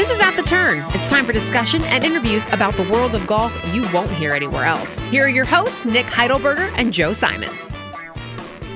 This 0.00 0.08
is 0.08 0.20
At 0.20 0.34
the 0.34 0.42
Turn. 0.42 0.82
It's 0.94 1.10
time 1.10 1.26
for 1.26 1.32
discussion 1.34 1.84
and 1.84 2.02
interviews 2.02 2.50
about 2.54 2.72
the 2.72 2.90
world 2.90 3.14
of 3.14 3.26
golf 3.26 3.52
you 3.74 3.86
won't 3.92 4.10
hear 4.10 4.32
anywhere 4.32 4.64
else. 4.64 4.98
Here 5.10 5.26
are 5.26 5.28
your 5.28 5.44
hosts, 5.44 5.84
Nick 5.84 6.06
Heidelberger 6.06 6.72
and 6.74 6.90
Joe 6.90 7.12
Simons. 7.12 7.68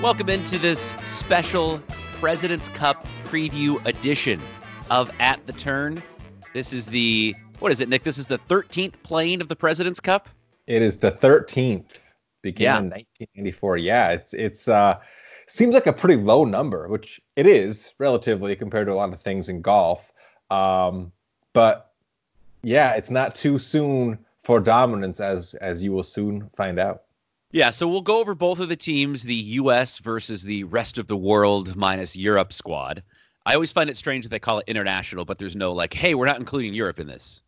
Welcome 0.02 0.28
into 0.28 0.58
this 0.58 0.91
special 1.06 1.80
President's 2.20 2.69
Cup 2.69 3.06
preview 3.25 3.83
edition 3.86 4.39
of 4.91 5.11
At 5.19 5.47
the 5.47 5.55
Turn. 5.55 6.02
This 6.52 6.75
is 6.75 6.84
the, 6.84 7.34
what 7.58 7.72
is 7.72 7.80
it, 7.80 7.89
Nick? 7.89 8.05
This 8.05 8.19
is 8.19 8.27
the 8.27 8.39
13th 8.50 9.02
playing 9.02 9.41
of 9.41 9.48
the 9.48 9.56
President's 9.56 10.00
Cup? 10.00 10.28
It 10.67 10.83
is 10.83 10.98
the 10.98 11.11
13th, 11.11 11.92
began 12.42 12.64
Yeah. 12.64 12.78
in 12.80 12.91
1994. 12.91 13.78
Yeah, 13.78 14.11
it's, 14.11 14.34
it's, 14.34 14.69
uh, 14.69 14.98
seems 15.47 15.72
like 15.72 15.86
a 15.86 15.92
pretty 15.92 16.17
low 16.22 16.45
number, 16.45 16.86
which 16.89 17.19
it 17.36 17.47
is 17.47 17.95
relatively 17.98 18.55
compared 18.55 18.89
to 18.89 18.92
a 18.92 18.95
lot 18.97 19.11
of 19.11 19.20
things 19.20 19.48
in 19.48 19.62
golf. 19.62 20.11
Um, 20.50 21.12
but 21.53 21.92
yeah, 22.62 22.95
it's 22.95 23.11
not 23.11 23.34
too 23.34 23.59
soon 23.59 24.19
for 24.41 24.61
dominance, 24.61 25.20
as 25.20 25.55
as 25.55 25.83
you 25.83 25.92
will 25.92 26.03
soon 26.03 26.51
find 26.56 26.78
out. 26.78 27.03
Yeah, 27.53 27.70
so 27.70 27.86
we'll 27.86 28.01
go 28.01 28.19
over 28.19 28.34
both 28.34 28.59
of 28.59 28.69
the 28.69 28.77
teams, 28.77 29.23
the 29.23 29.35
U.S. 29.35 29.98
versus 29.98 30.42
the 30.42 30.64
rest 30.64 30.98
of 30.98 31.07
the 31.07 31.17
world 31.17 31.77
minus 31.77 32.17
Europe 32.17 32.52
squad. 32.52 33.02
I 33.46 33.55
always 33.55 33.70
find 33.70 33.89
it 33.89 33.96
strange 33.96 34.24
that 34.24 34.30
they 34.30 34.41
call 34.41 34.58
it 34.58 34.64
international, 34.67 35.24
but 35.24 35.39
there's 35.39 35.55
no 35.55 35.73
like, 35.73 35.95
hey, 35.95 36.14
we're 36.14 36.27
not 36.27 36.39
including 36.39 36.74
Europe 36.74 36.98
in 36.98 37.07
this. 37.07 37.42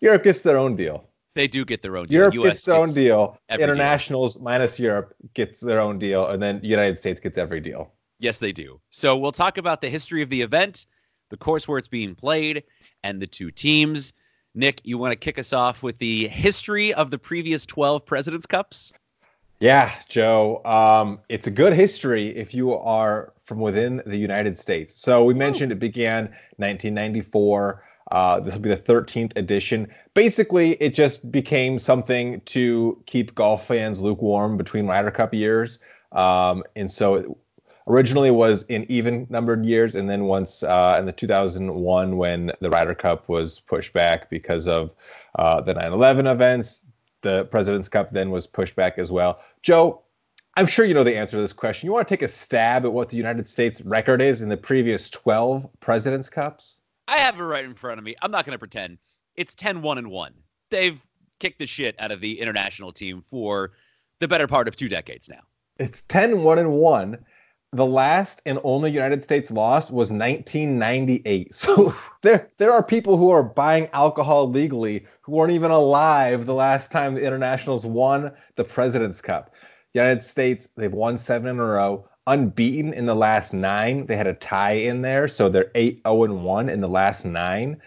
Europe 0.00 0.24
gets 0.24 0.42
their 0.42 0.58
own 0.58 0.76
deal. 0.76 1.08
They 1.34 1.46
do 1.46 1.64
get 1.64 1.82
their 1.82 1.96
own 1.96 2.06
deal. 2.06 2.18
Europe 2.18 2.34
US 2.34 2.44
gets 2.44 2.64
their 2.64 2.74
own 2.76 2.92
deal. 2.92 3.38
every 3.48 3.64
deal. 3.64 3.72
Internationals 3.72 4.38
minus 4.38 4.78
Europe 4.78 5.14
gets 5.34 5.60
their 5.60 5.80
own 5.80 5.98
deal, 5.98 6.26
and 6.28 6.42
then 6.42 6.60
United 6.62 6.96
States 6.96 7.20
gets 7.20 7.38
every 7.38 7.60
deal. 7.60 7.92
Yes, 8.18 8.38
they 8.38 8.52
do. 8.52 8.80
So 8.90 9.16
we'll 9.16 9.32
talk 9.32 9.58
about 9.58 9.80
the 9.80 9.90
history 9.90 10.22
of 10.22 10.30
the 10.30 10.40
event, 10.40 10.86
the 11.30 11.36
course 11.36 11.66
where 11.66 11.78
it's 11.78 11.88
being 11.88 12.14
played, 12.14 12.62
and 13.04 13.20
the 13.20 13.26
two 13.26 13.50
teams. 13.50 14.12
Nick, 14.54 14.80
you 14.84 14.96
want 14.96 15.12
to 15.12 15.16
kick 15.16 15.38
us 15.38 15.52
off 15.52 15.82
with 15.82 15.98
the 15.98 16.28
history 16.28 16.94
of 16.94 17.10
the 17.10 17.18
previous 17.18 17.66
12 17.66 18.06
President's 18.06 18.46
Cups? 18.46 18.92
Yeah, 19.60 19.90
Joe. 20.08 20.62
Um, 20.64 21.20
it's 21.28 21.46
a 21.46 21.50
good 21.50 21.72
history 21.72 22.28
if 22.28 22.54
you 22.54 22.74
are 22.74 23.32
from 23.42 23.60
within 23.60 24.02
the 24.06 24.16
United 24.16 24.58
States. 24.58 25.00
So 25.00 25.24
we 25.24 25.34
mentioned 25.34 25.72
it 25.72 25.78
began 25.78 26.24
1994. 26.56 27.82
Uh, 28.10 28.40
this 28.40 28.54
will 28.54 28.60
be 28.60 28.68
the 28.68 28.76
13th 28.76 29.36
edition. 29.36 29.88
Basically, 30.14 30.72
it 30.74 30.94
just 30.94 31.30
became 31.32 31.78
something 31.78 32.40
to 32.42 33.02
keep 33.06 33.34
golf 33.34 33.66
fans 33.66 34.00
lukewarm 34.00 34.56
between 34.56 34.86
Ryder 34.86 35.10
Cup 35.10 35.34
years. 35.34 35.78
Um, 36.12 36.62
and 36.76 36.90
so 36.90 37.14
it 37.16 37.26
originally 37.86 38.30
was 38.30 38.64
in 38.64 38.90
even 38.90 39.26
numbered 39.30 39.64
years. 39.64 39.94
And 39.94 40.08
then 40.08 40.24
once 40.24 40.62
uh, 40.62 40.96
in 40.98 41.06
the 41.06 41.12
2001, 41.12 42.16
when 42.16 42.52
the 42.60 42.70
Ryder 42.70 42.94
Cup 42.94 43.28
was 43.28 43.60
pushed 43.60 43.92
back 43.92 44.28
because 44.30 44.66
of 44.66 44.90
uh, 45.38 45.60
the 45.60 45.74
9 45.74 45.92
11 45.92 46.26
events, 46.26 46.84
the 47.22 47.44
President's 47.46 47.88
Cup 47.88 48.12
then 48.12 48.30
was 48.30 48.46
pushed 48.46 48.76
back 48.76 48.98
as 48.98 49.10
well. 49.10 49.40
Joe, 49.62 50.02
I'm 50.56 50.66
sure 50.66 50.84
you 50.84 50.94
know 50.94 51.04
the 51.04 51.16
answer 51.16 51.36
to 51.36 51.40
this 51.40 51.52
question. 51.52 51.86
You 51.86 51.92
want 51.92 52.08
to 52.08 52.12
take 52.12 52.22
a 52.22 52.28
stab 52.28 52.84
at 52.84 52.92
what 52.92 53.08
the 53.08 53.16
United 53.16 53.46
States 53.46 53.80
record 53.82 54.22
is 54.22 54.42
in 54.42 54.48
the 54.48 54.56
previous 54.56 55.10
12 55.10 55.68
President's 55.80 56.30
Cups? 56.30 56.80
I 57.08 57.18
have 57.18 57.38
it 57.38 57.42
right 57.42 57.64
in 57.64 57.74
front 57.74 57.98
of 57.98 58.04
me. 58.04 58.16
I'm 58.22 58.30
not 58.30 58.46
going 58.46 58.54
to 58.54 58.58
pretend. 58.58 58.98
It's 59.36 59.54
10 59.54 59.82
1 59.82 59.98
and 59.98 60.10
1. 60.10 60.32
They've 60.70 61.00
kicked 61.38 61.58
the 61.58 61.66
shit 61.66 61.94
out 61.98 62.10
of 62.10 62.20
the 62.20 62.40
international 62.40 62.92
team 62.92 63.22
for 63.30 63.72
the 64.18 64.26
better 64.26 64.46
part 64.46 64.66
of 64.66 64.76
two 64.76 64.88
decades 64.88 65.28
now. 65.28 65.40
It's 65.78 66.00
10 66.02 66.42
1 66.42 66.58
and 66.58 66.72
1. 66.72 67.18
The 67.72 67.86
last 67.86 68.40
and 68.46 68.58
only 68.64 68.90
United 68.90 69.22
States 69.22 69.50
loss 69.50 69.90
was 69.90 70.10
1998. 70.10 71.54
So 71.54 71.94
there 72.22 72.48
there 72.58 72.72
are 72.72 72.82
people 72.82 73.16
who 73.16 73.30
are 73.30 73.42
buying 73.42 73.88
alcohol 73.92 74.48
legally 74.48 75.04
who 75.22 75.32
weren't 75.32 75.52
even 75.52 75.70
alive 75.70 76.46
the 76.46 76.54
last 76.54 76.90
time 76.90 77.14
the 77.14 77.22
internationals 77.22 77.84
won 77.84 78.32
the 78.54 78.64
President's 78.64 79.20
Cup. 79.20 79.52
United 79.94 80.22
States, 80.22 80.68
they've 80.76 80.92
won 80.92 81.18
7 81.18 81.48
in 81.48 81.58
a 81.58 81.64
row, 81.64 82.06
unbeaten 82.26 82.92
in 82.92 83.06
the 83.06 83.14
last 83.14 83.54
9. 83.54 84.06
They 84.06 84.16
had 84.16 84.26
a 84.26 84.34
tie 84.34 84.72
in 84.72 85.02
there, 85.02 85.26
so 85.26 85.48
they're 85.48 85.70
8 85.74 86.02
0 86.06 86.24
and 86.24 86.44
1 86.44 86.68
in 86.68 86.80
the 86.80 86.88
last 86.88 87.24
9. 87.24 87.80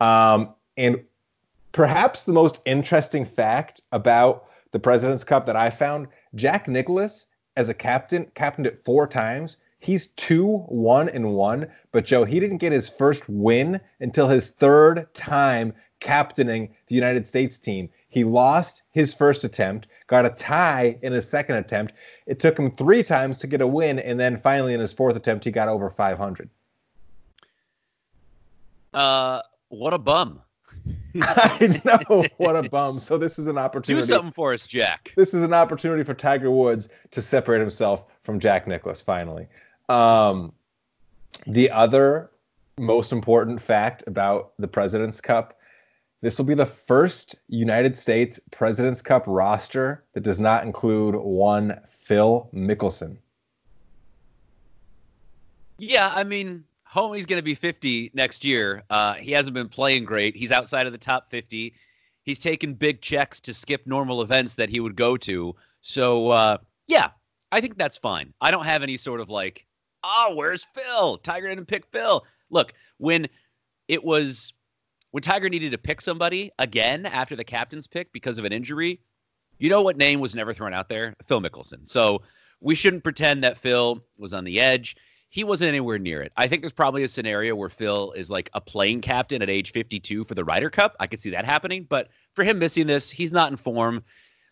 Um, 0.00 0.54
and 0.76 1.00
perhaps 1.70 2.24
the 2.24 2.32
most 2.32 2.60
interesting 2.64 3.24
fact 3.24 3.82
about 3.92 4.46
the 4.72 4.80
President's 4.80 5.24
Cup 5.24 5.46
that 5.46 5.56
I 5.56 5.70
found, 5.70 6.08
Jack 6.34 6.66
Nicklaus 6.66 7.26
as 7.56 7.68
a 7.68 7.74
captain, 7.74 8.26
captained 8.34 8.66
it 8.66 8.84
four 8.84 9.06
times. 9.06 9.56
He's 9.78 10.08
two, 10.08 10.58
one, 10.68 11.08
and 11.08 11.34
one. 11.34 11.66
But 11.90 12.04
Joe, 12.04 12.24
he 12.24 12.38
didn't 12.38 12.58
get 12.58 12.72
his 12.72 12.88
first 12.88 13.28
win 13.28 13.80
until 14.00 14.28
his 14.28 14.50
third 14.50 15.12
time 15.12 15.72
captaining 16.00 16.74
the 16.86 16.94
United 16.94 17.26
States 17.26 17.58
team. 17.58 17.88
He 18.08 18.24
lost 18.24 18.82
his 18.90 19.14
first 19.14 19.42
attempt, 19.42 19.88
got 20.06 20.26
a 20.26 20.30
tie 20.30 20.98
in 21.02 21.12
his 21.12 21.28
second 21.28 21.56
attempt. 21.56 21.94
It 22.26 22.38
took 22.38 22.58
him 22.58 22.70
three 22.70 23.02
times 23.02 23.38
to 23.38 23.46
get 23.46 23.60
a 23.60 23.66
win, 23.66 23.98
and 23.98 24.20
then 24.20 24.36
finally 24.36 24.74
in 24.74 24.80
his 24.80 24.92
fourth 24.92 25.16
attempt, 25.16 25.44
he 25.44 25.50
got 25.50 25.68
over 25.68 25.88
500. 25.88 26.50
Uh, 28.92 29.40
what 29.68 29.94
a 29.94 29.98
bum. 29.98 30.42
I 31.20 31.80
know 31.84 32.24
what 32.38 32.56
a 32.56 32.68
bum. 32.70 32.98
So 32.98 33.18
this 33.18 33.38
is 33.38 33.46
an 33.46 33.58
opportunity. 33.58 34.06
Do 34.06 34.12
something 34.12 34.32
for 34.32 34.52
us, 34.52 34.66
Jack. 34.66 35.12
this 35.16 35.34
is 35.34 35.42
an 35.42 35.54
opportunity 35.54 36.02
for 36.02 36.14
Tiger 36.14 36.50
Woods 36.50 36.88
to 37.10 37.22
separate 37.22 37.60
himself 37.60 38.06
from 38.22 38.40
Jack 38.40 38.66
Nicklaus 38.66 39.02
finally. 39.02 39.46
Um, 39.88 40.52
the 41.46 41.70
other 41.70 42.30
most 42.78 43.12
important 43.12 43.60
fact 43.60 44.04
about 44.06 44.52
the 44.58 44.68
President's 44.68 45.20
Cup 45.20 45.58
this 46.22 46.38
will 46.38 46.44
be 46.44 46.54
the 46.54 46.64
first 46.64 47.34
United 47.48 47.98
States 47.98 48.40
President's 48.52 49.02
Cup 49.02 49.24
roster 49.26 50.04
that 50.14 50.22
does 50.22 50.38
not 50.38 50.64
include 50.64 51.16
one 51.16 51.78
Phil 51.88 52.48
Mickelson. 52.54 53.16
Yeah, 55.78 56.12
I 56.14 56.22
mean, 56.22 56.62
homie's 56.92 57.26
going 57.26 57.38
to 57.38 57.44
be 57.44 57.54
50 57.54 58.10
next 58.14 58.44
year. 58.44 58.82
Uh, 58.90 59.14
he 59.14 59.32
hasn't 59.32 59.54
been 59.54 59.68
playing 59.68 60.04
great. 60.04 60.36
He's 60.36 60.52
outside 60.52 60.86
of 60.86 60.92
the 60.92 60.98
top 60.98 61.30
50. 61.30 61.74
He's 62.22 62.38
taken 62.38 62.74
big 62.74 63.00
checks 63.00 63.40
to 63.40 63.54
skip 63.54 63.86
normal 63.86 64.22
events 64.22 64.54
that 64.54 64.68
he 64.68 64.80
would 64.80 64.96
go 64.96 65.16
to. 65.18 65.54
So, 65.80 66.28
uh, 66.28 66.58
yeah, 66.86 67.10
I 67.50 67.60
think 67.60 67.78
that's 67.78 67.96
fine. 67.96 68.32
I 68.40 68.50
don't 68.50 68.64
have 68.64 68.82
any 68.82 68.96
sort 68.96 69.20
of 69.20 69.28
like, 69.28 69.66
oh, 70.04 70.32
where's 70.34 70.66
Phil? 70.74 71.18
Tiger 71.18 71.48
didn't 71.48 71.66
pick 71.66 71.86
Phil. 71.86 72.24
Look, 72.50 72.74
when 72.98 73.28
it 73.88 74.04
was 74.04 74.52
when 75.10 75.22
Tiger 75.22 75.48
needed 75.48 75.72
to 75.72 75.78
pick 75.78 76.00
somebody 76.00 76.50
again 76.58 77.04
after 77.04 77.36
the 77.36 77.44
captain's 77.44 77.86
pick 77.86 78.12
because 78.12 78.38
of 78.38 78.44
an 78.44 78.52
injury, 78.52 79.00
you 79.58 79.68
know 79.68 79.82
what 79.82 79.96
name 79.96 80.20
was 80.20 80.34
never 80.34 80.54
thrown 80.54 80.72
out 80.72 80.88
there? 80.88 81.14
Phil 81.24 81.40
Mickelson. 81.40 81.86
So 81.86 82.22
we 82.60 82.74
shouldn't 82.74 83.04
pretend 83.04 83.44
that 83.44 83.58
Phil 83.58 84.02
was 84.16 84.32
on 84.32 84.44
the 84.44 84.60
edge. 84.60 84.96
He 85.32 85.44
wasn't 85.44 85.70
anywhere 85.70 85.98
near 85.98 86.20
it. 86.20 86.30
I 86.36 86.46
think 86.46 86.60
there's 86.60 86.74
probably 86.74 87.04
a 87.04 87.08
scenario 87.08 87.56
where 87.56 87.70
Phil 87.70 88.12
is 88.12 88.28
like 88.28 88.50
a 88.52 88.60
playing 88.60 89.00
captain 89.00 89.40
at 89.40 89.48
age 89.48 89.72
52 89.72 90.24
for 90.24 90.34
the 90.34 90.44
Ryder 90.44 90.68
Cup. 90.68 90.94
I 91.00 91.06
could 91.06 91.20
see 91.20 91.30
that 91.30 91.46
happening. 91.46 91.86
But 91.88 92.08
for 92.34 92.44
him 92.44 92.58
missing 92.58 92.86
this, 92.86 93.10
he's 93.10 93.32
not 93.32 93.50
in 93.50 93.56
form. 93.56 94.04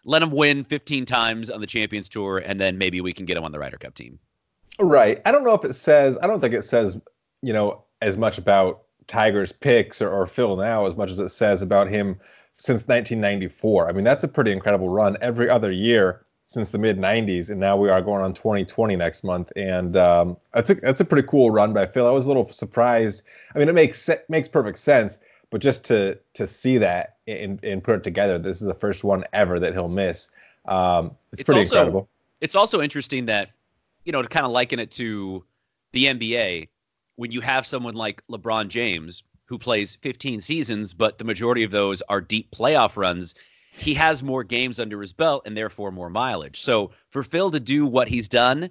Let 0.07 0.23
him 0.23 0.31
win 0.31 0.65
15 0.65 1.05
times 1.05 1.51
on 1.51 1.61
the 1.61 1.67
Champions 1.67 2.09
Tour, 2.09 2.39
and 2.39 2.59
then 2.59 2.79
maybe 2.79 3.03
we 3.03 3.13
can 3.13 3.27
get 3.27 3.37
him 3.37 3.45
on 3.45 3.53
the 3.53 3.59
Ryder 3.59 3.77
Cup 3.77 3.95
team. 3.95 4.19
Right. 4.79 5.21
I 5.27 5.33
don't 5.33 5.45
know 5.45 5.53
if 5.53 5.67
it 5.67 5.75
says, 5.75 6.17
I 6.23 6.27
don't 6.27 6.41
think 6.41 6.55
it 6.55 6.65
says, 6.65 6.99
you 7.43 7.53
know, 7.53 7.85
as 8.01 8.17
much 8.17 8.39
about 8.39 8.85
Tiger's 9.07 9.53
picks 9.53 10.01
or, 10.01 10.09
or 10.09 10.27
Phil 10.27 10.57
now 10.57 10.87
as 10.87 10.97
much 10.97 11.11
as 11.11 11.19
it 11.19 11.29
says 11.29 11.61
about 11.61 11.91
him 11.91 12.19
since 12.57 12.89
1994. 12.89 13.87
I 13.87 13.93
mean, 13.93 14.05
that's 14.05 14.25
a 14.25 14.29
pretty 14.29 14.51
incredible 14.51 14.89
run 14.89 15.19
every 15.21 15.51
other 15.51 15.71
year 15.71 16.25
since 16.51 16.71
the 16.71 16.79
mid 16.79 16.99
90s, 16.99 17.49
and 17.49 17.61
now 17.61 17.77
we 17.77 17.89
are 17.89 18.03
going 18.03 18.25
on 18.25 18.35
2020 18.35 18.97
next 18.97 19.23
month, 19.23 19.53
and 19.55 19.97
um, 19.97 20.37
that's 20.53 20.69
a 20.69 20.75
that's 20.75 21.01
a 21.01 21.05
pretty 21.05 21.27
cool 21.29 21.53
run 21.53 21.73
by 21.73 21.87
Phil. 21.87 22.09
I 22.09 22.11
was 22.11 22.25
a 22.25 22.29
little 22.29 22.49
surprised. 22.49 23.23
I 23.55 23.61
mean, 23.61 23.69
it 23.69 23.73
makes 23.73 24.11
makes 24.29 24.49
perfect 24.49 24.79
sense, 24.81 25.21
but 25.51 25.61
just 25.61 25.85
to 25.85 26.19
to 26.35 26.49
see 26.49 26.77
that 26.79 27.19
and, 27.29 27.63
and 27.63 27.85
put 27.85 27.95
it 27.95 28.03
together, 28.03 28.37
this 28.37 28.61
is 28.61 28.67
the 28.67 28.75
first 28.75 29.05
one 29.05 29.23
ever 29.33 29.61
that 29.61 29.75
he'll 29.75 29.89
miss. 29.89 30.33
Um, 30.67 31.17
it's, 31.31 31.43
it's, 31.43 31.47
pretty 31.47 31.61
also, 31.61 31.77
incredible. 31.77 32.09
It's 32.41 32.57
also 32.57 32.83
interesting 32.83 33.27
that 33.27 33.51
you 34.05 34.11
know 34.11 34.21
to 34.21 34.29
kind 34.29 34.45
of 34.45 34.51
liken 34.51 34.81
it 34.81 34.91
to 34.93 35.45
the 35.93 36.07
NBA 36.07 36.69
when 37.15 37.31
you 37.31 37.41
have 37.43 37.65
someone 37.65 37.95
like 37.95 38.25
LeBron 38.29 38.67
James 38.67 39.23
who 39.45 39.57
plays 39.57 39.99
15 40.03 40.41
seasons, 40.41 40.95
but 40.95 41.19
the 41.19 41.25
majority 41.25 41.63
of 41.63 41.71
those 41.71 42.03
are 42.09 42.21
deep 42.21 42.51
playoff 42.51 42.97
runs 42.97 43.37
he 43.71 43.95
has 43.95 44.23
more 44.23 44.45
games 44.45 44.81
under 44.81 45.01
his 45.01 45.13
belt 45.13 45.43
and 45.47 45.57
therefore 45.57 45.91
more 45.91 46.11
mileage. 46.11 46.61
So 46.61 46.91
for 47.11 47.23
Phil 47.23 47.51
to 47.51 47.61
do 47.61 47.87
what 47.87 48.09
he's 48.09 48.29
done 48.29 48.71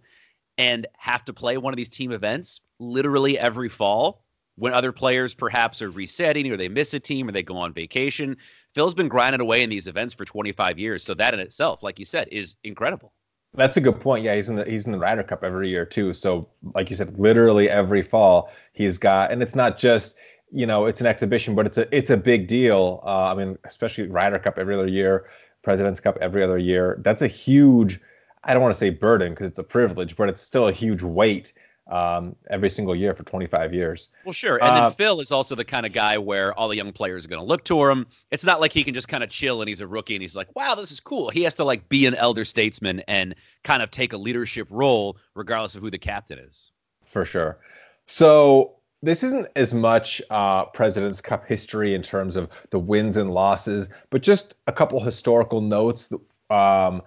and 0.58 0.88
have 0.98 1.24
to 1.26 1.34
play 1.34 1.58
one 1.58 1.74
of 1.74 1.78
these 1.78 1.90
team 1.90 2.12
events 2.12 2.62
literally 2.80 3.38
every 3.38 3.70
fall 3.70 4.24
when 4.60 4.74
other 4.74 4.92
players 4.92 5.34
perhaps 5.34 5.82
are 5.82 5.90
resetting 5.90 6.52
or 6.52 6.58
they 6.58 6.68
miss 6.68 6.94
a 6.94 7.00
team 7.00 7.30
or 7.30 7.32
they 7.32 7.42
go 7.42 7.56
on 7.56 7.74
vacation, 7.74 8.36
Phil's 8.76 8.94
been 8.94 9.08
grinding 9.08 9.42
away 9.42 9.64
in 9.64 9.70
these 9.70 9.88
events 9.88 10.14
for 10.14 10.26
25 10.26 10.78
years. 10.78 11.04
So 11.04 11.14
that 11.14 11.34
in 11.34 11.40
itself, 11.40 11.82
like 11.82 11.98
you 11.98 12.06
said, 12.06 12.28
is 12.30 12.58
incredible. 12.66 13.14
That's 13.54 13.78
a 13.78 13.82
good 13.82 14.00
point. 14.00 14.24
Yeah, 14.24 14.36
he's 14.36 14.50
in 14.50 14.58
the 14.58 14.66
he's 14.66 14.86
in 14.86 14.92
the 14.92 15.00
Ryder 15.00 15.24
Cup 15.24 15.44
every 15.44 15.70
year 15.70 15.84
too. 15.84 16.14
So, 16.14 16.48
like 16.76 16.92
you 16.92 16.96
said, 16.96 17.18
literally 17.18 17.68
every 17.68 18.04
fall 18.04 18.52
he's 18.74 19.00
got, 19.00 19.32
and 19.32 19.42
it's 19.42 19.56
not 19.56 19.80
just 19.80 20.16
you 20.52 20.66
know 20.66 20.86
it's 20.86 21.02
an 21.02 21.08
exhibition, 21.08 21.56
but 21.56 21.66
it's 21.66 21.78
a 21.78 21.96
it's 21.96 22.10
a 22.10 22.18
big 22.18 22.48
deal. 22.48 23.02
Uh, 23.04 23.32
I 23.32 23.36
mean, 23.36 23.58
especially 23.64 24.08
Ryder 24.08 24.40
Cup 24.40 24.58
every 24.58 24.76
other 24.76 24.88
year, 24.88 25.30
President's 25.64 26.00
Cup 26.00 26.18
every 26.22 26.44
other 26.44 26.58
year. 26.58 27.00
That's 27.04 27.22
a 27.22 27.28
huge. 27.28 28.00
I 28.44 28.54
don't 28.54 28.64
want 28.64 28.74
to 28.74 28.80
say 28.80 28.90
burden 28.90 29.34
because 29.34 29.48
it's 29.48 29.60
a 29.60 29.64
privilege, 29.64 30.16
but 30.16 30.30
it's 30.30 30.42
still 30.42 30.68
a 30.68 30.72
huge 30.72 31.04
weight 31.04 31.54
um, 31.90 32.36
every 32.50 32.70
single 32.70 32.96
year 32.96 33.14
for 33.14 33.24
25 33.24 33.74
years. 33.74 34.10
Well, 34.24 34.34
sure. 34.34 34.56
And 34.56 34.64
uh, 34.64 34.90
then 34.90 34.96
Phil 34.96 35.20
is 35.20 35.32
also 35.32 35.56
the 35.56 35.66
kind 35.66 35.86
of 35.86 35.92
guy 35.92 36.18
where 36.18 36.54
all 36.54 36.68
the 36.70 36.76
young 36.76 36.92
players 36.92 37.26
are 37.26 37.28
going 37.28 37.42
to 37.42 37.46
look 37.46 37.64
to 37.66 37.84
him. 37.86 38.06
It's 38.32 38.46
not 38.46 38.62
like 38.62 38.72
he 38.72 38.84
can 38.84 38.94
just 38.94 39.08
kind 39.08 39.24
of 39.24 39.30
chill 39.30 39.62
and 39.62 39.68
he's 39.68 39.82
a 39.82 39.88
rookie 39.88 40.16
and 40.16 40.22
he's 40.22 40.36
like, 40.36 40.56
wow, 40.56 40.76
this 40.76 40.92
is 40.92 41.00
cool. 41.00 41.30
He 41.30 41.44
has 41.44 41.56
to 41.56 41.64
like 41.64 41.90
be 41.90 42.06
an 42.06 42.16
elder 42.16 42.46
statesman 42.46 43.02
and 43.08 43.36
kind 43.64 43.82
of 43.82 43.92
take 43.92 44.14
a 44.14 44.18
leadership 44.18 44.68
role 44.70 45.18
regardless 45.36 45.76
of 45.76 45.82
who 45.82 45.90
the 45.90 45.98
captain 45.98 46.40
is. 46.40 46.72
For 47.06 47.26
sure. 47.26 47.58
So 48.06 48.76
this 49.02 49.24
isn't 49.24 49.48
as 49.56 49.74
much 49.74 50.22
uh, 50.30 50.66
President's 50.66 51.22
Cup 51.22 51.48
history 51.48 51.94
in 51.94 52.02
terms 52.02 52.36
of 52.36 52.50
the 52.72 52.80
wins 52.80 53.18
and 53.18 53.32
losses, 53.32 53.90
but 54.10 54.22
just 54.22 54.56
a 54.68 54.74
couple 54.74 55.00
historical 55.00 55.62
notes. 55.62 56.12
Um, 56.50 57.02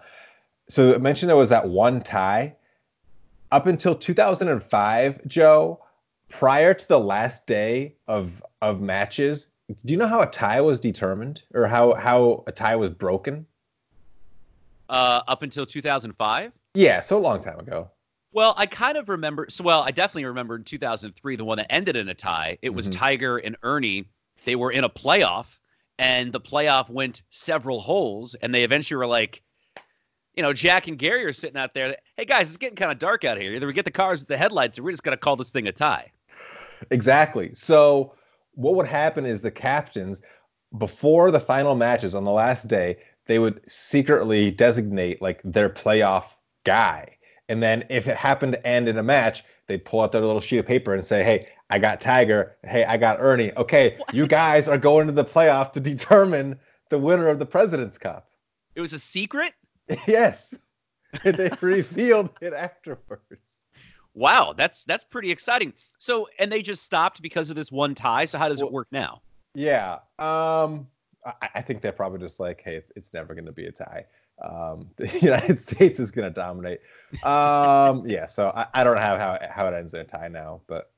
so 0.68 0.94
I 0.94 0.98
mentioned 0.98 1.28
there 1.28 1.36
was 1.36 1.50
that 1.50 1.68
one 1.68 2.00
tie 2.00 2.54
up 3.50 3.66
until 3.66 3.94
2005, 3.94 5.26
Joe. 5.26 5.78
Prior 6.30 6.72
to 6.72 6.88
the 6.88 6.98
last 6.98 7.46
day 7.46 7.94
of 8.08 8.42
of 8.62 8.80
matches, 8.80 9.48
do 9.84 9.92
you 9.92 9.98
know 9.98 10.08
how 10.08 10.22
a 10.22 10.26
tie 10.26 10.62
was 10.62 10.80
determined 10.80 11.42
or 11.52 11.66
how 11.66 11.92
how 11.94 12.42
a 12.46 12.52
tie 12.52 12.74
was 12.74 12.88
broken? 12.88 13.44
Uh, 14.88 15.20
up 15.28 15.42
until 15.42 15.66
2005. 15.66 16.52
Yeah, 16.74 17.02
so 17.02 17.18
a 17.18 17.20
long 17.20 17.42
time 17.42 17.58
ago. 17.58 17.90
Well, 18.32 18.54
I 18.56 18.66
kind 18.66 18.96
of 18.96 19.08
remember. 19.08 19.46
So, 19.48 19.62
well, 19.62 19.82
I 19.82 19.90
definitely 19.90 20.24
remember 20.24 20.56
in 20.56 20.64
2003, 20.64 21.36
the 21.36 21.44
one 21.44 21.58
that 21.58 21.70
ended 21.70 21.96
in 21.96 22.08
a 22.08 22.14
tie. 22.14 22.58
It 22.62 22.70
was 22.70 22.88
mm-hmm. 22.88 22.98
Tiger 22.98 23.38
and 23.38 23.56
Ernie. 23.62 24.08
They 24.44 24.56
were 24.56 24.72
in 24.72 24.84
a 24.84 24.88
playoff, 24.88 25.58
and 25.98 26.32
the 26.32 26.40
playoff 26.40 26.88
went 26.88 27.22
several 27.30 27.80
holes, 27.80 28.34
and 28.36 28.54
they 28.54 28.64
eventually 28.64 28.96
were 28.96 29.06
like, 29.06 29.42
you 30.34 30.42
know, 30.42 30.52
Jack 30.52 30.88
and 30.88 30.98
Gary 30.98 31.24
are 31.24 31.32
sitting 31.32 31.58
out 31.58 31.74
there. 31.74 31.94
Hey 32.16 32.24
guys, 32.24 32.48
it's 32.48 32.56
getting 32.56 32.76
kind 32.76 32.90
of 32.90 32.98
dark 32.98 33.24
out 33.24 33.38
here. 33.38 33.52
Either 33.52 33.66
we 33.66 33.74
get 33.74 33.84
the 33.84 33.90
cars 33.90 34.20
with 34.20 34.28
the 34.28 34.36
headlights, 34.36 34.78
or 34.78 34.82
we're 34.82 34.92
just 34.92 35.02
gonna 35.02 35.16
call 35.16 35.36
this 35.36 35.50
thing 35.50 35.68
a 35.68 35.72
tie. 35.72 36.10
Exactly. 36.90 37.52
So, 37.54 38.14
what 38.54 38.74
would 38.74 38.86
happen 38.86 39.26
is 39.26 39.42
the 39.42 39.50
captains, 39.50 40.22
before 40.78 41.30
the 41.30 41.40
final 41.40 41.76
matches 41.76 42.14
on 42.14 42.24
the 42.24 42.30
last 42.30 42.66
day, 42.66 42.96
they 43.26 43.38
would 43.38 43.60
secretly 43.70 44.50
designate 44.50 45.20
like 45.20 45.40
their 45.44 45.68
playoff 45.68 46.34
guy 46.64 47.16
and 47.48 47.62
then 47.62 47.84
if 47.88 48.08
it 48.08 48.16
happened 48.16 48.52
to 48.54 48.66
end 48.66 48.88
in 48.88 48.98
a 48.98 49.02
match, 49.02 49.44
they'd 49.66 49.84
pull 49.84 50.00
out 50.00 50.12
their 50.12 50.20
little 50.20 50.40
sheet 50.40 50.58
of 50.58 50.66
paper 50.66 50.94
and 50.94 51.04
say, 51.04 51.22
Hey, 51.22 51.48
I 51.70 51.78
got 51.78 52.00
Tiger. 52.00 52.56
Hey, 52.64 52.84
I 52.84 52.96
got 52.96 53.18
Ernie. 53.20 53.52
Okay, 53.56 53.96
what? 53.98 54.14
you 54.14 54.26
guys 54.26 54.68
are 54.68 54.78
going 54.78 55.06
to 55.06 55.12
the 55.12 55.24
playoff 55.24 55.72
to 55.72 55.80
determine 55.80 56.58
the 56.90 56.98
winner 56.98 57.28
of 57.28 57.38
the 57.38 57.46
President's 57.46 57.98
Cup. 57.98 58.28
It 58.74 58.80
was 58.80 58.92
a 58.92 58.98
secret? 58.98 59.54
yes. 60.06 60.54
And 61.24 61.34
they 61.34 61.50
revealed 61.60 62.30
it 62.40 62.54
afterwards. 62.54 63.60
Wow, 64.14 64.54
that's 64.56 64.84
that's 64.84 65.04
pretty 65.04 65.30
exciting. 65.30 65.72
So, 65.98 66.28
and 66.38 66.50
they 66.50 66.62
just 66.62 66.82
stopped 66.82 67.22
because 67.22 67.50
of 67.50 67.56
this 67.56 67.72
one 67.72 67.94
tie. 67.94 68.24
So, 68.24 68.38
how 68.38 68.48
does 68.48 68.60
well, 68.60 68.68
it 68.68 68.72
work 68.72 68.88
now? 68.92 69.22
Yeah, 69.54 69.94
um, 70.18 70.86
I, 71.26 71.48
I, 71.54 71.62
think 71.62 71.82
they're 71.82 71.92
probably 71.92 72.18
just 72.18 72.40
like, 72.40 72.62
hey, 72.64 72.76
it's, 72.76 72.90
it's 72.96 73.12
never 73.12 73.34
going 73.34 73.46
to 73.46 73.52
be 73.52 73.66
a 73.66 73.72
tie 73.72 74.06
um, 74.42 74.88
the 74.96 75.18
United 75.20 75.58
States 75.58 76.00
is 76.00 76.10
going 76.10 76.28
to 76.28 76.34
dominate. 76.34 76.80
Um, 77.22 78.06
yeah, 78.06 78.26
so 78.26 78.52
I, 78.54 78.66
I, 78.74 78.84
don't 78.84 78.96
have 78.96 79.18
how 79.18 79.38
how 79.50 79.68
it 79.68 79.74
ends 79.74 79.94
in 79.94 80.00
a 80.00 80.04
tie 80.04 80.28
now, 80.28 80.60
but 80.66 80.90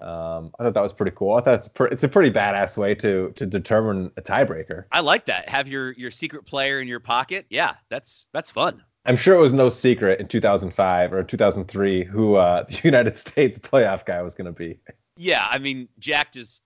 um, 0.00 0.52
I 0.58 0.64
thought 0.64 0.74
that 0.74 0.82
was 0.82 0.92
pretty 0.92 1.12
cool. 1.16 1.34
I 1.36 1.40
thought 1.40 1.54
it's, 1.54 1.68
pre- 1.68 1.90
it's 1.90 2.02
a 2.02 2.08
pretty 2.08 2.30
badass 2.30 2.76
way 2.76 2.94
to 2.96 3.32
to 3.36 3.46
determine 3.46 4.10
a 4.16 4.22
tiebreaker. 4.22 4.84
I 4.92 5.00
like 5.00 5.26
that. 5.26 5.48
Have 5.48 5.68
your 5.68 5.92
your 5.92 6.10
secret 6.10 6.44
player 6.44 6.80
in 6.80 6.88
your 6.88 7.00
pocket. 7.00 7.46
Yeah, 7.50 7.74
that's 7.88 8.26
that's 8.32 8.50
fun. 8.50 8.82
I'm 9.06 9.16
sure 9.16 9.34
it 9.34 9.40
was 9.40 9.52
no 9.52 9.68
secret 9.68 10.18
in 10.18 10.28
2005 10.28 11.12
or 11.12 11.22
2003 11.22 12.04
who 12.04 12.36
uh, 12.36 12.62
the 12.68 12.80
United 12.84 13.16
States 13.16 13.58
playoff 13.58 14.04
guy 14.04 14.22
was 14.22 14.34
going 14.34 14.46
to 14.46 14.52
be. 14.52 14.78
Yeah, 15.16 15.46
I 15.48 15.58
mean 15.58 15.88
Jack 15.98 16.32
just 16.32 16.62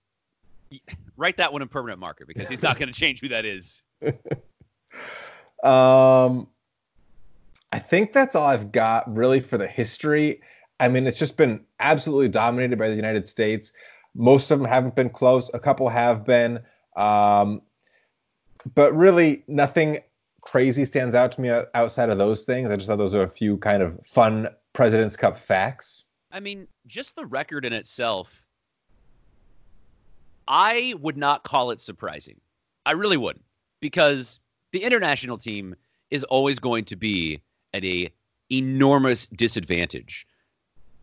write 1.17 1.37
that 1.37 1.51
one 1.51 1.61
in 1.61 1.67
permanent 1.67 1.99
marker 1.99 2.25
because 2.25 2.47
he's 2.47 2.61
not 2.61 2.77
going 2.77 2.91
to 2.91 2.99
change 2.99 3.21
who 3.21 3.27
that 3.29 3.45
is. 3.45 3.81
Um, 5.63 6.47
I 7.71 7.79
think 7.79 8.13
that's 8.13 8.35
all 8.35 8.47
I've 8.47 8.71
got 8.71 9.13
really 9.13 9.39
for 9.39 9.57
the 9.57 9.67
history. 9.67 10.41
I 10.79 10.87
mean, 10.87 11.05
it's 11.05 11.19
just 11.19 11.37
been 11.37 11.61
absolutely 11.79 12.29
dominated 12.29 12.79
by 12.79 12.89
the 12.89 12.95
United 12.95 13.27
States. 13.27 13.73
Most 14.15 14.49
of 14.49 14.59
them 14.59 14.67
haven't 14.67 14.95
been 14.95 15.09
close. 15.09 15.51
A 15.53 15.59
couple 15.59 15.89
have 15.89 16.25
been, 16.25 16.59
um, 16.95 17.61
but 18.75 18.95
really 18.95 19.43
nothing 19.47 19.99
crazy 20.41 20.85
stands 20.85 21.13
out 21.13 21.31
to 21.33 21.41
me 21.41 21.49
outside 21.75 22.09
of 22.09 22.17
those 22.17 22.45
things. 22.45 22.71
I 22.71 22.75
just 22.75 22.87
thought 22.87 22.97
those 22.97 23.13
are 23.13 23.23
a 23.23 23.29
few 23.29 23.57
kind 23.57 23.83
of 23.83 23.99
fun 24.05 24.47
President's 24.73 25.15
Cup 25.15 25.37
facts. 25.37 26.05
I 26.31 26.39
mean, 26.39 26.67
just 26.87 27.15
the 27.15 27.25
record 27.25 27.65
in 27.65 27.73
itself, 27.73 28.45
I 30.47 30.95
would 30.99 31.17
not 31.17 31.43
call 31.43 31.71
it 31.71 31.79
surprising. 31.79 32.39
I 32.85 32.91
really 32.91 33.17
wouldn't 33.17 33.45
because 33.81 34.39
the 34.71 34.83
international 34.83 35.37
team 35.37 35.75
is 36.11 36.23
always 36.25 36.59
going 36.59 36.85
to 36.85 36.95
be 36.95 37.41
at 37.73 37.83
a 37.83 38.11
enormous 38.51 39.27
disadvantage. 39.27 40.27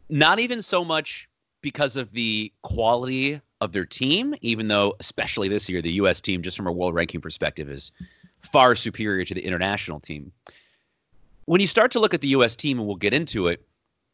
Not 0.08 0.38
even 0.38 0.62
so 0.62 0.84
much 0.84 1.28
because 1.62 1.96
of 1.96 2.12
the 2.12 2.52
quality 2.62 3.40
of 3.60 3.72
their 3.72 3.86
team, 3.86 4.34
even 4.40 4.68
though, 4.68 4.94
especially 5.00 5.48
this 5.48 5.68
year, 5.68 5.80
the 5.80 5.92
U.S. 5.92 6.20
team, 6.20 6.42
just 6.42 6.56
from 6.56 6.66
a 6.66 6.72
world 6.72 6.94
ranking 6.94 7.20
perspective, 7.20 7.68
is 7.70 7.92
far 8.40 8.74
superior 8.74 9.24
to 9.24 9.34
the 9.34 9.44
international 9.44 9.98
team. 9.98 10.32
When 11.46 11.60
you 11.60 11.66
start 11.66 11.90
to 11.92 12.00
look 12.00 12.14
at 12.14 12.20
the 12.20 12.28
U.S. 12.28 12.56
team, 12.56 12.78
and 12.78 12.86
we'll 12.86 12.96
get 12.96 13.14
into 13.14 13.46
it, 13.46 13.66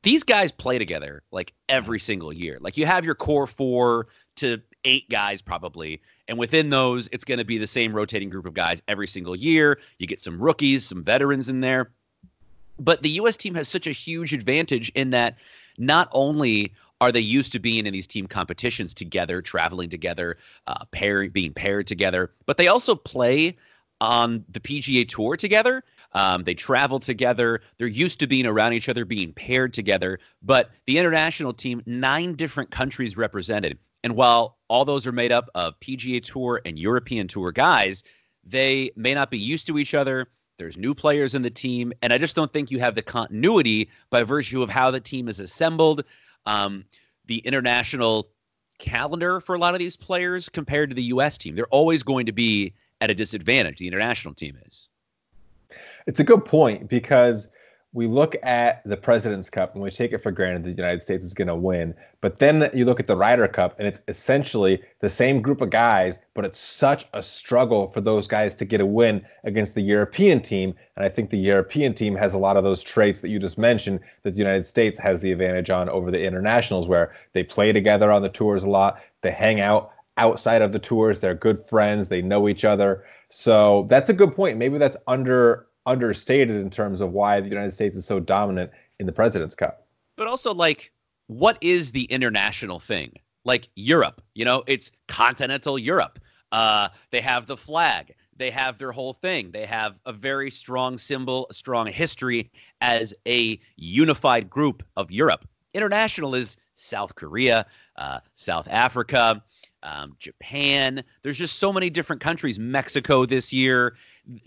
these 0.03 0.23
guys 0.23 0.53
play 0.53 0.79
together 0.79 1.23
like 1.31 1.53
every 1.69 1.99
single 1.99 2.33
year. 2.33 2.59
Like 2.61 2.77
you 2.77 2.87
have 2.87 3.05
your 3.05 3.15
core 3.15 3.47
four 3.47 4.09
to 4.37 4.61
eight 4.85 5.09
guys 5.09 5.43
probably. 5.43 6.01
And 6.29 6.39
within 6.39 6.71
those, 6.71 7.09
it's 7.13 7.25
going 7.25 7.39
to 7.39 7.45
be 7.45 7.59
the 7.59 7.67
same 7.67 7.93
rotating 7.93 8.31
group 8.31 8.47
of 8.47 8.55
guys 8.55 8.83
every 8.89 9.07
single 9.07 9.37
year. 9.37 9.79
You 9.99 10.07
get 10.07 10.21
some 10.21 10.41
rookies, 10.41 10.85
some 10.85 11.05
veterans 11.05 11.49
in 11.49 11.61
there. 11.61 11.91
But 12.79 13.03
the 13.03 13.11
U.S. 13.11 13.37
team 13.37 13.55
has 13.55 13.69
such 13.69 13.87
a 13.87 13.93
huge 13.93 14.33
advantage 14.33 14.91
in 14.95 15.11
that 15.11 15.37
not 15.79 16.09
only 16.13 16.73
are 17.01 17.13
they 17.13 17.21
used 17.21 17.53
to 17.53 17.59
being 17.59 17.87
in 17.87 17.93
these 17.93 18.07
team 18.07 18.27
competitions 18.27 18.95
together, 18.95 19.43
traveling 19.43 19.91
together, 19.91 20.39
uh, 20.69 20.85
pair, 20.93 21.29
being 21.29 21.53
paired 21.53 21.87
together. 21.87 22.31
But 22.47 22.57
they 22.59 22.69
also 22.69 22.95
play 22.95 23.57
on 24.01 24.45
the 24.49 24.61
PGA 24.61 25.09
Tour 25.09 25.37
together. 25.37 25.85
Um, 26.13 26.45
they 26.45 26.55
travel 26.55 27.01
together. 27.01 27.61
They're 27.79 27.87
used 27.87 28.21
to 28.21 28.27
being 28.27 28.47
around 28.47 28.75
each 28.75 28.89
other, 28.89 29.05
being 29.05 29.33
paired 29.33 29.73
together. 29.73 30.19
But 30.43 30.71
the 30.87 30.99
international 30.99 31.53
team, 31.53 31.83
nine 31.87 32.35
different 32.35 32.71
countries 32.71 33.17
represented. 33.17 33.79
And 34.05 34.17
while 34.17 34.59
all 34.69 34.85
those 34.85 35.07
are 35.07 35.13
made 35.13 35.33
up 35.33 35.49
of 35.55 35.79
PGA 35.81 36.23
Tour 36.23 36.61
and 36.65 36.79
European 36.79 37.29
Tour 37.29 37.53
guys, 37.53 38.03
they 38.45 38.91
may 38.97 39.15
not 39.15 39.31
be 39.31 39.39
used 39.39 39.67
to 39.69 39.79
each 39.79 39.95
other. 39.95 40.29
There's 40.59 40.77
new 40.77 40.95
players 40.95 41.35
in 41.35 41.43
the 41.43 41.51
team. 41.51 41.93
And 42.03 42.13
I 42.13 42.19
just 42.19 42.37
don't 42.37 42.53
think 42.53 42.71
you 42.71 42.79
have 42.81 42.95
the 42.95 43.03
continuity 43.03 43.89
by 44.11 44.23
virtue 44.23 44.63
of 44.63 44.71
how 44.71 44.91
the 44.91 45.01
team 45.01 45.29
is 45.29 45.41
assembled, 45.41 46.05
um, 46.47 46.85
the 47.27 47.39
international 47.39 48.29
calendar 48.79 49.41
for 49.41 49.55
a 49.55 49.59
lot 49.59 49.75
of 49.75 49.79
these 49.79 49.97
players 49.97 50.49
compared 50.49 50.91
to 50.91 50.95
the 50.95 51.05
U.S. 51.05 51.39
team. 51.39 51.55
They're 51.55 51.67
always 51.67 52.03
going 52.03 52.27
to 52.27 52.33
be 52.33 52.75
at 53.01 53.11
a 53.11 53.15
disadvantage, 53.15 53.79
the 53.79 53.87
international 53.87 54.35
team 54.35 54.59
is. 54.67 54.89
It's 56.07 56.21
a 56.21 56.25
good 56.25 56.45
point 56.45 56.89
because 56.89 57.49
we 57.95 58.07
look 58.07 58.37
at 58.43 58.83
the 58.87 58.97
President's 58.97 59.51
Cup 59.51 59.75
and 59.75 59.83
we 59.83 59.91
take 59.91 60.13
it 60.13 60.23
for 60.23 60.31
granted 60.31 60.65
the 60.65 60.71
United 60.71 61.03
States 61.03 61.25
is 61.27 61.35
going 61.35 61.49
to 61.49 61.55
win. 61.55 61.95
But 62.23 62.39
then 62.39 62.71
you 62.73 62.87
look 62.87 63.01
at 63.01 63.07
the 63.07 63.17
Ryder 63.17 63.49
Cup 63.49 63.79
and 63.79 63.87
it's 63.87 64.01
essentially 64.09 64.83
the 65.01 65.11
same 65.11 65.43
group 65.43 65.61
of 65.61 65.69
guys, 65.69 66.19
but 66.33 66.47
it's 66.47 66.59
such 66.59 67.07
a 67.13 67.23
struggle 67.23 67.89
for 67.89 68.01
those 68.01 68.27
guys 68.27 68.55
to 68.57 68.65
get 68.65 68.81
a 68.81 68.87
win 68.87 69.23
against 69.45 69.75
the 69.75 69.83
European 69.83 70.41
team. 70.41 70.75
And 70.97 71.05
I 71.05 71.11
think 71.11 71.29
the 71.29 71.39
European 71.39 71.93
team 71.93 72.17
has 72.17 72.33
a 72.33 72.39
lot 72.39 72.57
of 72.57 72.65
those 72.65 72.83
traits 72.83 73.21
that 73.21 73.29
you 73.29 73.39
just 73.39 73.59
mentioned 73.59 74.01
that 74.23 74.31
the 74.31 74.39
United 74.39 74.65
States 74.65 74.99
has 74.99 75.21
the 75.21 75.33
advantage 75.33 75.69
on 75.69 75.91
over 75.91 76.11
the 76.11 76.25
internationals, 76.25 76.89
where 76.89 77.15
they 77.35 77.43
play 77.43 77.73
together 77.73 78.11
on 78.11 78.23
the 78.23 78.31
tours 78.31 78.63
a 78.63 78.71
lot, 78.71 79.01
they 79.21 79.31
hang 79.31 79.61
out 79.61 79.91
outside 80.17 80.63
of 80.63 80.73
the 80.73 80.79
tours, 80.79 81.21
they're 81.21 81.35
good 81.35 81.59
friends, 81.59 82.09
they 82.09 82.23
know 82.23 82.49
each 82.49 82.65
other. 82.65 83.05
So 83.29 83.87
that's 83.89 84.09
a 84.09 84.15
good 84.15 84.35
point. 84.35 84.59
Maybe 84.59 84.79
that's 84.79 84.97
under 85.07 85.67
understated 85.87 86.57
in 86.57 86.71
terms 86.71 87.01
of 87.01 87.13
why 87.13 87.41
the 87.41 87.49
United 87.49 87.73
States 87.73 87.97
is 87.97 88.05
so 88.05 88.21
dominant 88.21 88.71
in 88.99 89.07
the 89.07 89.13
President's 89.13 89.55
Cup. 89.55 89.87
But 90.17 90.27
also, 90.27 90.55
like, 90.55 90.93
what 91.27 91.59
is 91.61 91.93
the 91.93 92.05
international 92.05 92.79
thing? 92.79 93.13
Like 93.45 93.69
Europe, 93.75 94.23
you 94.35 94.45
know, 94.45 94.63
it's 94.67 94.93
continental 95.09 95.79
Europe. 95.79 96.19
Uh, 96.53 96.89
they 97.11 97.21
have 97.21 97.47
the 97.47 97.57
flag. 97.57 98.15
They 98.37 98.51
have 98.51 98.79
their 98.79 98.93
whole 98.93 99.15
thing. 99.15 99.51
They 99.51 99.67
have 99.67 99.99
a 100.07 100.13
very 100.13 100.51
strong 100.51 100.99
symbol, 100.99 101.47
a 101.51 101.55
strong 101.55 101.87
history 101.87 102.51
as 102.81 103.15
a 103.27 103.61
unified 103.77 104.49
group 104.49 104.83
of 104.97 105.11
Europe. 105.11 105.47
International 105.75 106.35
is 106.35 106.57
South 106.77 107.15
Korea, 107.15 107.67
uh, 107.97 108.21
South 108.37 108.69
Africa, 108.69 109.43
um, 109.83 110.17
Japan. 110.19 111.03
There's 111.23 111.39
just 111.39 111.59
so 111.59 111.73
many 111.73 111.91
different 111.91 112.23
countries. 112.23 112.59
Mexico 112.59 113.27
this 113.27 113.53
year, 113.53 113.97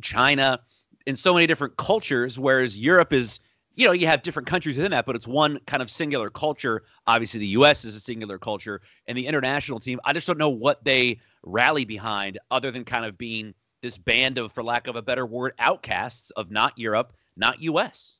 China 0.01 0.61
in 1.05 1.15
so 1.15 1.33
many 1.33 1.47
different 1.47 1.77
cultures, 1.77 2.39
whereas 2.39 2.77
Europe 2.77 3.13
is, 3.13 3.39
you 3.75 3.85
know, 3.85 3.93
you 3.93 4.07
have 4.07 4.21
different 4.21 4.47
countries 4.47 4.77
within 4.77 4.91
that, 4.91 5.05
but 5.05 5.15
it's 5.15 5.27
one 5.27 5.59
kind 5.65 5.81
of 5.83 5.89
singular 5.89 6.29
culture. 6.29 6.83
Obviously, 7.07 7.39
the 7.39 7.47
U.S. 7.47 7.85
is 7.85 7.95
a 7.95 7.99
singular 7.99 8.37
culture, 8.37 8.81
and 9.07 9.17
the 9.17 9.25
international 9.25 9.79
team, 9.79 9.99
I 10.05 10.13
just 10.13 10.27
don't 10.27 10.37
know 10.37 10.49
what 10.49 10.83
they 10.83 11.19
rally 11.43 11.85
behind 11.85 12.39
other 12.51 12.71
than 12.71 12.83
kind 12.83 13.05
of 13.05 13.17
being 13.17 13.53
this 13.81 13.97
band 13.97 14.37
of, 14.37 14.51
for 14.51 14.63
lack 14.63 14.87
of 14.87 14.95
a 14.95 15.01
better 15.01 15.25
word, 15.25 15.53
outcasts 15.59 16.31
of 16.31 16.49
not 16.49 16.77
Europe, 16.77 17.13
not 17.37 17.61
U.S. 17.61 18.17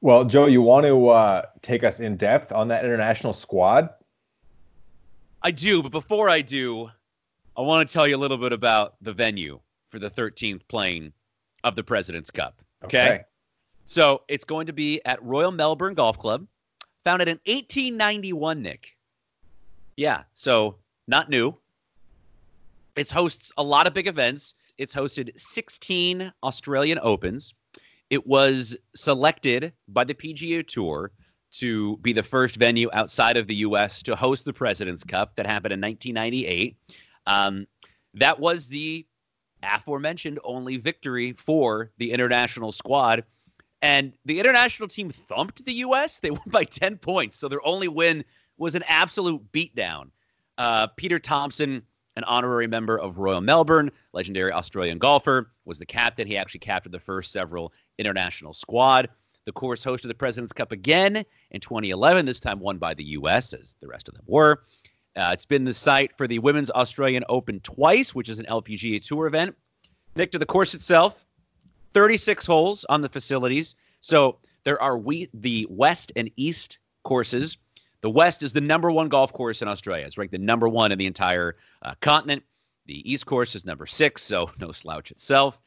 Well, 0.00 0.24
Joe, 0.24 0.46
you 0.46 0.62
want 0.62 0.86
to 0.86 1.08
uh, 1.08 1.42
take 1.62 1.84
us 1.84 2.00
in 2.00 2.16
depth 2.16 2.52
on 2.52 2.68
that 2.68 2.84
international 2.84 3.32
squad? 3.32 3.90
I 5.42 5.50
do, 5.50 5.82
but 5.82 5.92
before 5.92 6.30
I 6.30 6.40
do, 6.40 6.90
I 7.56 7.60
want 7.60 7.86
to 7.86 7.92
tell 7.92 8.08
you 8.08 8.16
a 8.16 8.18
little 8.18 8.38
bit 8.38 8.52
about 8.52 8.94
the 9.02 9.12
venue 9.12 9.60
for 9.90 9.98
the 9.98 10.10
13th 10.10 10.62
playing 10.68 11.12
of 11.64 11.74
the 11.74 11.82
President's 11.82 12.30
Cup. 12.30 12.62
Okay? 12.84 13.06
okay. 13.06 13.24
So 13.86 14.22
it's 14.28 14.44
going 14.44 14.66
to 14.66 14.72
be 14.72 15.00
at 15.04 15.22
Royal 15.22 15.50
Melbourne 15.50 15.94
Golf 15.94 16.18
Club, 16.18 16.46
founded 17.02 17.28
in 17.28 17.40
1891, 17.46 18.62
Nick. 18.62 18.96
Yeah, 19.96 20.22
so 20.32 20.76
not 21.06 21.28
new. 21.28 21.54
It 22.96 23.10
hosts 23.10 23.52
a 23.56 23.62
lot 23.62 23.86
of 23.86 23.94
big 23.94 24.06
events. 24.06 24.54
It's 24.78 24.94
hosted 24.94 25.38
16 25.38 26.32
Australian 26.42 26.98
Opens. 27.02 27.54
It 28.10 28.26
was 28.26 28.76
selected 28.94 29.72
by 29.88 30.04
the 30.04 30.14
PGA 30.14 30.66
Tour 30.66 31.10
to 31.52 31.96
be 31.98 32.12
the 32.12 32.22
first 32.22 32.56
venue 32.56 32.90
outside 32.92 33.36
of 33.36 33.46
the 33.46 33.54
U.S. 33.56 34.02
to 34.02 34.16
host 34.16 34.44
the 34.44 34.52
President's 34.52 35.04
Cup 35.04 35.36
that 35.36 35.46
happened 35.46 35.72
in 35.72 35.80
1998. 35.80 36.76
Um, 37.26 37.66
that 38.14 38.38
was 38.38 38.66
the 38.68 39.06
aforementioned 39.64 40.38
only 40.44 40.76
victory 40.76 41.32
for 41.32 41.90
the 41.98 42.12
international 42.12 42.72
squad. 42.72 43.24
And 43.82 44.14
the 44.24 44.40
international 44.40 44.88
team 44.88 45.10
thumped 45.10 45.64
the 45.64 45.74
U.S. 45.74 46.18
They 46.18 46.30
won 46.32 46.40
by 46.46 46.64
10 46.64 46.98
points. 46.98 47.36
So 47.36 47.48
their 47.48 47.66
only 47.66 47.88
win 47.88 48.24
was 48.56 48.74
an 48.74 48.84
absolute 48.88 49.42
beatdown. 49.52 50.10
Uh, 50.56 50.86
Peter 50.96 51.18
Thomson, 51.18 51.82
an 52.16 52.24
honorary 52.24 52.66
member 52.66 52.98
of 52.98 53.18
Royal 53.18 53.40
Melbourne, 53.40 53.90
legendary 54.12 54.52
Australian 54.52 54.98
golfer, 54.98 55.50
was 55.64 55.78
the 55.78 55.86
captain. 55.86 56.26
He 56.26 56.36
actually 56.36 56.60
captained 56.60 56.94
the 56.94 57.00
first 57.00 57.32
several 57.32 57.72
international 57.98 58.54
squad. 58.54 59.08
The 59.46 59.52
course 59.52 59.84
hosted 59.84 60.08
the 60.08 60.14
President's 60.14 60.52
Cup 60.52 60.72
again 60.72 61.24
in 61.50 61.60
2011, 61.60 62.24
this 62.24 62.40
time 62.40 62.60
won 62.60 62.78
by 62.78 62.94
the 62.94 63.04
U.S., 63.04 63.52
as 63.52 63.76
the 63.80 63.88
rest 63.88 64.08
of 64.08 64.14
them 64.14 64.24
were. 64.26 64.62
Uh, 65.16 65.30
it's 65.32 65.46
been 65.46 65.64
the 65.64 65.74
site 65.74 66.16
for 66.16 66.26
the 66.26 66.40
Women's 66.40 66.70
Australian 66.70 67.24
Open 67.28 67.60
twice, 67.60 68.14
which 68.14 68.28
is 68.28 68.40
an 68.40 68.46
LPGA 68.46 69.04
Tour 69.04 69.26
event. 69.26 69.54
Nick, 70.16 70.30
to 70.32 70.38
the 70.38 70.46
course 70.46 70.74
itself, 70.74 71.24
36 71.92 72.44
holes 72.46 72.84
on 72.88 73.00
the 73.00 73.08
facilities. 73.08 73.76
So 74.00 74.38
there 74.64 74.80
are 74.82 74.98
we 74.98 75.28
the 75.32 75.66
West 75.70 76.12
and 76.16 76.30
East 76.36 76.78
courses. 77.04 77.56
The 78.00 78.10
West 78.10 78.42
is 78.42 78.52
the 78.52 78.60
number 78.60 78.90
one 78.90 79.08
golf 79.08 79.32
course 79.32 79.62
in 79.62 79.68
Australia. 79.68 80.04
It's 80.04 80.18
ranked 80.18 80.32
the 80.32 80.38
number 80.38 80.68
one 80.68 80.90
in 80.90 80.98
the 80.98 81.06
entire 81.06 81.56
uh, 81.82 81.94
continent. 82.00 82.42
The 82.86 83.10
East 83.10 83.24
course 83.24 83.54
is 83.54 83.64
number 83.64 83.86
six, 83.86 84.22
so 84.22 84.50
no 84.60 84.72
slouch 84.72 85.10
itself. 85.10 85.60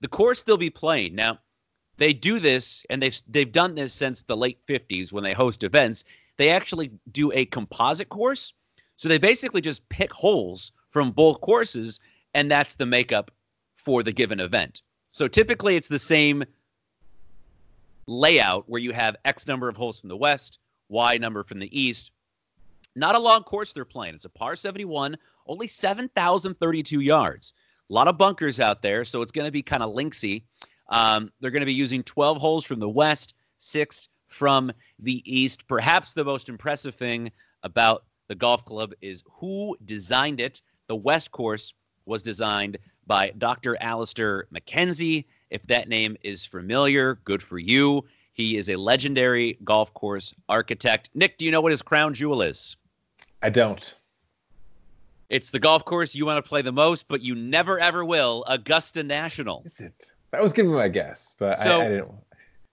The 0.00 0.08
course 0.08 0.42
they'll 0.42 0.56
be 0.56 0.70
playing 0.70 1.14
now. 1.14 1.38
They 1.98 2.12
do 2.12 2.40
this, 2.40 2.84
and 2.88 3.02
they've 3.02 3.20
they've 3.28 3.52
done 3.52 3.74
this 3.74 3.92
since 3.92 4.22
the 4.22 4.36
late 4.36 4.58
50s 4.66 5.12
when 5.12 5.22
they 5.22 5.34
host 5.34 5.62
events. 5.62 6.04
They 6.38 6.48
actually 6.48 6.90
do 7.12 7.30
a 7.32 7.44
composite 7.44 8.08
course 8.08 8.54
so 8.96 9.08
they 9.08 9.18
basically 9.18 9.60
just 9.60 9.88
pick 9.88 10.12
holes 10.12 10.72
from 10.90 11.10
both 11.10 11.40
courses, 11.40 12.00
and 12.34 12.50
that's 12.50 12.74
the 12.74 12.86
makeup 12.86 13.30
for 13.76 14.02
the 14.02 14.12
given 14.12 14.40
event. 14.40 14.82
So 15.10 15.28
typically 15.28 15.76
it's 15.76 15.88
the 15.88 15.98
same 15.98 16.44
layout 18.06 18.68
where 18.68 18.80
you 18.80 18.92
have 18.92 19.16
X 19.24 19.46
number 19.46 19.68
of 19.68 19.76
holes 19.76 20.00
from 20.00 20.08
the 20.08 20.16
west, 20.16 20.58
Y 20.88 21.18
number 21.18 21.42
from 21.42 21.58
the 21.58 21.78
east. 21.78 22.12
Not 22.94 23.14
a 23.14 23.18
long 23.18 23.42
course 23.42 23.72
they're 23.72 23.84
playing. 23.84 24.14
It's 24.14 24.24
a 24.24 24.30
par 24.30 24.56
71, 24.56 25.16
only 25.46 25.66
7,032 25.66 27.00
yards. 27.00 27.54
A 27.90 27.92
lot 27.92 28.08
of 28.08 28.18
bunkers 28.18 28.60
out 28.60 28.82
there, 28.82 29.04
so 29.04 29.22
it's 29.22 29.32
going 29.32 29.46
to 29.46 29.52
be 29.52 29.62
kind 29.62 29.82
of 29.82 29.94
linksy. 29.94 30.44
Um, 30.88 31.32
they're 31.40 31.50
going 31.50 31.60
to 31.60 31.66
be 31.66 31.74
using 31.74 32.02
12 32.02 32.38
holes 32.38 32.64
from 32.64 32.80
the 32.80 32.88
west, 32.88 33.34
six 33.58 34.08
from 34.28 34.72
the 34.98 35.22
east. 35.24 35.66
Perhaps 35.68 36.12
the 36.12 36.24
most 36.24 36.48
impressive 36.48 36.94
thing 36.94 37.30
about 37.62 38.04
the 38.32 38.36
golf 38.36 38.64
club 38.64 38.94
is 39.02 39.22
who 39.30 39.76
designed 39.84 40.40
it. 40.40 40.62
The 40.86 40.96
West 40.96 41.32
Course 41.32 41.74
was 42.06 42.22
designed 42.22 42.78
by 43.06 43.28
Dr. 43.36 43.76
Alister 43.82 44.48
MacKenzie. 44.50 45.26
If 45.50 45.62
that 45.66 45.86
name 45.86 46.16
is 46.22 46.46
familiar, 46.46 47.16
good 47.26 47.42
for 47.42 47.58
you. 47.58 48.06
He 48.32 48.56
is 48.56 48.70
a 48.70 48.76
legendary 48.76 49.58
golf 49.64 49.92
course 49.92 50.32
architect. 50.48 51.10
Nick, 51.12 51.36
do 51.36 51.44
you 51.44 51.50
know 51.50 51.60
what 51.60 51.72
his 51.72 51.82
crown 51.82 52.14
jewel 52.14 52.40
is? 52.40 52.78
I 53.42 53.50
don't. 53.50 53.94
It's 55.28 55.50
the 55.50 55.60
golf 55.60 55.84
course 55.84 56.14
you 56.14 56.24
want 56.24 56.42
to 56.42 56.48
play 56.48 56.62
the 56.62 56.72
most, 56.72 57.08
but 57.08 57.20
you 57.20 57.34
never 57.34 57.78
ever 57.78 58.02
will. 58.02 58.44
Augusta 58.48 59.02
National. 59.02 59.62
Is 59.66 59.78
it? 59.78 60.10
That 60.30 60.42
was 60.42 60.54
giving 60.54 60.72
my 60.72 60.88
guess, 60.88 61.34
but 61.38 61.58
so, 61.58 61.82
I, 61.82 61.84
I 61.84 61.88
didn't. 61.90 62.12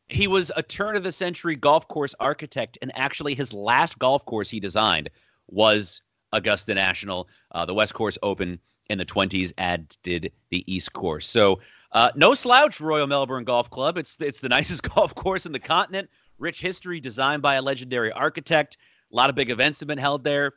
He 0.07 0.27
was 0.27 0.53
a 0.55 0.63
turn 0.63 0.95
of 0.95 1.03
the 1.03 1.11
century 1.11 1.57
golf 1.57 1.85
course 1.89 2.15
architect, 2.17 2.77
and 2.81 2.93
actually, 2.95 3.35
his 3.35 3.53
last 3.53 3.99
golf 3.99 4.23
course 4.25 4.49
he 4.49 4.61
designed 4.61 5.09
was 5.51 6.01
Augusta 6.31 6.73
National. 6.73 7.27
Uh, 7.51 7.65
the 7.65 7.73
West 7.73 7.93
Course 7.93 8.17
Open 8.23 8.59
in 8.89 8.97
the 8.97 9.05
20s, 9.05 9.53
as 9.57 9.79
did 10.03 10.31
the 10.49 10.63
East 10.71 10.93
Course. 10.93 11.27
So 11.27 11.59
uh, 11.91 12.11
no 12.15 12.33
slouch, 12.33 12.79
Royal 12.79 13.07
Melbourne 13.07 13.43
Golf 13.43 13.69
Club. 13.69 13.97
It's 13.97 14.17
it's 14.19 14.39
the 14.39 14.49
nicest 14.57 14.83
golf 14.83 15.15
course 15.15 15.45
in 15.45 15.51
the 15.51 15.59
continent. 15.59 16.09
Rich 16.37 16.61
history, 16.61 16.99
designed 16.99 17.41
by 17.41 17.55
a 17.55 17.61
legendary 17.61 18.11
architect. 18.11 18.77
A 19.11 19.15
lot 19.15 19.29
of 19.29 19.35
big 19.35 19.49
events 19.49 19.79
have 19.79 19.87
been 19.87 19.97
held 19.97 20.23
there. 20.23 20.53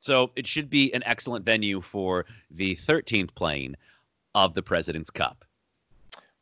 So 0.00 0.30
it 0.36 0.46
should 0.46 0.68
be 0.68 0.92
an 0.92 1.02
excellent 1.06 1.44
venue 1.46 1.80
for 1.80 2.26
the 2.50 2.76
13th 2.76 3.34
playing 3.34 3.74
of 4.34 4.52
the 4.54 4.62
President's 4.62 5.10
Cup. 5.10 5.44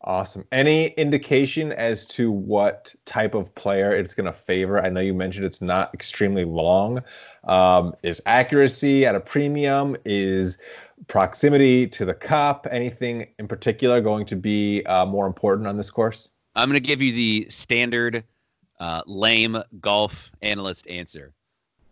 Awesome. 0.05 0.45
Any 0.51 0.89
indication 0.89 1.71
as 1.73 2.05
to 2.07 2.33
what 2.33 2.93
type 3.05 3.35
of 3.35 3.55
player 3.55 3.95
it's 3.95 4.15
going 4.15 4.27
to 4.27 4.33
favor? 4.33 4.85
I 4.85 4.89
know 4.89 5.01
you 5.01 5.15
mentioned 5.15 5.47
it's 5.47 5.61
not 5.61 5.95
extremely 5.95 6.45
long. 6.45 7.01
Um, 7.45 7.95
is 8.03 8.23
accuracy 8.27 9.05
at 9.05 9.15
a 9.15 9.21
premium? 9.21 9.97
Is 10.05 10.59
proximity 11.09 11.87
to 11.89 12.05
the 12.05 12.15
cup? 12.15 12.67
Anything 12.71 13.27
in 13.39 13.49
particular 13.49 14.01
going 14.01 14.27
to 14.27 14.37
be 14.37 14.85
uh, 14.87 15.05
more 15.07 15.27
important 15.27 15.67
on 15.67 15.77
this 15.77 15.91
course? 15.91 16.29
I'm 16.55 16.69
going 16.69 16.81
to 16.81 16.87
give 16.87 17.01
you 17.03 17.13
the 17.13 17.47
standard 17.49 18.25
uh, 18.79 19.03
lame 19.07 19.63
golf 19.81 20.31
analyst 20.43 20.87
answer. 20.89 21.33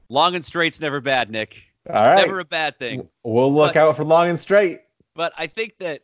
Long 0.08 0.34
and 0.34 0.44
straight's 0.44 0.80
never 0.80 1.00
bad, 1.00 1.30
Nick. 1.30 1.62
All 1.88 1.94
right. 1.94 2.16
Never 2.16 2.40
a 2.40 2.44
bad 2.44 2.78
thing. 2.78 3.08
We'll 3.22 3.52
look 3.52 3.74
But- 3.74 3.80
out 3.80 3.96
for 3.96 4.04
long 4.04 4.28
and 4.28 4.38
straight. 4.38 4.80
But 5.14 5.32
I 5.36 5.46
think 5.48 5.76
that 5.78 6.02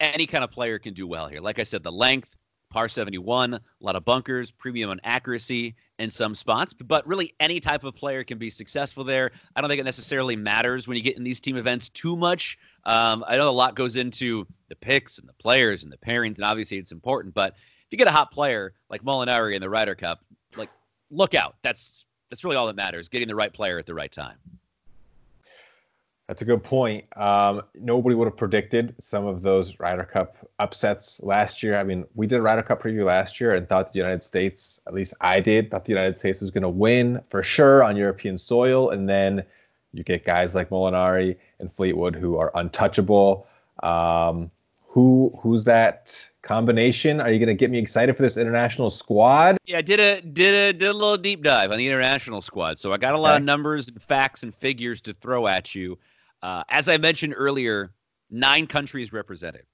any 0.00 0.26
kind 0.26 0.42
of 0.42 0.50
player 0.50 0.78
can 0.78 0.94
do 0.94 1.06
well 1.06 1.28
here. 1.28 1.40
Like 1.40 1.58
I 1.58 1.64
said, 1.64 1.82
the 1.82 1.92
length, 1.92 2.30
par 2.70 2.88
71, 2.88 3.54
a 3.54 3.60
lot 3.80 3.96
of 3.96 4.04
bunkers, 4.04 4.50
premium 4.50 4.90
on 4.90 5.00
accuracy 5.04 5.74
in 5.98 6.10
some 6.10 6.34
spots. 6.34 6.72
But 6.72 7.06
really, 7.06 7.34
any 7.40 7.60
type 7.60 7.84
of 7.84 7.94
player 7.94 8.24
can 8.24 8.38
be 8.38 8.50
successful 8.50 9.04
there. 9.04 9.32
I 9.56 9.60
don't 9.60 9.68
think 9.68 9.80
it 9.80 9.84
necessarily 9.84 10.36
matters 10.36 10.86
when 10.86 10.96
you 10.96 11.02
get 11.02 11.16
in 11.16 11.24
these 11.24 11.40
team 11.40 11.56
events 11.56 11.88
too 11.88 12.16
much. 12.16 12.58
Um, 12.84 13.24
I 13.26 13.36
know 13.36 13.48
a 13.48 13.50
lot 13.50 13.74
goes 13.74 13.96
into 13.96 14.46
the 14.68 14.76
picks 14.76 15.18
and 15.18 15.28
the 15.28 15.34
players 15.34 15.84
and 15.84 15.92
the 15.92 15.98
pairings, 15.98 16.36
and 16.36 16.44
obviously 16.44 16.78
it's 16.78 16.92
important. 16.92 17.34
But 17.34 17.54
if 17.54 17.92
you 17.92 17.98
get 17.98 18.06
a 18.06 18.12
hot 18.12 18.30
player 18.30 18.74
like 18.90 19.02
Molinari 19.02 19.54
in 19.54 19.60
the 19.60 19.70
Ryder 19.70 19.94
Cup, 19.94 20.20
like 20.56 20.70
look 21.10 21.34
out. 21.34 21.56
That's 21.62 22.04
that's 22.30 22.44
really 22.44 22.56
all 22.56 22.66
that 22.66 22.76
matters: 22.76 23.08
getting 23.08 23.28
the 23.28 23.34
right 23.34 23.52
player 23.52 23.78
at 23.78 23.86
the 23.86 23.94
right 23.94 24.12
time. 24.12 24.36
That's 26.28 26.42
a 26.42 26.44
good 26.44 26.62
point. 26.62 27.06
Um, 27.16 27.62
nobody 27.74 28.14
would 28.14 28.26
have 28.26 28.36
predicted 28.36 28.94
some 29.00 29.26
of 29.26 29.40
those 29.40 29.80
Ryder 29.80 30.04
Cup 30.04 30.36
upsets 30.58 31.22
last 31.22 31.62
year. 31.62 31.78
I 31.78 31.82
mean, 31.84 32.04
we 32.14 32.26
did 32.26 32.36
a 32.38 32.42
Ryder 32.42 32.62
Cup 32.62 32.82
preview 32.82 33.06
last 33.06 33.40
year 33.40 33.54
and 33.54 33.66
thought 33.66 33.94
the 33.94 33.98
United 33.98 34.22
States, 34.22 34.82
at 34.86 34.92
least 34.92 35.14
I 35.22 35.40
did, 35.40 35.70
thought 35.70 35.86
the 35.86 35.92
United 35.92 36.18
States 36.18 36.42
was 36.42 36.50
going 36.50 36.62
to 36.62 36.68
win 36.68 37.22
for 37.30 37.42
sure 37.42 37.82
on 37.82 37.96
European 37.96 38.36
soil. 38.36 38.90
And 38.90 39.08
then 39.08 39.42
you 39.94 40.04
get 40.04 40.26
guys 40.26 40.54
like 40.54 40.68
Molinari 40.68 41.36
and 41.60 41.72
Fleetwood 41.72 42.14
who 42.14 42.36
are 42.36 42.52
untouchable. 42.54 43.46
Um, 43.82 44.50
who 44.86 45.32
who's 45.40 45.64
that 45.64 46.28
combination? 46.42 47.20
Are 47.22 47.30
you 47.30 47.38
going 47.38 47.48
to 47.48 47.54
get 47.54 47.70
me 47.70 47.78
excited 47.78 48.14
for 48.16 48.22
this 48.22 48.36
international 48.36 48.90
squad? 48.90 49.56
Yeah, 49.64 49.78
I 49.78 49.82
did 49.82 50.00
a 50.00 50.20
did 50.20 50.54
a 50.54 50.78
did 50.78 50.88
a 50.88 50.92
little 50.92 51.16
deep 51.16 51.42
dive 51.42 51.70
on 51.70 51.78
the 51.78 51.86
international 51.86 52.42
squad. 52.42 52.78
So 52.78 52.92
I 52.92 52.98
got 52.98 53.14
a 53.14 53.18
lot 53.18 53.30
Okay. 53.30 53.36
of 53.38 53.44
numbers 53.44 53.88
and 53.88 54.02
facts 54.02 54.42
and 54.42 54.54
figures 54.54 55.00
to 55.02 55.14
throw 55.14 55.46
at 55.46 55.74
you. 55.74 55.98
Uh, 56.42 56.62
as 56.68 56.88
I 56.88 56.96
mentioned 56.96 57.34
earlier, 57.36 57.92
nine 58.30 58.66
countries 58.66 59.12
represented, 59.12 59.64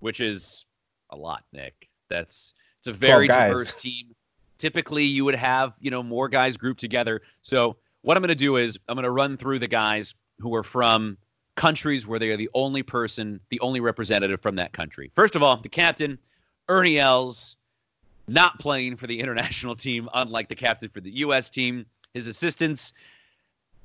which 0.00 0.20
is 0.20 0.64
a 1.10 1.16
lot, 1.16 1.44
Nick. 1.52 1.88
That's 2.08 2.54
it's 2.78 2.88
a 2.88 2.92
very 2.92 3.28
diverse 3.28 3.74
team. 3.74 4.14
Typically, 4.58 5.04
you 5.04 5.24
would 5.24 5.34
have 5.34 5.74
you 5.80 5.90
know 5.90 6.02
more 6.02 6.28
guys 6.28 6.56
grouped 6.56 6.80
together. 6.80 7.22
So 7.42 7.76
what 8.02 8.16
I'm 8.16 8.22
going 8.22 8.28
to 8.28 8.34
do 8.34 8.56
is 8.56 8.78
I'm 8.88 8.94
going 8.94 9.04
to 9.04 9.10
run 9.10 9.36
through 9.36 9.60
the 9.60 9.68
guys 9.68 10.14
who 10.40 10.54
are 10.54 10.62
from 10.62 11.16
countries 11.56 12.06
where 12.06 12.18
they 12.18 12.30
are 12.30 12.36
the 12.36 12.50
only 12.54 12.82
person, 12.82 13.40
the 13.50 13.60
only 13.60 13.80
representative 13.80 14.40
from 14.40 14.56
that 14.56 14.72
country. 14.72 15.10
First 15.14 15.36
of 15.36 15.42
all, 15.42 15.56
the 15.56 15.68
captain, 15.68 16.18
Ernie 16.68 16.98
Els, 16.98 17.56
not 18.28 18.58
playing 18.58 18.96
for 18.96 19.06
the 19.06 19.18
international 19.24 19.76
team, 19.76 20.08
unlike 20.14 20.48
the 20.48 20.54
captain 20.54 20.88
for 20.88 21.00
the 21.00 21.10
U.S. 21.18 21.50
team. 21.50 21.86
His 22.14 22.26
assistants, 22.26 22.92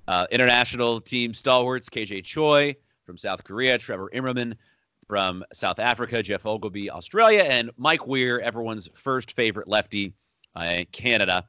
uh, 0.08 0.28
international 0.32 1.02
team 1.02 1.34
stalwarts, 1.34 1.90
KJ 1.90 2.24
Choi 2.24 2.76
from 3.06 3.18
South 3.18 3.44
Korea, 3.44 3.78
Trevor 3.78 4.10
Immelman 4.14 4.56
from 5.08 5.44
South 5.54 5.80
Africa, 5.80 6.22
Geoff 6.22 6.46
Ogilvy, 6.46 6.92
Australia, 6.92 7.44
and 7.44 7.72
Mike 7.78 8.06
Weir, 8.06 8.40
everyone's 8.42 8.90
first 8.94 9.34
favorite 9.34 9.68
lefty, 9.68 10.14
uh, 10.56 10.84
Canada. 10.92 11.46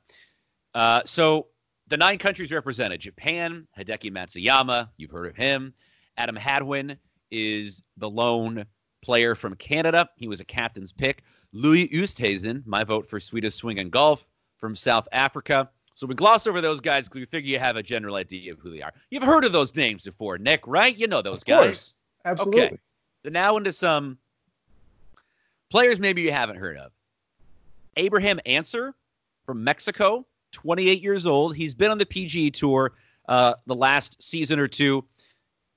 Uh, 0.74 1.02
so 1.04 1.48
the 1.88 1.96
nine 1.96 2.18
countries 2.18 2.52
represented 2.52 3.00
Japan, 3.00 3.66
Hideki 3.76 4.12
Matsuyama, 4.12 4.88
you've 4.96 5.10
heard 5.10 5.26
of 5.26 5.36
him. 5.36 5.74
Adam 6.16 6.36
Hadwin 6.36 6.96
is 7.30 7.82
the 7.96 8.08
lone 8.08 8.64
player 9.02 9.34
from 9.34 9.54
Canada. 9.54 10.08
He 10.16 10.28
was 10.28 10.40
a 10.40 10.44
captain's 10.44 10.92
pick. 10.92 11.22
Louis 11.52 11.88
Oosthuizen, 11.88 12.64
my 12.66 12.84
vote 12.84 13.08
for 13.08 13.18
Swedish 13.18 13.54
Swing 13.54 13.78
and 13.78 13.90
Golf 13.90 14.26
from 14.58 14.76
South 14.76 15.08
Africa. 15.12 15.70
So 15.98 16.06
we 16.06 16.14
gloss 16.14 16.46
over 16.46 16.60
those 16.60 16.80
guys 16.80 17.08
because 17.08 17.18
we 17.18 17.26
figure 17.26 17.50
you 17.50 17.58
have 17.58 17.74
a 17.74 17.82
general 17.82 18.14
idea 18.14 18.52
of 18.52 18.60
who 18.60 18.70
they 18.70 18.80
are. 18.82 18.92
You've 19.10 19.24
heard 19.24 19.44
of 19.44 19.50
those 19.50 19.74
names 19.74 20.04
before, 20.04 20.38
Nick, 20.38 20.64
right? 20.64 20.96
You 20.96 21.08
know 21.08 21.22
those 21.22 21.40
Of 21.42 21.46
guys. 21.46 21.64
course. 21.64 21.96
Absolutely. 22.24 22.62
Okay. 22.62 22.78
So 23.24 23.30
now 23.30 23.56
into 23.56 23.72
some 23.72 24.16
players 25.70 25.98
maybe 25.98 26.22
you 26.22 26.30
haven't 26.30 26.54
heard 26.54 26.76
of. 26.76 26.92
Abraham 27.96 28.38
Ancer 28.46 28.94
from 29.44 29.64
Mexico, 29.64 30.24
28 30.52 31.02
years 31.02 31.26
old. 31.26 31.56
He's 31.56 31.74
been 31.74 31.90
on 31.90 31.98
the 31.98 32.06
PGA 32.06 32.52
Tour 32.52 32.92
uh, 33.28 33.54
the 33.66 33.74
last 33.74 34.22
season 34.22 34.60
or 34.60 34.68
two. 34.68 35.04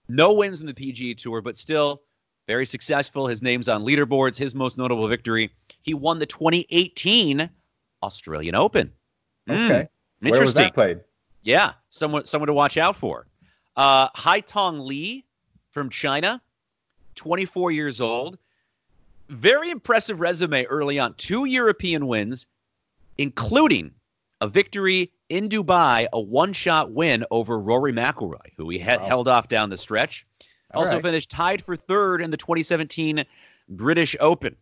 No 0.07 0.33
wins 0.33 0.61
in 0.61 0.67
the 0.67 0.73
PGA 0.75 1.17
Tour, 1.17 1.41
but 1.41 1.57
still 1.57 2.03
very 2.47 2.67
successful. 2.67 3.25
His 3.25 3.41
name's 3.41 3.67
on 3.67 3.83
leaderboards. 3.83 4.37
His 4.37 4.53
most 4.53 4.77
notable 4.77 5.07
victory, 5.07 5.51
he 5.81 5.95
won 5.95 6.19
the 6.19 6.27
2018 6.27 7.49
Australian 8.03 8.53
Open. 8.53 8.91
Hmm, 9.49 9.81
Okay. 10.23 10.31
Where 10.31 10.41
was 10.41 10.49
interesting. 10.51 10.63
that 10.65 10.73
played? 10.73 10.99
Yeah, 11.43 11.73
someone 11.89 12.25
someone 12.25 12.47
to 12.47 12.53
watch 12.53 12.77
out 12.77 12.95
for. 12.95 13.27
Uh, 13.75 14.09
Haotong 14.09 14.85
Li 14.85 15.25
from 15.71 15.89
China, 15.89 16.41
24 17.15 17.71
years 17.71 17.99
old. 18.01 18.37
Very 19.29 19.69
impressive 19.69 20.19
resume 20.19 20.65
early 20.65 20.99
on. 20.99 21.13
Two 21.15 21.45
European 21.45 22.07
wins, 22.07 22.47
including 23.17 23.91
a 24.41 24.47
victory 24.47 25.11
in 25.29 25.47
Dubai, 25.47 26.07
a 26.11 26.19
one-shot 26.19 26.91
win 26.91 27.25
over 27.31 27.57
Rory 27.57 27.93
McIlroy, 27.93 28.51
who 28.57 28.69
he 28.69 28.79
Wow. 28.79 28.99
held 28.99 29.27
off 29.29 29.47
down 29.47 29.69
the 29.69 29.77
stretch. 29.77 30.25
All 30.73 30.81
also 30.81 30.95
right. 30.95 31.01
finished 31.03 31.29
tied 31.29 31.61
for 31.63 31.75
third 31.77 32.21
in 32.21 32.29
the 32.31 32.37
2017 32.37 33.23
British 33.69 34.15
Open. 34.19 34.55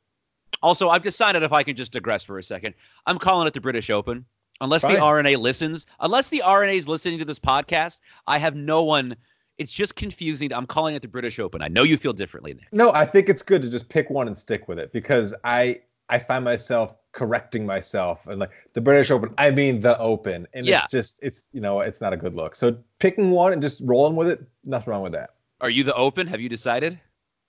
Also, 0.61 0.89
I've 0.89 1.01
decided 1.01 1.41
if 1.43 1.51
I 1.53 1.63
can 1.63 1.75
just 1.75 1.91
digress 1.91 2.23
for 2.23 2.37
a 2.37 2.43
second, 2.43 2.75
I'm 3.05 3.17
calling 3.17 3.47
it 3.47 3.53
the 3.53 3.61
British 3.61 3.89
Open. 3.89 4.25
Unless 4.61 4.81
the 4.81 4.99
R&A 4.99 5.35
listens, 5.37 5.85
unless 6.01 6.29
the 6.29 6.41
R&A 6.41 6.75
is 6.75 6.87
listening 6.87 7.17
to 7.19 7.25
this 7.25 7.39
podcast, 7.39 7.99
I 8.27 8.37
have 8.37 8.55
no 8.55 8.83
one. 8.83 9.15
It's 9.57 9.71
just 9.71 9.95
confusing. 9.95 10.53
I'm 10.53 10.65
calling 10.67 10.95
it 10.95 11.01
the 11.01 11.07
British 11.07 11.39
Open. 11.39 11.61
I 11.61 11.67
know 11.67 11.83
you 11.83 11.97
feel 11.97 12.13
differently, 12.13 12.53
Nick. 12.53 12.67
No, 12.71 12.91
I 12.93 13.05
think 13.05 13.29
it's 13.29 13.41
good 13.41 13.61
to 13.61 13.69
just 13.69 13.87
pick 13.89 14.09
one 14.09 14.27
and 14.27 14.37
stick 14.37 14.67
with 14.67 14.79
it 14.79 14.91
because 14.93 15.33
I 15.43 15.81
I 16.09 16.17
find 16.17 16.43
myself 16.43 16.95
correcting 17.11 17.65
myself 17.65 18.25
and 18.27 18.39
like 18.39 18.51
the 18.73 18.81
British 18.81 19.11
Open. 19.11 19.33
I 19.37 19.51
mean 19.51 19.79
the 19.79 19.97
Open, 19.99 20.47
and 20.53 20.65
Yeah. 20.65 20.81
it's 20.83 20.91
just 20.91 21.19
it's 21.21 21.49
you 21.53 21.61
know 21.61 21.81
it's 21.81 22.01
not 22.01 22.13
a 22.13 22.17
good 22.17 22.35
look. 22.35 22.55
So 22.55 22.77
picking 22.99 23.31
one 23.31 23.53
and 23.53 23.61
just 23.61 23.81
rolling 23.85 24.15
with 24.15 24.27
it, 24.29 24.41
nothing 24.65 24.91
wrong 24.91 25.03
with 25.03 25.13
that. 25.13 25.31
Are 25.61 25.69
you 25.69 25.83
the 25.83 25.93
Open? 25.95 26.25
Have 26.27 26.39
you 26.41 26.49
decided? 26.49 26.99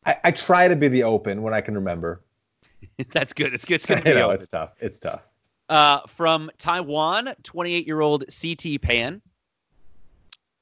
I, 0.07 0.17
I 0.25 0.31
try 0.33 0.67
to 0.67 0.75
be 0.77 0.89
the 0.89 1.05
Open 1.05 1.43
when 1.43 1.55
I 1.55 1.61
can 1.61 1.75
remember. 1.75 2.23
That's 3.13 3.33
good. 3.33 3.55
It's 3.55 3.65
good. 3.65 3.77
It's 3.77 3.87
good 3.87 3.99
to 3.99 4.03
be 4.03 4.15
know 4.15 4.27
Open. 4.27 4.37
it's 4.37 4.49
tough. 4.49 4.73
It's 4.81 4.99
tough. 4.99 5.30
Uh, 5.71 6.05
from 6.09 6.51
Taiwan, 6.59 7.33
28 7.45 7.87
year 7.87 8.01
old 8.01 8.25
CT 8.29 8.83
Pan. 8.83 9.23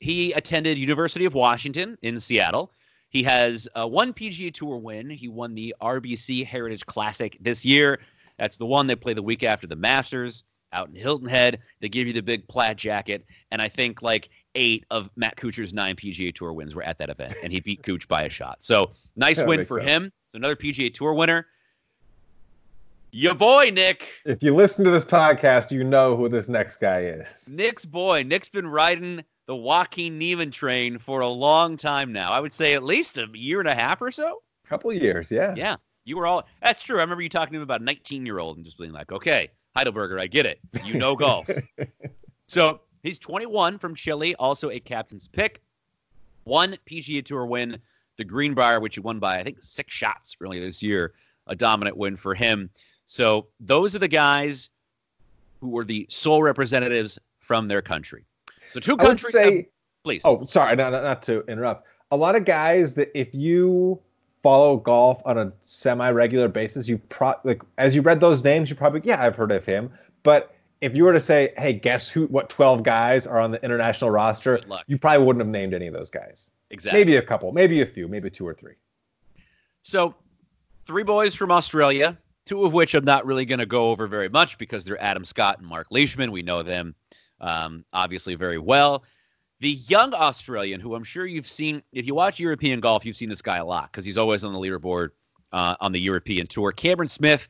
He 0.01 0.33
attended 0.33 0.77
University 0.77 1.25
of 1.25 1.33
Washington 1.33 1.97
in 2.03 2.21
Seattle. 2.21 2.71
He 3.09 3.23
has 3.23 3.67
uh, 3.75 3.87
one 3.89 4.13
PGA 4.13 4.53
Tour 4.53 4.77
win. 4.77 5.09
He 5.09 5.27
won 5.29 5.55
the 5.55 5.75
RBC 5.81 6.45
Heritage 6.45 6.85
Classic 6.85 7.39
this 7.41 7.65
year. 7.65 8.01
That's 8.39 8.59
the 8.59 8.67
one 8.67 8.87
they 8.87 8.95
play 8.97 9.15
the 9.15 9.23
week 9.23 9.43
after 9.43 9.67
the 9.67 9.75
Masters 9.77 10.45
out 10.75 10.91
in 10.91 10.95
Hilton 10.95 11.27
Head. 11.27 11.61
They 11.81 11.89
give 11.89 12.07
you 12.07 12.13
the 12.13 12.21
big 12.21 12.47
plaid 12.47 12.77
jacket, 12.77 13.25
and 13.51 13.63
I 13.63 13.69
think 13.71 14.03
like 14.03 14.29
eight 14.55 14.85
of 14.91 15.09
Matt 15.17 15.37
Kuchar's 15.37 15.73
nine 15.73 15.97
PGA 15.97 16.35
Tour 16.35 16.53
wins 16.53 16.75
were 16.75 16.83
at 16.83 16.99
that 16.99 17.09
event, 17.09 17.35
and 17.43 17.51
he 17.51 17.61
beat 17.61 17.83
Kuch 17.83 18.07
by 18.09 18.25
a 18.25 18.29
shot. 18.29 18.63
So 18.63 18.91
nice 19.17 19.39
Yeah, 19.39 19.47
win 19.47 19.65
for 19.65 19.79
sense. 19.79 19.89
him. 19.91 20.13
So 20.33 20.37
another 20.37 20.55
PGA 20.57 20.93
Tour 20.93 21.15
winner. 21.15 21.47
Your 23.11 23.35
boy 23.35 23.71
Nick. 23.73 24.07
If 24.27 24.43
you 24.43 24.55
listen 24.55 24.85
to 24.85 24.91
this 24.91 25.05
podcast, 25.05 25.71
you 25.71 25.83
know 25.83 26.15
who 26.15 26.29
this 26.29 26.49
next 26.49 26.77
guy 26.77 27.05
is. 27.05 27.49
Nick's 27.51 27.87
boy. 27.87 28.23
Nick's 28.23 28.51
been 28.51 28.67
riding 28.67 29.25
the 29.47 29.57
Joaquin 29.57 30.19
Niemann 30.19 30.51
train 30.51 30.99
for 30.99 31.21
a 31.21 31.29
long 31.29 31.79
time 31.79 32.13
now. 32.13 32.33
I 32.33 32.41
would 32.41 32.53
say 32.53 32.75
at 32.75 32.85
least 32.85 33.17
a 33.17 33.27
year 33.33 33.61
and 33.61 33.69
a 33.69 33.75
half 33.75 34.03
or 34.03 34.11
so. 34.11 34.43
A 34.67 34.69
couple 34.69 34.93
years, 34.93 35.31
yeah. 35.31 35.55
Yeah. 35.57 35.77
You 36.05 36.19
were 36.19 36.27
all 36.27 36.47
that's 36.61 36.83
true. 36.83 36.99
I 36.99 37.01
remember 37.01 37.23
you 37.23 37.31
talking 37.31 37.53
to 37.53 37.59
him 37.59 37.63
about 37.63 37.81
19 37.81 38.27
year 38.27 38.39
old 38.41 38.57
and 38.57 38.65
just 38.65 38.77
being 38.77 38.93
like, 38.93 39.11
okay, 39.11 39.51
Heidelberger, 39.75 40.21
I 40.21 40.27
get 40.27 40.45
it. 40.45 40.61
You 40.85 40.99
know 40.99 41.17
golf. 41.17 41.49
so 42.47 42.83
he's 43.03 43.19
21 43.19 43.79
from 43.79 43.95
Chile, 43.95 44.35
also 44.35 44.71
a 44.71 44.81
captain's 44.81 45.29
pick. 45.29 45.63
One 46.45 46.77
PGA 46.87 47.25
Tour 47.25 47.47
win, 47.47 47.79
the 48.19 48.25
Greenbrier, 48.25 48.81
which 48.81 48.97
he 48.97 49.01
won 49.01 49.19
by, 49.19 49.39
I 49.39 49.45
think, 49.45 49.59
six 49.61 49.95
shots 49.95 50.37
earlier 50.43 50.61
this 50.61 50.83
year. 50.83 51.15
A 51.47 51.57
dominant 51.57 51.97
win 51.97 52.17
for 52.17 52.35
him. 52.35 52.69
So 53.09 53.47
those 53.59 53.97
are 53.97 53.99
the 53.99 54.07
guys 54.07 54.69
who 55.61 55.71
were 55.71 55.85
the 55.85 56.07
sole 56.11 56.43
representatives 56.43 57.19
from 57.41 57.67
their 57.67 57.81
country. 57.81 58.27
So 58.69 58.81
two 58.81 58.99
countries. 58.99 59.37
have- 59.37 59.65
please. 60.05 60.21
Oh, 60.27 60.45
sorry, 60.47 60.77
not, 60.77 60.93
not, 60.93 61.03
not 61.03 61.23
to 61.23 61.43
interrupt. 61.49 61.87
A 62.11 62.17
lot 62.17 62.37
of 62.37 62.45
guys 62.45 62.93
that 62.95 63.11
if 63.19 63.35
you 63.35 63.99
follow 64.43 64.77
golf 64.77 65.23
on 65.25 65.39
a 65.39 65.53
semi-regular 65.65 66.49
basis, 66.49 66.87
you 66.87 66.99
pro 66.99 67.33
like 67.45 67.63
as 67.79 67.97
you 67.97 68.03
read 68.03 68.21
those 68.21 68.45
names, 68.45 68.69
you 68.69 68.77
probably 68.77 69.01
yeah, 69.05 69.23
I've 69.25 69.37
heard 69.37 69.53
of 69.53 69.65
him. 69.65 69.91
But 70.23 70.55
if 70.83 70.95
you 70.95 71.05
were 71.05 71.15
to 71.15 71.21
say, 71.21 71.55
hey, 71.57 71.73
guess 71.73 72.09
who? 72.09 72.27
What 72.27 72.51
twelve 72.51 72.83
guys 72.83 73.27
are 73.27 73.41
on 73.41 73.51
the 73.51 73.63
international 73.65 74.11
roster? 74.11 74.61
You 74.87 74.99
probably 74.99 75.25
wouldn't 75.25 75.41
have 75.41 75.49
named 75.51 75.73
any 75.73 75.87
of 75.87 75.95
those 75.95 76.11
guys. 76.11 76.51
Exactly. 76.71 77.01
Maybe 77.01 77.17
a 77.17 77.23
couple, 77.23 77.53
maybe 77.53 77.81
a 77.81 77.87
few, 77.87 78.07
maybe 78.07 78.29
two 78.29 78.47
or 78.47 78.53
three. 78.53 78.75
So, 79.81 80.15
three 80.87 81.05
boys 81.05 81.35
from 81.35 81.51
Australia, 81.51 82.19
two 82.49 82.65
of 82.65 82.73
which 82.73 82.95
I'm 82.95 83.05
not 83.05 83.27
really 83.27 83.45
going 83.45 83.59
to 83.59 83.67
go 83.67 83.91
over 83.91 84.07
very 84.07 84.31
much 84.31 84.57
because 84.57 84.83
they're 84.83 85.01
Adam 85.03 85.23
Scott 85.23 85.59
and 85.59 85.69
Mark 85.69 85.89
Leishman. 85.91 86.33
We 86.33 86.41
know 86.41 86.63
them 86.63 86.95
um, 87.43 87.85
obviously 87.93 88.37
very 88.37 88.57
well. 88.57 89.05
The 89.61 89.73
young 89.73 90.15
Australian, 90.15 90.81
who 90.81 90.95
I'm 90.95 91.05
sure 91.05 91.27
you've 91.27 91.49
seen, 91.49 91.83
if 91.93 92.07
you 92.07 92.15
watch 92.15 92.41
European 92.41 92.81
golf, 92.81 93.05
you've 93.05 93.17
seen 93.17 93.29
this 93.29 93.43
guy 93.43 93.59
a 93.59 93.65
lot 93.65 93.93
because 93.93 94.07
he's 94.07 94.17
always 94.17 94.45
on 94.45 94.55
the 94.55 94.59
leaderboard 94.59 95.11
uh, 95.53 95.77
on 95.81 95.93
the 95.93 96.01
European 96.01 96.47
tour. 96.47 96.73
Cameron 96.73 97.09
Smith, 97.09 97.47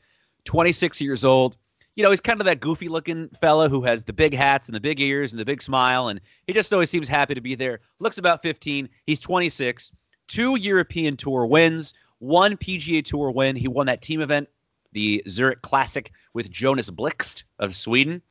26 0.46 1.00
years 1.00 1.24
old. 1.24 1.56
You 1.94 2.02
know, 2.02 2.10
he's 2.10 2.20
kind 2.20 2.40
of 2.40 2.46
that 2.46 2.58
goofy 2.58 2.88
looking 2.88 3.28
fella 3.40 3.68
who 3.68 3.82
has 3.82 4.02
the 4.02 4.12
big 4.12 4.34
hats 4.34 4.66
and 4.66 4.74
the 4.74 4.80
big 4.80 5.00
ears 5.00 5.32
and 5.32 5.38
the 5.38 5.44
big 5.44 5.62
smile, 5.62 6.08
and 6.08 6.20
he 6.48 6.52
just 6.52 6.72
always 6.72 6.90
seems 6.90 7.06
happy 7.06 7.34
to 7.34 7.40
be 7.40 7.54
there. 7.54 7.80
Looks 8.00 8.18
about 8.18 8.42
15. 8.42 8.88
He's 9.06 9.20
26. 9.20 9.92
Two 10.26 10.56
European 10.56 11.16
Tour 11.16 11.46
wins, 11.46 11.94
one 12.18 12.56
PGA 12.56 13.04
Tour 13.04 13.30
win. 13.30 13.54
He 13.54 13.68
won 13.68 13.86
that 13.86 14.02
team 14.02 14.20
event, 14.20 14.48
the 14.92 15.22
Zurich 15.28 15.62
Classic, 15.62 16.12
with 16.34 16.50
Jonas 16.50 16.90
Blixt 16.90 17.44
of 17.58 17.74
Sweden. 17.74 18.22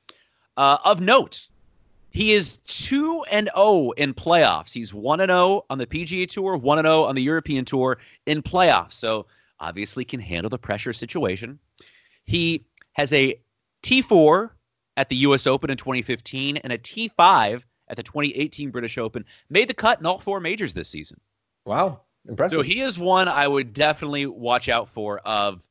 Uh, 0.55 0.77
of 0.85 1.01
note, 1.01 1.49
he 2.09 2.33
is 2.33 2.57
2 2.67 3.25
and 3.31 3.49
0 3.55 3.91
in 3.91 4.13
playoffs. 4.13 4.73
He's 4.73 4.93
1 4.93 5.19
and 5.19 5.29
0 5.29 5.65
on 5.69 5.77
the 5.77 5.85
PGA 5.85 6.27
Tour, 6.27 6.57
1 6.57 6.79
and 6.79 6.85
0 6.85 7.03
on 7.03 7.15
the 7.15 7.21
European 7.21 7.65
Tour 7.65 7.97
in 8.25 8.41
playoffs. 8.41 8.93
So, 8.93 9.25
obviously 9.59 10.05
can 10.05 10.19
handle 10.19 10.49
the 10.49 10.57
pressure 10.57 10.93
situation. 10.93 11.59
He 12.25 12.65
has 12.93 13.13
a 13.13 13.39
T4 13.83 14.49
at 14.97 15.09
the 15.09 15.15
US 15.17 15.47
Open 15.47 15.69
in 15.69 15.77
2015 15.77 16.57
and 16.57 16.73
a 16.73 16.77
T5 16.77 17.61
at 17.87 17.95
the 17.95 18.03
2018 18.03 18.71
British 18.71 18.97
Open. 18.97 19.23
Made 19.49 19.69
the 19.69 19.73
cut 19.73 19.99
in 19.99 20.05
all 20.05 20.19
four 20.19 20.39
majors 20.39 20.73
this 20.73 20.89
season. 20.89 21.19
Wow. 21.65 22.01
Impressive. 22.27 22.57
So 22.57 22.61
he 22.63 22.81
is 22.81 22.99
one 22.99 23.27
I 23.27 23.47
would 23.47 23.73
definitely 23.73 24.25
watch 24.25 24.69
out 24.69 24.89
for 24.89 25.19
of 25.19 25.63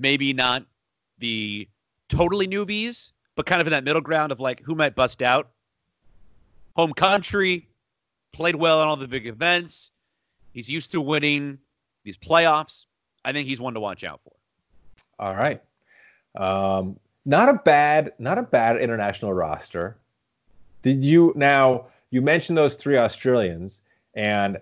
maybe 0.00 0.32
not 0.32 0.64
the 1.18 1.68
totally 2.08 2.48
newbies, 2.48 3.12
but 3.36 3.46
kind 3.46 3.60
of 3.60 3.66
in 3.66 3.70
that 3.72 3.84
middle 3.84 4.00
ground 4.00 4.32
of 4.32 4.40
like 4.40 4.62
who 4.62 4.74
might 4.74 4.94
bust 4.94 5.22
out. 5.22 5.50
Home 6.76 6.92
country, 6.92 7.68
played 8.32 8.56
well 8.56 8.82
in 8.82 8.88
all 8.88 8.96
the 8.96 9.08
big 9.08 9.26
events. 9.26 9.90
He's 10.52 10.68
used 10.68 10.90
to 10.92 11.00
winning 11.00 11.58
these 12.04 12.16
playoffs. 12.16 12.86
I 13.24 13.32
think 13.32 13.48
he's 13.48 13.60
one 13.60 13.74
to 13.74 13.80
watch 13.80 14.02
out 14.02 14.20
for. 14.24 14.32
All 15.18 15.34
right. 15.34 15.62
Um, 16.36 16.98
not 17.26 17.48
a 17.48 17.54
bad, 17.54 18.12
not 18.18 18.38
a 18.38 18.42
bad 18.42 18.80
international 18.80 19.32
roster. 19.32 19.96
Did 20.82 21.04
you 21.04 21.32
now? 21.36 21.86
You 22.10 22.22
mentioned 22.22 22.58
those 22.58 22.74
three 22.74 22.96
Australians, 22.96 23.82
and 24.14 24.58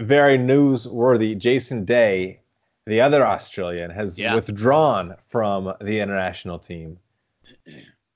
very 0.00 0.38
newsworthy. 0.38 1.36
Jason 1.36 1.84
Day, 1.84 2.40
the 2.86 3.00
other 3.00 3.26
Australian, 3.26 3.90
has 3.90 4.18
yeah. 4.18 4.34
withdrawn 4.34 5.14
from 5.28 5.72
the 5.80 6.00
international 6.00 6.58
team. 6.58 6.98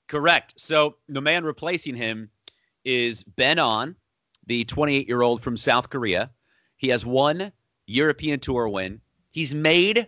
Correct. 0.07 0.53
So 0.57 0.97
the 1.09 1.21
man 1.21 1.43
replacing 1.43 1.95
him 1.95 2.29
is 2.85 3.23
Ben 3.23 3.59
An, 3.59 3.95
the 4.45 4.63
28 4.65 5.07
year 5.07 5.21
old 5.21 5.41
from 5.41 5.57
South 5.57 5.89
Korea. 5.89 6.29
He 6.77 6.89
has 6.89 7.05
one 7.05 7.51
European 7.85 8.39
Tour 8.39 8.69
win. 8.69 9.01
He's 9.31 9.53
made 9.53 10.07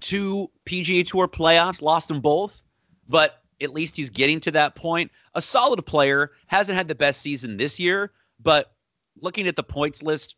two 0.00 0.50
PGA 0.66 1.06
Tour 1.06 1.28
playoffs, 1.28 1.82
lost 1.82 2.08
them 2.08 2.20
both, 2.20 2.60
but 3.08 3.42
at 3.60 3.72
least 3.72 3.96
he's 3.96 4.10
getting 4.10 4.40
to 4.40 4.50
that 4.52 4.74
point. 4.74 5.10
A 5.34 5.42
solid 5.42 5.84
player, 5.86 6.32
hasn't 6.46 6.76
had 6.76 6.88
the 6.88 6.94
best 6.94 7.22
season 7.22 7.56
this 7.56 7.80
year, 7.80 8.12
but 8.42 8.72
looking 9.20 9.48
at 9.48 9.56
the 9.56 9.62
points 9.62 10.02
list 10.02 10.36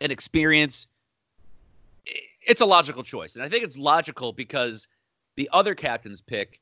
and 0.00 0.10
experience, 0.10 0.88
it's 2.46 2.60
a 2.60 2.66
logical 2.66 3.02
choice. 3.02 3.34
And 3.34 3.44
I 3.44 3.48
think 3.48 3.64
it's 3.64 3.76
logical 3.76 4.32
because 4.32 4.88
the 5.36 5.48
other 5.52 5.74
captain's 5.74 6.20
pick 6.20 6.60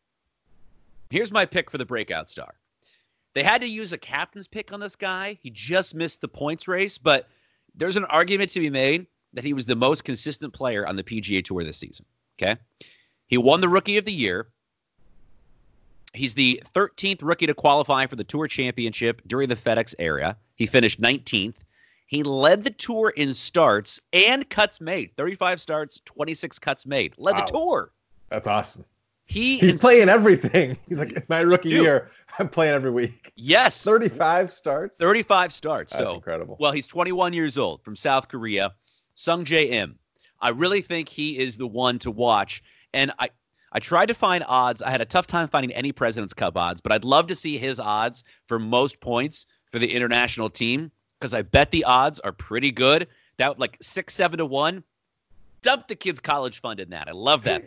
here's 1.15 1.31
my 1.31 1.47
pick 1.47 1.71
for 1.71 1.79
the 1.79 1.85
breakout 1.85 2.29
star. 2.29 2.55
They 3.35 3.45
had 3.45 3.61
to 3.61 3.69
use 3.69 3.93
a 3.93 3.99
captain's 3.99 4.49
pick 4.49 4.73
on 4.73 4.81
this 4.81 4.97
guy. 4.97 5.39
He 5.41 5.51
just 5.51 5.95
missed 5.95 6.21
the 6.21 6.29
points 6.29 6.67
race, 6.67 6.99
but 6.99 7.29
there's 7.75 7.97
an 7.97 8.05
argument 8.07 8.51
to 8.51 8.61
be 8.61 8.71
made 8.71 9.07
that 9.33 9.45
he 9.45 9.53
was 9.53 9.67
the 9.67 9.77
most 9.77 10.05
consistent 10.05 10.53
player 10.53 10.87
on 10.87 10.97
the 10.97 11.05
PGA 11.05 11.45
Tour 11.45 11.65
this 11.65 11.79
season. 11.79 12.07
Okay. 12.41 12.57
He 13.27 13.39
won 13.39 13.61
the 13.61 13.69
Rookie 13.69 13.97
of 13.97 14.05
the 14.05 14.13
Year. 14.13 14.49
He's 16.13 16.35
the 16.35 16.63
13th 16.75 17.21
rookie 17.23 17.47
to 17.47 17.55
qualify 17.55 18.07
for 18.07 18.17
the 18.17 18.25
Tour 18.25 18.47
Championship 18.47 19.23
during 19.27 19.49
the 19.49 19.57
FedEx 19.57 19.95
era. 19.99 20.37
He 20.55 20.67
finished 20.67 21.01
19th. 21.01 21.57
He 22.07 22.23
led 22.23 22.65
the 22.65 22.71
tour 22.71 23.11
in 23.11 23.35
starts 23.35 24.01
and 24.13 24.49
cuts 24.51 24.81
made 24.81 25.17
35 25.17 25.61
starts, 25.61 26.01
26 26.05 26.59
cuts 26.59 26.87
made. 26.87 27.15
Led 27.17 27.35
wow. 27.35 27.45
the 27.45 27.53
tour. 27.53 27.93
That's 28.29 28.47
awesome. 28.47 28.85
He 29.27 29.59
He's 29.59 29.81
playing 29.81 30.09
everything. 30.09 30.77
He's 30.89 30.99
like, 30.99 31.29
my 31.29 31.41
rookie 31.41 31.71
Dude. 31.71 31.83
year, 31.83 32.11
I'm 32.39 32.49
playing 32.49 32.75
every 32.75 32.91
week. 32.91 33.33
Yes. 33.37 33.83
35 33.83 34.51
starts? 34.51 34.99
35 34.99 35.53
starts. 35.53 35.93
That's 35.93 36.05
so 36.05 36.15
incredible. 36.15 36.57
Well, 36.61 36.73
he's 36.73 36.87
21 36.87 37.33
years 37.33 37.57
old 37.57 37.83
from 37.83 37.97
South 37.97 38.29
Korea. 38.29 38.73
Sungjae 39.17 39.71
Im. 39.71 39.99
I 40.41 40.51
really 40.51 40.83
think 40.83 41.09
he 41.09 41.39
is 41.39 41.57
the 41.57 41.67
one 41.67 41.99
to 42.01 42.11
watch. 42.11 42.63
And 42.93 43.13
I, 43.19 43.31
I 43.73 43.79
tried 43.79 44.07
to 44.07 44.15
find 44.15 44.45
odds. 44.47 44.83
I 44.83 44.91
had 44.91 45.01
a 45.01 45.07
tough 45.07 45.27
time 45.27 45.49
finding 45.49 45.73
any 45.73 45.91
President's 45.91 46.35
Cup 46.35 46.57
odds, 46.57 46.81
but 46.81 46.93
I'd 46.93 47.05
love 47.05 47.29
to 47.29 47.35
see 47.35 47.57
his 47.57 47.81
odds 47.81 48.25
for 48.47 48.59
most 48.59 49.01
points 49.01 49.47
for 49.73 49.79
the 49.79 49.93
international 49.93 50.51
team 50.51 50.91
because 51.25 51.33
I 51.33 51.41
bet 51.41 51.71
the 51.71 51.85
odds 51.85 52.21
are 52.21 52.33
pretty 52.33 52.71
good. 52.71 53.09
That 53.39 53.59
like 53.59 53.79
six, 53.81 54.13
seven 54.13 54.37
to 54.37 54.45
one. 54.45 54.85
Dump 55.63 55.89
the 55.89 55.95
kid's 55.95 56.21
college 56.21 56.61
fund 56.61 56.81
in 56.81 56.91
that. 56.91 57.09
I 57.09 57.13
love 57.13 57.43
that. 57.45 57.65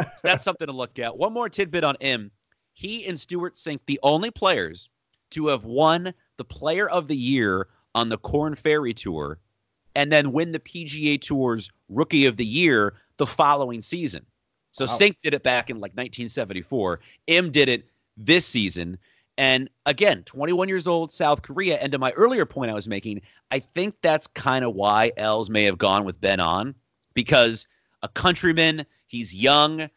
so 0.00 0.06
that's 0.22 0.44
something 0.44 0.68
to 0.68 0.72
look 0.72 1.00
at. 1.00 1.18
One 1.18 1.32
more 1.32 1.48
tidbit 1.48 1.82
on 1.82 1.96
him. 2.00 2.30
He 2.72 3.04
and 3.06 3.18
Stewart 3.18 3.56
Cink, 3.56 3.80
the 3.86 3.98
only 4.04 4.30
players 4.30 4.88
to 5.30 5.48
have 5.48 5.64
won 5.64 6.14
the 6.36 6.44
Player 6.44 6.88
of 6.88 7.08
the 7.08 7.16
Year 7.16 7.66
on 7.96 8.10
the 8.10 8.18
Korn 8.18 8.54
Ferry 8.54 8.94
Tour 8.94 9.40
and 9.96 10.12
then 10.12 10.30
win 10.30 10.52
the 10.52 10.60
PGA 10.60 11.20
Tour's 11.20 11.68
Rookie 11.88 12.26
of 12.26 12.36
the 12.36 12.46
Year 12.46 12.94
the 13.16 13.26
following 13.26 13.82
season. 13.82 14.24
So 14.70 14.86
wow. 14.86 14.96
Cink 14.96 15.16
did 15.20 15.34
it 15.34 15.42
back 15.42 15.68
in 15.68 15.78
like 15.78 15.96
1974. 15.96 17.00
Im 17.26 17.50
did 17.50 17.68
it 17.68 17.88
this 18.16 18.46
season. 18.46 18.98
And 19.36 19.68
again, 19.86 20.22
21 20.24 20.68
years 20.68 20.86
old, 20.86 21.10
South 21.10 21.42
Korea. 21.42 21.76
And 21.78 21.90
to 21.92 21.98
my 21.98 22.12
earlier 22.12 22.46
point 22.46 22.70
I 22.70 22.74
was 22.74 22.86
making, 22.86 23.20
I 23.50 23.58
think 23.58 23.96
that's 24.00 24.26
kind 24.28 24.64
of 24.64 24.74
why 24.74 25.12
Els 25.16 25.50
may 25.50 25.64
have 25.64 25.78
gone 25.78 26.04
with 26.04 26.20
Ben 26.20 26.40
An 26.40 26.74
because 27.14 27.66
a 28.02 28.08
countryman, 28.08 28.86
he's 29.06 29.34
young. 29.34 29.88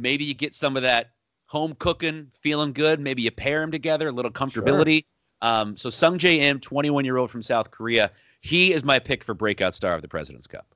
Maybe 0.00 0.24
you 0.24 0.34
get 0.34 0.54
some 0.54 0.76
of 0.76 0.82
that 0.82 1.10
home 1.46 1.76
cooking, 1.78 2.30
feeling 2.40 2.72
good. 2.72 2.98
Maybe 2.98 3.22
you 3.22 3.30
pair 3.30 3.60
them 3.60 3.70
together, 3.70 4.08
a 4.08 4.12
little 4.12 4.30
comfortability. 4.30 5.04
Sure. 5.04 5.50
Um, 5.50 5.76
so 5.76 5.88
Sungjae 5.88 6.38
Im, 6.38 6.58
21 6.60 7.04
year 7.04 7.18
old 7.18 7.30
from 7.30 7.42
South 7.42 7.70
Korea, 7.70 8.10
he 8.40 8.72
is 8.72 8.82
my 8.84 8.98
pick 8.98 9.22
for 9.22 9.34
breakout 9.34 9.74
star 9.74 9.94
of 9.94 10.02
the 10.02 10.08
President's 10.08 10.46
Cup. 10.46 10.66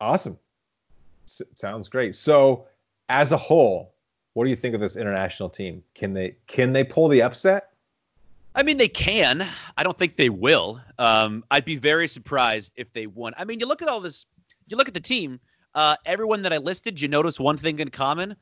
Awesome. 0.00 0.38
S- 1.26 1.42
sounds 1.54 1.88
great. 1.88 2.14
So, 2.14 2.66
as 3.08 3.32
a 3.32 3.36
whole, 3.36 3.94
what 4.38 4.44
do 4.44 4.50
you 4.50 4.56
think 4.56 4.72
of 4.76 4.80
this 4.80 4.96
international 4.96 5.48
team? 5.48 5.82
Can 5.96 6.12
they 6.12 6.36
can 6.46 6.72
they 6.72 6.84
pull 6.84 7.08
the 7.08 7.22
upset? 7.22 7.70
I 8.54 8.62
mean, 8.62 8.76
they 8.76 8.86
can. 8.86 9.44
I 9.76 9.82
don't 9.82 9.98
think 9.98 10.16
they 10.16 10.28
will. 10.28 10.80
Um, 10.96 11.42
I'd 11.50 11.64
be 11.64 11.74
very 11.74 12.06
surprised 12.06 12.70
if 12.76 12.92
they 12.92 13.08
won. 13.08 13.34
I 13.36 13.44
mean, 13.44 13.58
you 13.58 13.66
look 13.66 13.82
at 13.82 13.88
all 13.88 14.00
this. 14.00 14.26
You 14.68 14.76
look 14.76 14.86
at 14.86 14.94
the 14.94 15.00
team. 15.00 15.40
Uh, 15.74 15.96
everyone 16.06 16.42
that 16.42 16.52
I 16.52 16.58
listed, 16.58 17.00
you 17.00 17.08
notice 17.08 17.40
one 17.40 17.56
thing 17.56 17.80
in 17.80 17.88
common. 17.88 18.36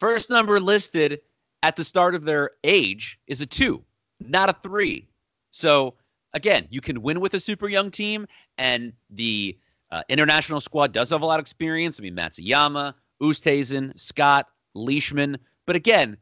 First 0.00 0.28
number 0.28 0.58
listed 0.58 1.20
at 1.62 1.76
the 1.76 1.84
start 1.84 2.16
of 2.16 2.24
their 2.24 2.50
age 2.64 3.20
is 3.28 3.40
a 3.40 3.46
two, 3.46 3.84
not 4.18 4.50
a 4.50 4.56
three. 4.60 5.06
So 5.52 5.94
again, 6.34 6.66
you 6.68 6.80
can 6.80 7.00
win 7.00 7.20
with 7.20 7.34
a 7.34 7.40
super 7.40 7.68
young 7.68 7.92
team, 7.92 8.26
and 8.58 8.92
the 9.10 9.56
uh, 9.92 10.02
international 10.08 10.60
squad 10.60 10.92
does 10.92 11.10
have 11.10 11.22
a 11.22 11.26
lot 11.26 11.38
of 11.38 11.44
experience. 11.44 12.00
I 12.00 12.02
mean, 12.02 12.16
Matsuyama, 12.16 12.94
Oosthuizen, 13.22 13.96
Scott, 13.96 14.48
Leishman. 14.78 15.38
But 15.66 15.76
again, 15.76 16.16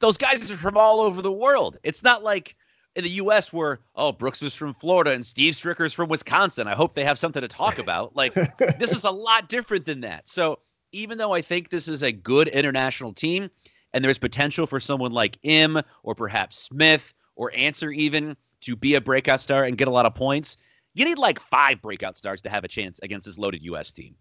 those 0.00 0.16
guys 0.16 0.50
are 0.50 0.56
from 0.56 0.76
all 0.76 1.00
over 1.00 1.22
the 1.22 1.32
world. 1.32 1.78
It's 1.82 2.02
not 2.02 2.22
like 2.22 2.56
in 2.94 3.04
the 3.04 3.10
U.S. 3.10 3.52
where 3.52 3.80
oh 3.94 4.12
Brooks 4.12 4.42
is 4.42 4.54
from 4.54 4.74
Florida 4.74 5.12
and 5.12 5.24
Steve 5.24 5.54
Stricker's 5.54 5.92
from 5.92 6.08
Wisconsin. 6.08 6.66
I 6.66 6.74
hope 6.74 6.94
they 6.94 7.04
have 7.04 7.18
something 7.18 7.40
to 7.42 7.48
talk 7.48 7.78
about. 7.78 8.14
Like 8.14 8.34
this 8.78 8.92
is 8.92 9.04
a 9.04 9.10
lot 9.10 9.48
different 9.48 9.84
than 9.84 10.00
that. 10.02 10.28
So 10.28 10.58
even 10.92 11.18
though 11.18 11.32
I 11.32 11.42
think 11.42 11.70
this 11.70 11.88
is 11.88 12.02
a 12.02 12.12
good 12.12 12.48
international 12.48 13.12
team 13.12 13.50
and 13.92 14.04
there's 14.04 14.18
potential 14.18 14.66
for 14.66 14.80
someone 14.80 15.12
like 15.12 15.38
Im 15.42 15.80
or 16.02 16.14
perhaps 16.14 16.58
Smith 16.58 17.14
or 17.36 17.52
Ancer 17.54 17.90
even 17.90 18.36
to 18.62 18.76
be 18.76 18.94
a 18.94 19.00
breakout 19.00 19.40
star 19.40 19.64
and 19.64 19.76
get 19.76 19.88
a 19.88 19.90
lot 19.90 20.06
of 20.06 20.14
points, 20.14 20.56
You 20.94 21.04
need 21.04 21.18
like 21.18 21.40
five 21.40 21.80
breakout 21.82 22.16
stars 22.16 22.42
to 22.42 22.50
have 22.50 22.64
a 22.64 22.68
chance 22.68 23.00
against 23.02 23.26
this 23.26 23.38
loaded 23.38 23.64
U.S. 23.64 23.92
team. 23.92 24.14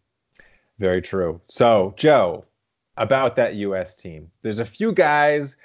Very 0.79 1.01
true. 1.01 1.41
So, 1.47 1.93
Joe, 1.97 2.45
about 2.97 3.35
that 3.37 3.55
U.S. 3.55 3.95
team, 3.95 4.29
there's 4.41 4.59
a 4.59 4.65
few 4.65 4.91
guys 4.91 5.55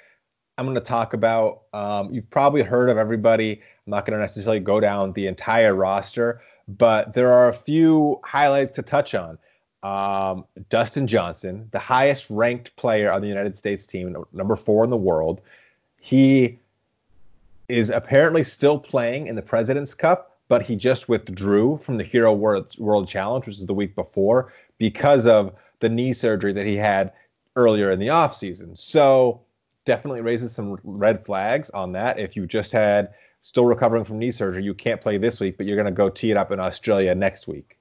I'm 0.57 0.65
going 0.65 0.75
to 0.75 0.81
talk 0.81 1.13
about. 1.13 1.63
Um, 1.73 2.11
you've 2.11 2.29
probably 2.29 2.63
heard 2.63 2.89
of 2.89 2.97
everybody. 2.97 3.53
I'm 3.53 3.91
not 3.91 4.05
going 4.05 4.17
to 4.17 4.19
necessarily 4.19 4.59
go 4.59 4.79
down 4.79 5.13
the 5.13 5.27
entire 5.27 5.75
roster, 5.75 6.41
but 6.67 7.13
there 7.13 7.31
are 7.31 7.49
a 7.49 7.53
few 7.53 8.19
highlights 8.23 8.71
to 8.73 8.81
touch 8.81 9.13
on. 9.13 9.37
Um, 9.83 10.45
Dustin 10.69 11.05
Johnson, 11.05 11.69
the 11.71 11.79
highest 11.79 12.27
ranked 12.29 12.75
player 12.75 13.11
on 13.11 13.21
the 13.21 13.27
United 13.27 13.55
States 13.55 13.85
team, 13.85 14.15
number 14.33 14.55
four 14.55 14.83
in 14.83 14.89
the 14.89 14.97
world. 14.97 15.41
He 15.99 16.57
is 17.69 17.89
apparently 17.89 18.43
still 18.43 18.79
playing 18.79 19.27
in 19.27 19.35
the 19.35 19.41
President's 19.41 19.93
Cup, 19.93 20.37
but 20.47 20.63
he 20.63 20.75
just 20.75 21.07
withdrew 21.07 21.77
from 21.77 21.97
the 21.97 22.03
Hero 22.03 22.33
World, 22.33 22.73
World 22.79 23.07
Challenge, 23.07 23.45
which 23.45 23.57
is 23.57 23.65
the 23.65 23.73
week 23.73 23.93
before, 23.93 24.51
because 24.79 25.27
of 25.27 25.53
the 25.79 25.89
knee 25.89 26.13
surgery 26.13 26.53
that 26.53 26.65
he 26.65 26.75
had 26.75 27.13
earlier 27.55 27.91
in 27.91 27.99
the 27.99 28.07
offseason. 28.07 28.77
So 28.77 29.41
definitely 29.85 30.21
raises 30.21 30.53
some 30.53 30.77
red 30.83 31.25
flags 31.25 31.69
on 31.71 31.91
that. 31.93 32.19
If 32.19 32.35
you 32.35 32.45
just 32.45 32.71
had 32.71 33.13
still 33.41 33.65
recovering 33.65 34.03
from 34.03 34.19
knee 34.19 34.31
surgery, 34.31 34.63
you 34.63 34.73
can't 34.73 34.99
play 34.99 35.17
this 35.17 35.39
week, 35.39 35.57
but 35.57 35.65
you're 35.65 35.77
going 35.77 35.85
to 35.85 35.91
go 35.91 36.09
tee 36.09 36.31
it 36.31 36.37
up 36.37 36.51
in 36.51 36.59
Australia 36.59 37.15
next 37.15 37.47
week. 37.47 37.77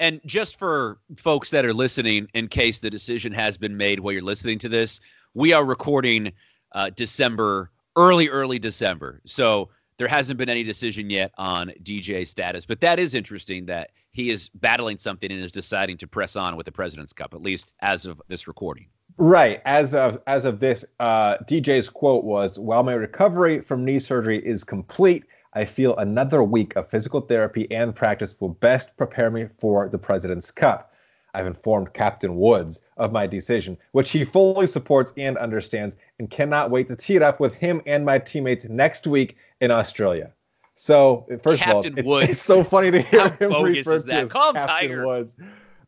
And 0.00 0.20
just 0.24 0.58
for 0.58 0.98
folks 1.16 1.50
that 1.50 1.64
are 1.64 1.74
listening, 1.74 2.28
in 2.34 2.48
case 2.48 2.78
the 2.78 2.90
decision 2.90 3.32
has 3.32 3.56
been 3.56 3.76
made 3.76 4.00
while 4.00 4.12
you're 4.12 4.22
listening 4.22 4.58
to 4.60 4.68
this, 4.68 4.98
we 5.34 5.52
are 5.52 5.64
recording 5.64 6.32
uh, 6.72 6.90
December, 6.96 7.70
early, 7.96 8.28
early 8.28 8.58
December. 8.58 9.20
So 9.26 9.68
there 10.00 10.08
hasn't 10.08 10.38
been 10.38 10.48
any 10.48 10.62
decision 10.62 11.10
yet 11.10 11.30
on 11.36 11.70
DJ 11.82 12.26
status. 12.26 12.64
But 12.64 12.80
that 12.80 12.98
is 12.98 13.14
interesting 13.14 13.66
that 13.66 13.90
he 14.12 14.30
is 14.30 14.48
battling 14.48 14.96
something 14.96 15.30
and 15.30 15.44
is 15.44 15.52
deciding 15.52 15.98
to 15.98 16.06
press 16.06 16.36
on 16.36 16.56
with 16.56 16.64
the 16.64 16.72
President's 16.72 17.12
Cup, 17.12 17.34
at 17.34 17.42
least 17.42 17.72
as 17.80 18.06
of 18.06 18.22
this 18.26 18.48
recording. 18.48 18.86
Right. 19.18 19.60
As 19.66 19.92
of 19.92 20.18
as 20.26 20.46
of 20.46 20.58
this, 20.58 20.86
uh, 21.00 21.36
DJ's 21.46 21.90
quote 21.90 22.24
was, 22.24 22.58
"While 22.58 22.82
my 22.82 22.94
recovery 22.94 23.60
from 23.60 23.84
knee 23.84 23.98
surgery 23.98 24.38
is 24.38 24.64
complete, 24.64 25.24
I 25.52 25.66
feel 25.66 25.94
another 25.96 26.42
week 26.42 26.76
of 26.76 26.88
physical 26.88 27.20
therapy 27.20 27.70
and 27.70 27.94
practice 27.94 28.34
will 28.40 28.48
best 28.48 28.96
prepare 28.96 29.30
me 29.30 29.48
for 29.58 29.90
the 29.90 29.98
President's 29.98 30.50
Cup. 30.50 30.94
I've 31.34 31.46
informed 31.46 31.92
Captain 31.92 32.36
Woods 32.36 32.80
of 32.96 33.12
my 33.12 33.26
decision, 33.26 33.76
which 33.92 34.10
he 34.12 34.24
fully 34.24 34.66
supports 34.66 35.12
and 35.18 35.36
understands, 35.36 35.96
and 36.18 36.30
cannot 36.30 36.70
wait 36.70 36.88
to 36.88 36.96
tee 36.96 37.16
it 37.16 37.22
up 37.22 37.38
with 37.38 37.54
him 37.54 37.82
and 37.84 38.06
my 38.06 38.18
teammates 38.18 38.64
next 38.64 39.06
week 39.06 39.36
in 39.60 39.70
Australia." 39.70 40.32
So, 40.74 41.26
first 41.42 41.62
Captain 41.62 41.98
of 41.98 42.06
all, 42.06 42.18
it's, 42.18 42.26
Woods. 42.26 42.30
it's 42.30 42.42
so 42.42 42.64
funny 42.64 42.90
to 42.90 43.02
hear 43.02 43.28
How 43.28 43.28
him 43.30 43.62
refer 43.62 43.98
to 43.98 44.06
that? 44.06 44.24
as 44.24 44.32
Call 44.32 44.50
him 44.50 44.54
Captain 44.54 44.68
Tiger. 44.68 45.06
Woods. 45.06 45.36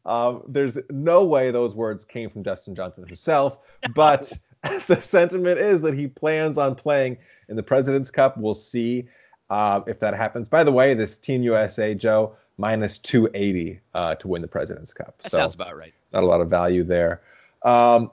Um, 0.04 0.42
there's 0.48 0.78
no 0.90 1.24
way 1.24 1.50
those 1.50 1.74
words 1.74 2.04
came 2.04 2.28
from 2.28 2.42
Dustin 2.42 2.74
Johnson 2.74 3.06
himself, 3.06 3.58
but 3.94 4.32
the 4.87 5.00
sentiment 5.00 5.58
is 5.58 5.80
that 5.80 5.94
he 5.94 6.06
plans 6.06 6.58
on 6.58 6.74
playing 6.74 7.18
in 7.48 7.56
the 7.56 7.62
President's 7.62 8.11
Cup. 8.11 8.37
We'll 8.37 8.54
see 8.54 9.08
uh, 9.50 9.80
if 9.87 9.98
that 10.00 10.14
happens. 10.14 10.48
By 10.48 10.64
the 10.64 10.72
way, 10.72 10.94
this 10.94 11.18
Team 11.18 11.42
USA, 11.42 11.94
Joe, 11.94 12.37
minus 12.58 12.98
280 12.98 13.80
uh, 13.94 14.14
to 14.16 14.28
win 14.28 14.42
the 14.42 14.48
President's 14.48 14.92
Cup. 14.92 15.18
That 15.22 15.32
so 15.32 15.38
sounds 15.38 15.54
about 15.54 15.76
right. 15.76 15.92
not 16.12 16.22
a 16.22 16.26
lot 16.26 16.40
of 16.40 16.48
value 16.48 16.85
there. 16.85 17.22
Um, 17.62 18.11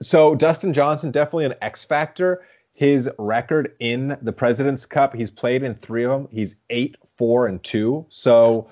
so 0.00 0.34
Dustin 0.34 0.72
Johnson, 0.72 1.10
definitely 1.10 1.46
an 1.46 1.54
X 1.60 1.84
factor. 1.84 2.42
His 2.76 3.08
record 3.18 3.74
in 3.78 4.18
the 4.20 4.32
President's 4.32 4.84
Cup, 4.84 5.14
he's 5.14 5.30
played 5.30 5.62
in 5.62 5.76
three 5.76 6.04
of 6.04 6.10
them. 6.10 6.28
He's 6.30 6.56
eight, 6.68 6.96
four, 7.16 7.46
and 7.46 7.62
two. 7.62 8.04
So 8.10 8.68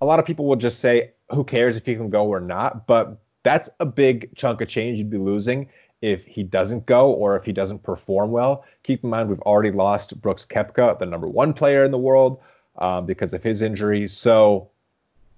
a 0.00 0.06
lot 0.06 0.20
of 0.20 0.24
people 0.24 0.46
will 0.46 0.54
just 0.54 0.78
say, 0.78 1.10
who 1.30 1.42
cares 1.42 1.74
if 1.74 1.84
he 1.84 1.96
can 1.96 2.08
go 2.08 2.26
or 2.26 2.38
not? 2.38 2.86
But 2.86 3.18
that's 3.42 3.68
a 3.80 3.84
big 3.84 4.32
chunk 4.36 4.60
of 4.60 4.68
change 4.68 4.98
you'd 4.98 5.10
be 5.10 5.18
losing 5.18 5.68
if 6.02 6.24
he 6.24 6.44
doesn't 6.44 6.86
go 6.86 7.10
or 7.10 7.34
if 7.34 7.44
he 7.44 7.52
doesn't 7.52 7.82
perform 7.82 8.30
well. 8.30 8.64
Keep 8.84 9.02
in 9.02 9.10
mind, 9.10 9.28
we've 9.28 9.40
already 9.40 9.72
lost 9.72 10.20
Brooks 10.22 10.46
Koepka, 10.46 10.96
the 11.00 11.06
number 11.06 11.26
one 11.26 11.52
player 11.52 11.82
in 11.82 11.90
the 11.90 11.98
world, 11.98 12.40
um, 12.76 13.06
because 13.06 13.34
of 13.34 13.42
his 13.42 13.60
injury. 13.60 14.06
So 14.06 14.70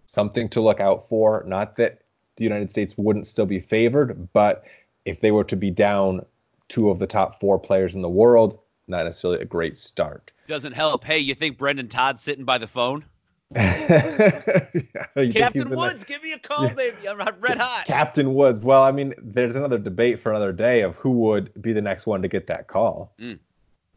something 0.05 0.47
to 0.51 0.61
look 0.61 0.79
out 0.79 1.09
for. 1.09 1.43
Not 1.47 1.77
that 1.77 2.03
the 2.37 2.45
United 2.45 2.71
States 2.71 2.99
wouldn't 2.99 3.27
still 3.27 3.47
be 3.47 3.61
favored, 3.61 4.29
but 4.35 4.65
if 5.07 5.23
they 5.23 5.31
were 5.31 5.45
to 5.45 5.57
be 5.57 5.71
down 5.71 6.27
two 6.71 6.89
of 6.89 6.99
the 6.99 7.07
top 7.07 7.39
four 7.39 7.59
players 7.59 7.95
in 7.95 8.01
the 8.01 8.09
world, 8.09 8.59
not 8.89 9.05
necessarily 9.05 9.41
a 9.41 9.45
great 9.45 9.77
start. 9.77 10.33
Doesn't 10.47 10.73
help. 10.73 11.05
Hey, 11.05 11.19
you 11.19 11.35
think 11.35 11.59
Brendon 11.59 11.89
Todd's 11.89 12.23
sitting 12.23 12.45
by 12.45 12.57
the 12.57 12.67
phone? 12.67 13.05
He's 13.57 15.35
Captain 15.35 15.71
Woods, 15.71 16.05
give 16.05 16.23
me 16.23 16.33
a 16.33 16.39
call, 16.39 16.69
baby. 16.71 17.09
I'm 17.09 17.19
red 17.41 17.59
hot. 17.59 17.85
Captain 17.85 18.33
Woods. 18.33 18.61
Well, 18.61 18.85
I 18.85 18.93
mean, 18.93 19.13
there's 19.19 19.57
another 19.57 19.79
debate 19.79 20.21
for 20.21 20.31
another 20.31 20.53
day 20.53 20.83
of 20.83 20.97
who 20.97 21.11
would 21.13 21.51
be 21.61 21.73
the 21.73 21.81
next 21.81 22.07
one 22.07 22.23
to 22.23 22.29
get 22.29 22.47
that 22.47 22.69
call. 22.69 23.13
Mm. 23.21 23.41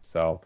So, 0.02 0.42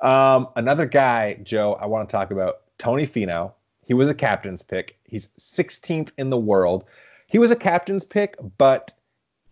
um, 0.00 0.48
another 0.54 0.86
guy, 0.86 1.34
Joe, 1.42 1.74
I 1.74 1.86
want 1.86 2.08
to 2.08 2.12
talk 2.12 2.30
about 2.30 2.60
Tony 2.78 3.04
Finau. 3.04 3.52
He 3.84 3.94
was 3.94 4.08
a 4.08 4.14
captain's 4.14 4.62
pick. 4.62 4.96
He's 5.04 5.28
16th 5.38 6.10
in 6.16 6.30
the 6.30 6.38
world. 6.38 6.84
He 7.26 7.38
was 7.38 7.50
a 7.50 7.56
captain's 7.56 8.04
pick, 8.04 8.36
but 8.58 8.94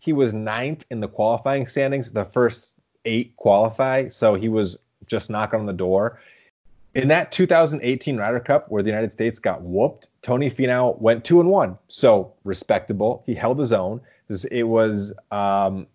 he 0.01 0.13
was 0.13 0.35
ninth 0.35 0.85
in 0.91 0.99
the 1.01 1.09
qualifying 1.09 1.67
standings. 1.67 2.11
The 2.11 2.25
first 2.25 2.75
eight 3.05 3.37
qualify, 3.37 4.09
so 4.09 4.35
he 4.35 4.49
was 4.49 4.77
just 5.07 5.31
knocking 5.31 5.61
on 5.61 5.67
the 5.67 5.73
door. 5.73 6.21
In 6.95 7.07
that 7.09 7.31
2018 7.31 8.17
Ryder 8.17 8.41
Cup, 8.41 8.69
where 8.69 8.83
the 8.83 8.89
United 8.89 9.13
States 9.13 9.39
got 9.39 9.63
whooped, 9.63 10.09
Tony 10.23 10.51
Finau 10.51 11.01
went 11.01 11.25
two 11.25 11.39
and 11.39 11.49
one, 11.49 11.79
so 11.87 12.33
respectable. 12.43 13.23
He 13.27 13.35
held 13.35 13.61
his 13.61 13.71
own. 13.71 14.01
It 14.51 14.65
was, 14.65 15.13
um, 15.31 15.87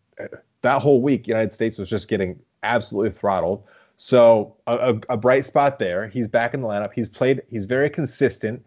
that 0.62 0.82
whole 0.82 1.02
week, 1.02 1.28
United 1.28 1.52
States 1.52 1.78
was 1.78 1.90
just 1.90 2.08
getting 2.08 2.40
absolutely 2.64 3.12
throttled. 3.12 3.64
So 3.98 4.56
a, 4.68 4.94
a, 4.94 5.14
a 5.14 5.18
bright 5.18 5.46
spot 5.46 5.80
there. 5.80 6.08
He's 6.08 6.28
back 6.28 6.54
in 6.54 6.62
the 6.62 6.68
lineup. 6.68 6.92
He's 6.94 7.10
played. 7.10 7.42
He's 7.50 7.66
very 7.66 7.90
consistent, 7.90 8.64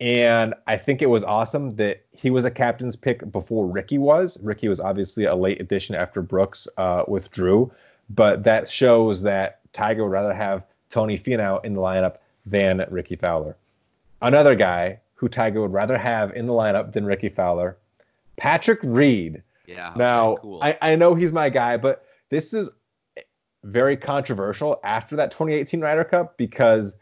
and 0.00 0.54
I 0.66 0.76
think 0.76 1.00
it 1.00 1.06
was 1.06 1.24
awesome 1.24 1.76
that 1.76 2.04
he 2.12 2.30
was 2.30 2.44
a 2.44 2.50
captain's 2.50 2.96
pick 2.96 3.30
before 3.32 3.66
Rickie 3.66 3.98
was. 3.98 4.38
Rickie 4.42 4.68
was 4.68 4.78
obviously 4.78 5.24
a 5.24 5.34
late 5.34 5.60
addition 5.60 5.94
after 5.94 6.20
Brooks 6.20 6.68
uh, 6.76 7.04
withdrew, 7.08 7.72
but 8.10 8.44
that 8.44 8.68
shows 8.68 9.22
that 9.22 9.60
Tiger 9.72 10.04
would 10.04 10.12
rather 10.12 10.34
have 10.34 10.64
Tony 10.90 11.18
Finau 11.18 11.64
in 11.64 11.72
the 11.74 11.80
lineup 11.80 12.16
than 12.44 12.84
Rickie 12.90 13.16
Fowler. 13.16 13.56
Another 14.20 14.54
guy 14.54 15.00
who 15.14 15.28
Tiger 15.28 15.62
would 15.62 15.72
rather 15.72 15.96
have 15.96 16.34
in 16.36 16.46
the 16.46 16.52
lineup 16.52 16.92
than 16.92 17.06
Rickie 17.06 17.30
Fowler, 17.30 17.78
Patrick 18.36 18.80
Reed. 18.82 19.42
Yeah. 19.66 19.92
Now, 19.96 20.36
cool. 20.36 20.60
I, 20.62 20.78
I 20.82 20.96
know 20.96 21.14
he's 21.14 21.32
my 21.32 21.48
guy, 21.48 21.78
but 21.78 22.04
this 22.28 22.52
is 22.52 22.68
very 23.64 23.96
controversial 23.96 24.78
after 24.84 25.16
that 25.16 25.30
2018 25.30 25.80
Ryder 25.80 26.04
Cup 26.04 26.36
because 26.36 26.94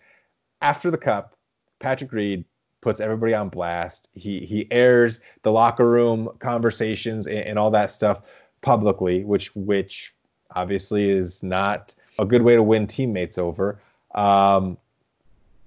after 0.62 0.90
the 0.90 0.98
Cup, 0.98 1.36
Patrick 1.80 2.12
Reed 2.12 2.44
puts 2.84 3.00
everybody 3.00 3.34
on 3.34 3.48
blast. 3.48 4.10
He 4.14 4.40
he 4.40 4.70
airs 4.70 5.20
the 5.42 5.50
locker 5.50 5.88
room 5.88 6.28
conversations 6.38 7.26
and, 7.26 7.38
and 7.38 7.58
all 7.58 7.70
that 7.70 7.90
stuff 7.90 8.20
publicly, 8.60 9.24
which 9.24 9.56
which 9.56 10.14
obviously 10.54 11.08
is 11.08 11.42
not 11.42 11.94
a 12.18 12.26
good 12.26 12.42
way 12.42 12.54
to 12.54 12.62
win 12.62 12.86
teammates 12.86 13.38
over. 13.38 13.80
Um, 14.14 14.76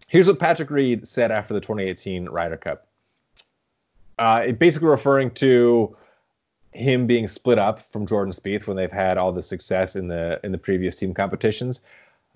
here's 0.07 0.27
what 0.27 0.39
Patrick 0.39 0.69
Reed 0.69 1.07
said 1.07 1.31
after 1.31 1.53
the 1.53 1.59
2018 1.59 2.29
Ryder 2.29 2.57
Cup. 2.57 2.87
Uh, 4.19 4.43
it 4.47 4.59
basically 4.59 4.87
referring 4.87 5.31
to 5.31 5.97
him 6.71 7.07
being 7.07 7.27
split 7.27 7.57
up 7.57 7.81
from 7.81 8.05
Jordan 8.05 8.31
Spieth 8.31 8.67
when 8.67 8.77
they've 8.77 8.91
had 8.91 9.17
all 9.17 9.31
the 9.31 9.41
success 9.41 9.95
in 9.95 10.07
the 10.07 10.39
in 10.43 10.51
the 10.51 10.57
previous 10.57 10.95
team 10.95 11.15
competitions. 11.15 11.81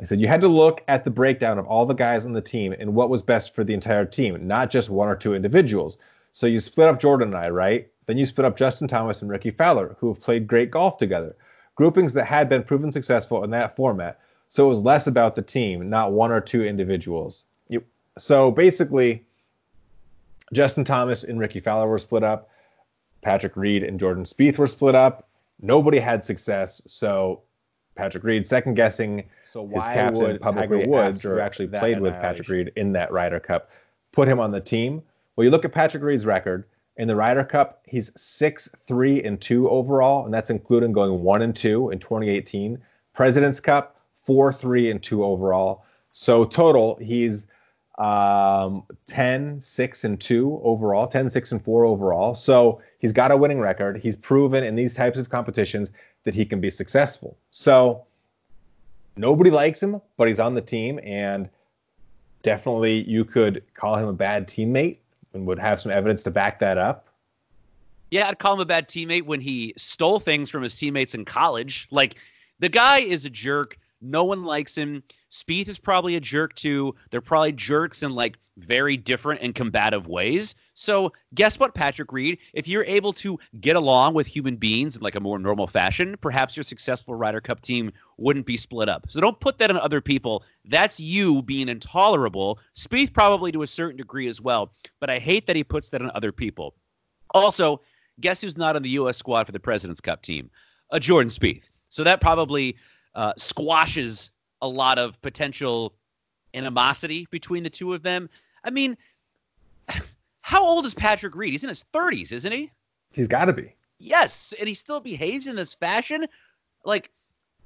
I 0.01 0.05
said 0.05 0.19
you 0.19 0.27
had 0.27 0.41
to 0.41 0.47
look 0.47 0.83
at 0.87 1.05
the 1.05 1.11
breakdown 1.11 1.59
of 1.59 1.67
all 1.67 1.85
the 1.85 1.93
guys 1.93 2.25
on 2.25 2.33
the 2.33 2.41
team 2.41 2.73
and 2.73 2.95
what 2.95 3.11
was 3.11 3.21
best 3.21 3.53
for 3.53 3.63
the 3.63 3.75
entire 3.75 4.03
team, 4.03 4.47
not 4.47 4.71
just 4.71 4.89
one 4.89 5.07
or 5.07 5.15
two 5.15 5.35
individuals. 5.35 5.99
So 6.31 6.47
you 6.47 6.59
split 6.59 6.87
up 6.87 6.99
Jordan 6.99 7.29
and 7.29 7.37
I, 7.37 7.49
right? 7.49 7.87
Then 8.07 8.17
you 8.17 8.25
split 8.25 8.45
up 8.45 8.57
Justin 8.57 8.87
Thomas 8.87 9.21
and 9.21 9.29
Rickie 9.29 9.51
Fowler, 9.51 9.95
who 9.99 10.07
have 10.07 10.19
played 10.19 10.47
great 10.47 10.71
golf 10.71 10.97
together. 10.97 11.35
Groupings 11.75 12.13
that 12.13 12.25
had 12.25 12.49
been 12.49 12.63
proven 12.63 12.91
successful 12.91 13.43
in 13.43 13.51
that 13.51 13.75
format. 13.75 14.19
So 14.49 14.65
it 14.65 14.69
was 14.69 14.81
less 14.81 15.05
about 15.05 15.35
the 15.35 15.41
team, 15.43 15.87
not 15.87 16.13
one 16.13 16.31
or 16.31 16.41
two 16.41 16.65
individuals. 16.65 17.45
You, 17.69 17.83
so 18.17 18.49
basically, 18.49 19.23
Justin 20.51 20.83
Thomas 20.83 21.23
and 21.23 21.39
Rickie 21.39 21.59
Fowler 21.59 21.87
were 21.87 21.99
split 21.99 22.23
up. 22.23 22.49
Patrick 23.21 23.55
Reed 23.55 23.83
and 23.83 23.99
Jordan 23.99 24.23
Spieth 24.23 24.57
were 24.57 24.67
split 24.67 24.95
up. 24.95 25.29
Nobody 25.61 25.99
had 25.99 26.25
success, 26.25 26.81
so 26.87 27.43
Patrick 27.95 28.23
Reed 28.23 28.47
second 28.47 28.73
guessing 28.73 29.25
So 29.51 29.67
his 29.67 29.79
why 29.79 29.93
captain 29.93 30.21
would 30.21 30.41
Tiger 30.41 30.87
Woods, 30.87 31.23
who 31.23 31.29
after 31.29 31.39
actually 31.41 31.67
played 31.67 31.99
with 31.99 32.13
Patrick? 32.13 32.47
Reed 32.47 32.71
in 32.77 32.93
that 32.93 33.11
Ryder 33.11 33.41
Cup, 33.41 33.69
put 34.13 34.25
him 34.25 34.39
on 34.39 34.51
the 34.51 34.61
team. 34.61 35.01
Well, 35.35 35.43
you 35.43 35.51
look 35.51 35.65
at 35.65 35.73
Patrick 35.73 36.01
Reed's 36.03 36.25
record 36.25 36.63
in 36.95 37.09
the 37.09 37.17
Ryder 37.17 37.43
Cup; 37.43 37.81
he's 37.85 38.13
six, 38.15 38.69
three, 38.87 39.21
and 39.21 39.41
two 39.41 39.69
overall, 39.69 40.23
and 40.23 40.33
that's 40.33 40.49
including 40.49 40.93
going 40.93 41.21
one 41.21 41.41
and 41.41 41.53
two 41.53 41.89
in 41.89 41.99
2018. 41.99 42.81
President's 43.11 43.59
Cup, 43.59 43.99
four, 44.15 44.53
three, 44.53 44.89
and 44.89 45.03
two 45.03 45.25
overall. 45.25 45.83
So 46.13 46.45
total, 46.45 46.97
he's 47.01 47.45
um 47.97 48.83
10 49.07 49.59
6 49.59 50.03
and 50.05 50.19
2 50.19 50.61
overall 50.63 51.05
10 51.05 51.29
6 51.29 51.51
and 51.51 51.61
4 51.61 51.85
overall 51.85 52.33
so 52.33 52.81
he's 52.99 53.11
got 53.11 53.31
a 53.31 53.37
winning 53.37 53.59
record 53.59 53.99
he's 53.99 54.15
proven 54.15 54.63
in 54.63 54.75
these 54.75 54.95
types 54.95 55.17
of 55.17 55.29
competitions 55.29 55.91
that 56.23 56.33
he 56.33 56.45
can 56.45 56.61
be 56.61 56.69
successful 56.69 57.37
so 57.51 58.03
nobody 59.15 59.49
likes 59.49 59.81
him 59.81 60.01
but 60.17 60.27
he's 60.27 60.39
on 60.39 60.53
the 60.53 60.61
team 60.61 60.99
and 61.03 61.49
definitely 62.43 63.03
you 63.03 63.23
could 63.25 63.63
call 63.73 63.95
him 63.95 64.07
a 64.07 64.13
bad 64.13 64.47
teammate 64.47 64.97
and 65.33 65.45
would 65.45 65.59
have 65.59 65.79
some 65.79 65.91
evidence 65.91 66.23
to 66.23 66.31
back 66.31 66.59
that 66.59 66.77
up 66.77 67.07
Yeah, 68.11 68.27
I'd 68.27 68.39
call 68.39 68.55
him 68.55 68.59
a 68.59 68.65
bad 68.65 68.87
teammate 68.89 69.23
when 69.23 69.39
he 69.39 69.73
stole 69.77 70.19
things 70.19 70.49
from 70.49 70.63
his 70.63 70.77
teammates 70.77 71.15
in 71.15 71.23
college. 71.23 71.87
Like, 71.91 72.15
the 72.59 72.67
guy 72.67 72.99
is 72.99 73.23
a 73.23 73.29
jerk. 73.29 73.77
No 74.01 74.25
one 74.25 74.43
likes 74.43 74.77
him. 74.77 75.01
Spieth 75.31 75.69
is 75.69 75.79
probably 75.79 76.15
a 76.17 76.19
jerk 76.19 76.53
too. 76.55 76.93
They're 77.09 77.21
probably 77.21 77.53
jerks 77.53 78.03
in 78.03 78.11
like 78.11 78.37
very 78.57 78.97
different 78.97 79.41
and 79.41 79.55
combative 79.55 80.07
ways. 80.07 80.55
So, 80.73 81.13
guess 81.33 81.57
what, 81.57 81.73
Patrick 81.73 82.11
Reed? 82.11 82.37
If 82.53 82.67
you're 82.67 82.83
able 82.83 83.13
to 83.13 83.39
get 83.61 83.77
along 83.77 84.13
with 84.13 84.27
human 84.27 84.57
beings 84.57 84.97
in 84.97 85.01
like 85.01 85.15
a 85.15 85.21
more 85.21 85.39
normal 85.39 85.67
fashion, 85.67 86.17
perhaps 86.21 86.57
your 86.57 86.63
successful 86.63 87.15
Ryder 87.15 87.39
Cup 87.39 87.61
team 87.61 87.93
wouldn't 88.17 88.45
be 88.45 88.57
split 88.57 88.89
up. 88.89 89.05
So, 89.09 89.21
don't 89.21 89.39
put 89.39 89.57
that 89.59 89.69
on 89.69 89.77
other 89.77 90.01
people. 90.01 90.43
That's 90.65 90.99
you 90.99 91.41
being 91.43 91.69
intolerable. 91.69 92.59
Spieth 92.75 93.13
probably 93.13 93.53
to 93.53 93.61
a 93.61 93.67
certain 93.67 93.97
degree 93.97 94.27
as 94.27 94.41
well, 94.41 94.73
but 94.99 95.09
I 95.09 95.19
hate 95.19 95.47
that 95.47 95.55
he 95.55 95.63
puts 95.63 95.89
that 95.91 96.01
on 96.01 96.11
other 96.13 96.33
people. 96.33 96.75
Also, 97.33 97.79
guess 98.19 98.41
who's 98.41 98.57
not 98.57 98.75
on 98.75 98.83
the 98.83 98.89
U.S. 98.89 99.17
squad 99.17 99.45
for 99.45 99.53
the 99.53 99.59
President's 99.61 100.01
Cup 100.01 100.21
team? 100.21 100.51
A 100.91 100.99
Jordan 100.99 101.29
Spieth. 101.29 101.69
So 101.87 102.03
that 102.03 102.19
probably 102.19 102.75
uh, 103.15 103.33
squashes 103.37 104.31
a 104.61 104.67
lot 104.67 104.99
of 104.99 105.21
potential 105.21 105.93
animosity 106.53 107.27
between 107.31 107.63
the 107.63 107.69
two 107.69 107.93
of 107.93 108.03
them. 108.03 108.29
I 108.63 108.69
mean, 108.69 108.97
how 110.41 110.65
old 110.65 110.85
is 110.85 110.93
Patrick 110.93 111.35
Reed? 111.35 111.51
He's 111.51 111.63
in 111.63 111.69
his 111.69 111.85
30s, 111.93 112.31
isn't 112.31 112.51
he? 112.51 112.71
he's 113.13 113.27
got 113.27 113.45
to 113.45 113.53
be 113.53 113.75
Yes, 113.99 114.53
and 114.59 114.67
he 114.67 114.73
still 114.73 114.99
behaves 114.99 115.45
in 115.47 115.55
this 115.55 115.73
fashion. 115.75 116.25
Like, 116.83 117.11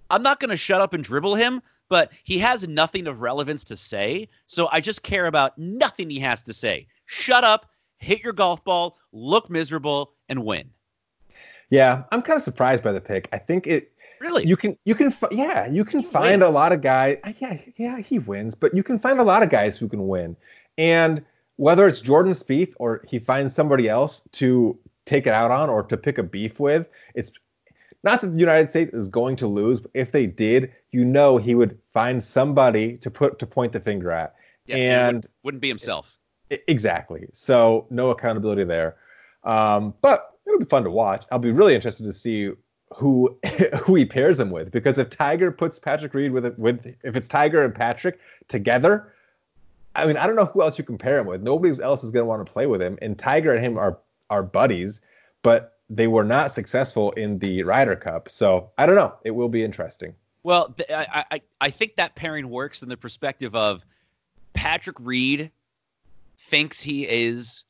I'm 0.09 0.21
not 0.23 0.39
going 0.39 0.49
to 0.49 0.57
shut 0.57 0.81
up 0.81 0.93
and 0.93 1.03
dribble 1.03 1.35
him, 1.35 1.61
but 1.87 2.11
he 2.23 2.39
has 2.39 2.67
nothing 2.67 3.07
of 3.07 3.21
relevance 3.21 3.63
to 3.65 3.77
say. 3.77 4.27
So 4.47 4.67
I 4.71 4.81
just 4.81 5.01
care 5.01 5.27
about 5.27 5.57
nothing 5.57 6.09
he 6.09 6.19
has 6.19 6.41
to 6.43 6.53
say. 6.53 6.87
Shut 7.05 7.43
up, 7.45 7.67
hit 7.99 8.21
your 8.21 8.33
golf 8.33 8.63
ball, 8.65 8.97
look 9.13 9.49
miserable, 9.49 10.13
and 10.27 10.43
win. 10.43 10.69
yeah 11.69 12.03
i'm 12.11 12.21
kind 12.21 12.37
of 12.37 12.43
surprised 12.43 12.83
by 12.83 12.91
the 12.91 13.01
pick 13.01 13.27
i 13.33 13.37
think 13.37 13.67
it 13.67 13.91
Really? 14.19 14.45
you 14.45 14.57
can 14.57 14.77
you 14.85 14.95
can 14.95 15.13
yeah 15.31 15.67
you 15.67 15.85
can 15.85 16.01
find 16.03 16.43
a 16.43 16.49
lot 16.49 16.71
of 16.71 16.81
guys 16.81 17.17
yeah 17.39 17.57
yeah 17.77 17.99
he 17.99 18.19
wins 18.19 18.55
but 18.55 18.75
you 18.75 18.83
can 18.83 18.99
find 18.99 19.19
a 19.19 19.23
lot 19.23 19.43
of 19.43 19.49
guys 19.49 19.77
who 19.77 19.87
can 19.87 20.07
win 20.07 20.35
and 20.77 21.23
whether 21.57 21.87
it's 21.87 22.01
jordan 22.01 22.33
Spieth 22.33 22.73
or 22.77 23.03
he 23.07 23.19
finds 23.19 23.53
somebody 23.53 23.87
else 23.89 24.23
to 24.33 24.77
take 25.05 25.27
it 25.27 25.33
out 25.33 25.51
on 25.51 25.69
or 25.69 25.83
to 25.83 25.97
pick 25.97 26.17
a 26.17 26.23
beef 26.23 26.59
with 26.59 26.87
it's 27.13 27.31
not 28.03 28.21
that 28.21 28.27
the 28.27 28.39
united 28.39 28.69
states 28.69 28.93
is 28.93 29.09
going 29.09 29.35
to 29.35 29.47
lose 29.47 29.79
but 29.79 29.91
if 29.93 30.11
they 30.11 30.25
did 30.25 30.71
you 30.95 31.03
know 31.03 31.37
he 31.37 31.55
would 31.55 31.77
find 31.93 32.23
somebody 32.23 32.97
to 32.97 33.11
put 33.11 33.37
to 33.37 33.45
point 33.45 33.73
the 33.73 33.79
finger 33.79 34.11
at 34.11 34.35
Yeah, 34.65 34.75
and 34.75 35.05
wouldn't, 35.05 35.27
wouldn't 35.43 35.61
be 35.61 35.67
himself. 35.67 36.17
Exactly. 36.49 37.27
So 37.33 37.87
no 37.89 38.11
accountability 38.11 38.63
there. 38.63 38.95
Um, 39.43 39.93
but 40.01 40.31
it'll 40.47 40.59
be 40.59 40.65
fun 40.65 40.83
to 40.83 40.91
watch. 40.91 41.25
I'll 41.31 41.39
be 41.39 41.51
really 41.51 41.75
interested 41.75 42.03
to 42.03 42.13
see 42.13 42.51
who 42.95 43.37
who 43.83 43.95
he 43.95 44.05
pairs 44.05 44.39
him 44.39 44.49
with 44.49 44.71
because 44.71 44.97
if 44.97 45.09
Tiger 45.09 45.51
puts 45.51 45.79
Patrick 45.79 46.13
Reed 46.13 46.31
with 46.31 46.57
with 46.57 46.95
if 47.03 47.15
it's 47.15 47.27
Tiger 47.27 47.63
and 47.63 47.75
Patrick 47.75 48.19
together, 48.47 49.13
I 49.95 50.05
mean 50.05 50.17
I 50.17 50.25
don't 50.25 50.35
know 50.35 50.45
who 50.45 50.61
else 50.61 50.77
you 50.77 50.83
pair 50.85 51.19
him 51.19 51.27
with. 51.27 51.41
Nobody 51.41 51.81
else 51.81 52.03
is 52.03 52.11
going 52.11 52.21
to 52.21 52.27
want 52.27 52.45
to 52.45 52.51
play 52.51 52.67
with 52.67 52.81
him. 52.81 52.97
And 53.01 53.17
Tiger 53.19 53.53
and 53.53 53.63
him 53.63 53.77
are 53.77 53.99
are 54.29 54.43
buddies, 54.43 55.01
but 55.43 55.77
they 55.89 56.07
were 56.07 56.23
not 56.23 56.51
successful 56.51 57.11
in 57.11 57.37
the 57.39 57.63
Ryder 57.63 57.95
Cup. 57.97 58.29
So 58.29 58.71
I 58.77 58.85
don't 58.85 58.95
know. 58.95 59.13
It 59.23 59.31
will 59.31 59.49
be 59.49 59.63
interesting. 59.63 60.15
Well, 60.43 60.69
th- 60.69 60.89
I, 60.89 61.25
I 61.31 61.41
I 61.59 61.69
think 61.69 61.97
that 61.97 62.15
pairing 62.15 62.49
works 62.49 62.81
in 62.81 62.87
the 62.87 62.97
perspective 62.97 63.55
of 63.55 63.85
Patrick 64.53 64.97
Reed 65.01 65.51
thinks 66.37 66.81
he 66.81 67.07
is 67.07 67.65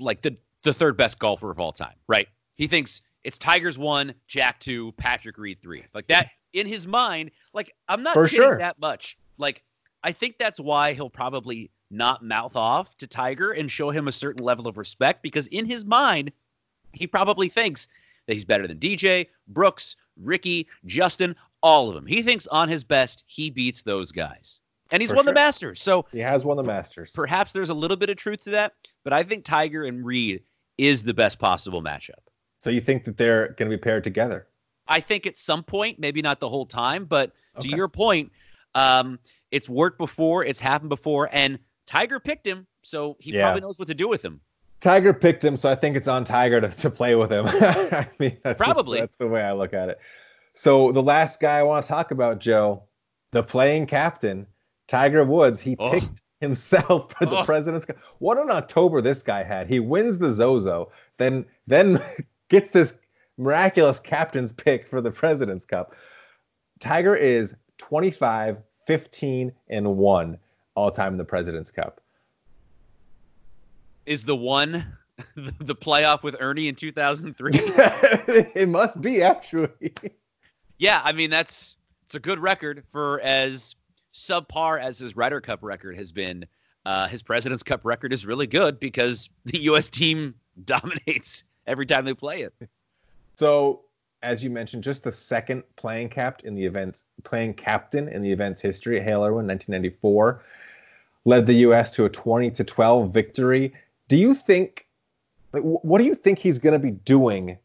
like 0.00 0.22
the 0.22 0.36
the 0.62 0.74
third 0.74 0.96
best 0.96 1.20
golfer 1.20 1.52
of 1.52 1.60
all 1.60 1.72
time, 1.72 1.94
right? 2.08 2.26
He 2.56 2.66
thinks 2.66 3.00
it's 3.24 3.38
Tigers 3.38 3.76
one, 3.78 4.14
Jack 4.26 4.60
two, 4.60 4.92
Patrick 4.92 5.38
Reed 5.38 5.58
three. 5.60 5.84
Like 5.94 6.06
that 6.08 6.28
in 6.52 6.66
his 6.66 6.86
mind. 6.86 7.30
Like 7.52 7.72
I'm 7.88 8.02
not 8.02 8.14
For 8.14 8.26
kidding 8.28 8.44
sure. 8.44 8.58
that 8.58 8.78
much. 8.80 9.18
Like 9.38 9.62
I 10.02 10.12
think 10.12 10.36
that's 10.38 10.60
why 10.60 10.92
he'll 10.92 11.10
probably 11.10 11.70
not 11.90 12.22
mouth 12.24 12.54
off 12.54 12.96
to 12.98 13.06
Tiger 13.06 13.52
and 13.52 13.70
show 13.70 13.90
him 13.90 14.08
a 14.08 14.12
certain 14.12 14.44
level 14.44 14.66
of 14.68 14.76
respect 14.78 15.22
because 15.22 15.46
in 15.48 15.64
his 15.66 15.84
mind 15.84 16.32
he 16.92 17.06
probably 17.06 17.48
thinks 17.48 17.88
that 18.26 18.34
he's 18.34 18.44
better 18.44 18.66
than 18.66 18.78
DJ, 18.78 19.26
Brooks, 19.48 19.96
Rickie, 20.16 20.68
Justin, 20.86 21.34
all 21.62 21.88
of 21.88 21.94
them. 21.94 22.06
He 22.06 22.22
thinks 22.22 22.46
on 22.48 22.68
his 22.68 22.84
best 22.84 23.24
he 23.26 23.50
beats 23.50 23.82
those 23.82 24.12
guys. 24.12 24.60
And 24.92 25.02
he's 25.02 25.10
For 25.10 25.16
won 25.16 25.26
the. 25.26 25.32
Masters. 25.34 25.82
So 25.82 26.06
He 26.12 26.20
has 26.20 26.44
won 26.44 26.56
the 26.56 26.62
Masters. 26.62 27.12
perhaps 27.12 27.52
there's 27.52 27.70
a 27.70 27.74
little 27.74 27.96
bit 27.96 28.08
of 28.10 28.16
truth 28.16 28.44
to 28.44 28.50
that, 28.50 28.72
but 29.04 29.12
I 29.12 29.22
think 29.22 29.44
Tiger 29.44 29.84
and 29.84 30.04
Reed 30.04 30.42
is 30.78 31.02
the 31.02 31.12
best 31.14 31.38
possible 31.38 31.82
matchup. 31.82 32.12
So 32.60 32.70
you 32.70 32.80
think 32.80 33.04
that 33.04 33.16
they're 33.16 33.48
going 33.56 33.70
to 33.70 33.76
be 33.76 33.80
paired 33.80 34.04
together? 34.04 34.46
I 34.88 35.00
think 35.00 35.26
at 35.26 35.36
some 35.36 35.62
point, 35.62 35.98
maybe 35.98 36.22
not 36.22 36.40
the 36.40 36.48
whole 36.48 36.66
time, 36.66 37.04
but 37.04 37.32
to 37.60 37.68
your 37.68 37.88
point, 37.88 38.32
um, 38.74 39.18
it's 39.50 39.68
worked 39.68 39.98
before, 39.98 40.44
it's 40.44 40.58
happened 40.58 40.88
before, 40.88 41.28
and 41.32 41.58
Tiger 41.86 42.18
picked 42.20 42.46
him, 42.46 42.66
so 42.82 43.16
he 43.20 43.32
Yeah. 43.32 43.42
probably 43.42 43.60
knows 43.62 43.78
what 43.78 43.88
to 43.88 43.94
do 43.94 44.08
with 44.08 44.24
him. 44.24 44.40
Tiger 44.80 45.12
picked 45.12 45.44
him, 45.44 45.56
so 45.56 45.68
I 45.68 45.74
think 45.74 45.96
it's 45.96 46.08
on 46.08 46.24
Tiger 46.24 46.60
to, 46.60 46.68
to 46.68 46.90
play 46.90 47.14
with 47.16 47.30
him. 47.32 47.46
I 47.48 48.08
mean, 48.18 48.38
that's 48.42 48.58
just- 48.58 48.70
Probably. 48.72 49.00
that's 49.00 49.16
the 49.16 49.26
way 49.26 49.42
I 49.42 49.52
look 49.52 49.74
at 49.74 49.88
it. 49.88 49.98
So 50.54 50.92
the 50.92 51.02
last 51.02 51.40
guy 51.40 51.58
I 51.58 51.62
want 51.62 51.84
to 51.84 51.88
talk 51.88 52.10
about, 52.10 52.38
Joe, 52.40 52.82
the 53.32 53.42
playing 53.42 53.86
captain, 53.86 54.46
Tiger 54.86 55.24
Woods. 55.24 55.60
He 55.60 55.76
Oh. 55.78 55.90
picked 55.92 56.22
himself 56.40 57.12
for 57.12 57.26
the 57.26 57.40
Oh. 57.40 57.44
President's 57.44 57.84
Cup. 57.86 57.96
What 58.20 58.38
an 58.38 58.50
October 58.50 59.00
this 59.02 59.22
guy 59.22 59.42
had. 59.42 59.68
He 59.68 59.80
wins 59.80 60.18
the 60.18 60.32
Zozo, 60.32 60.90
then 61.18 61.44
then 61.66 62.00
gets 62.48 62.70
this 62.70 62.96
miraculous 63.36 64.00
captain's 64.00 64.52
pick 64.52 64.86
for 64.86 65.00
the 65.00 65.10
President's 65.10 65.64
Cup. 65.64 65.94
Tiger 66.80 67.14
is 67.14 67.54
25, 67.78 68.58
15, 68.86 69.52
and 69.68 69.96
1 69.96 70.38
all 70.74 70.90
time 70.90 71.12
in 71.12 71.18
the 71.18 71.24
President's 71.24 71.70
Cup. 71.70 72.00
Is 74.06 74.24
the 74.24 74.36
one 74.36 74.86
the 75.36 75.74
playoff 75.74 76.22
with 76.22 76.36
Ernie 76.40 76.68
in 76.68 76.74
2003? 76.74 77.52
it 77.54 78.68
must 78.68 79.00
be 79.00 79.22
actually. 79.22 79.92
yeah, 80.78 81.02
I 81.04 81.12
mean 81.12 81.30
that's 81.30 81.76
it's 82.04 82.14
a 82.14 82.20
good 82.20 82.38
record 82.38 82.84
for 82.90 83.20
as 83.20 83.74
subpar 84.14 84.80
as 84.80 84.98
his 84.98 85.16
Ryder 85.16 85.40
Cup 85.40 85.60
record 85.62 85.96
has 85.96 86.12
been. 86.12 86.46
Uh, 86.86 87.06
his 87.06 87.22
President's 87.22 87.62
Cup 87.62 87.84
record 87.84 88.12
is 88.14 88.24
really 88.24 88.46
good 88.46 88.80
because 88.80 89.28
the 89.44 89.58
U.S. 89.64 89.90
team 89.90 90.34
dominates 90.64 91.44
every 91.68 91.86
time 91.86 92.04
they 92.04 92.14
play 92.14 92.42
it. 92.42 92.52
So, 93.36 93.82
as 94.22 94.42
you 94.42 94.50
mentioned, 94.50 94.82
just 94.82 95.04
the 95.04 95.12
second 95.12 95.62
playing 95.76 96.08
capped 96.08 96.42
in 96.42 96.54
the 96.54 96.64
event's 96.64 97.04
playing 97.22 97.54
captain 97.54 98.08
in 98.08 98.22
the 98.22 98.32
event's 98.32 98.60
history. 98.60 98.98
Hale 98.98 99.24
Irwin, 99.24 99.46
1994, 99.46 100.42
led 101.24 101.46
the 101.46 101.54
U.S. 101.54 101.92
to 101.92 102.04
a 102.06 102.08
20 102.08 102.50
to 102.50 102.64
12 102.64 103.12
victory. 103.12 103.72
Do 104.08 104.16
you 104.16 104.34
think? 104.34 104.86
What 105.52 105.98
do 105.98 106.04
you 106.04 106.14
think 106.14 106.38
he's 106.38 106.58
going 106.58 106.74
to 106.74 106.78
be 106.78 106.90
doing 106.90 107.56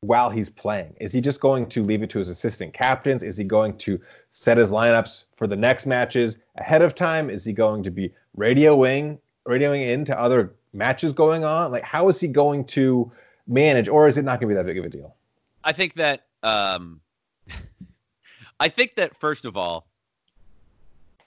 while 0.00 0.30
he's 0.30 0.48
playing? 0.48 0.94
Is 1.00 1.12
he 1.12 1.20
just 1.20 1.40
going 1.40 1.66
to 1.70 1.82
leave 1.82 2.02
it 2.02 2.10
to 2.10 2.18
his 2.18 2.28
assistant 2.28 2.74
captains? 2.74 3.22
Is 3.24 3.36
he 3.36 3.42
going 3.42 3.76
to 3.78 4.00
set 4.30 4.56
his 4.56 4.70
lineups 4.70 5.24
for 5.36 5.48
the 5.48 5.56
next 5.56 5.86
matches 5.86 6.36
ahead 6.58 6.82
of 6.82 6.94
time? 6.94 7.28
Is 7.28 7.44
he 7.44 7.52
going 7.52 7.82
to 7.82 7.90
be 7.90 8.12
radioing 8.36 9.18
radioing 9.48 9.86
in 9.88 10.04
to 10.04 10.20
other 10.20 10.54
matches 10.72 11.12
going 11.12 11.44
on? 11.44 11.72
Like, 11.72 11.82
how 11.82 12.08
is 12.08 12.20
he 12.20 12.28
going 12.28 12.64
to 12.66 13.10
manage, 13.48 13.88
or 13.88 14.06
is 14.06 14.16
it 14.16 14.24
not 14.24 14.40
going 14.40 14.48
to 14.48 14.54
be 14.54 14.54
that 14.54 14.66
big 14.66 14.78
of 14.78 14.84
a 14.84 14.88
deal? 14.88 15.16
I 15.64 15.72
think 15.72 15.94
that 15.94 16.26
um, 16.42 17.00
I 18.60 18.68
think 18.68 18.94
that 18.96 19.16
first 19.16 19.44
of 19.44 19.56
all, 19.56 19.88
I'm 21.18 21.24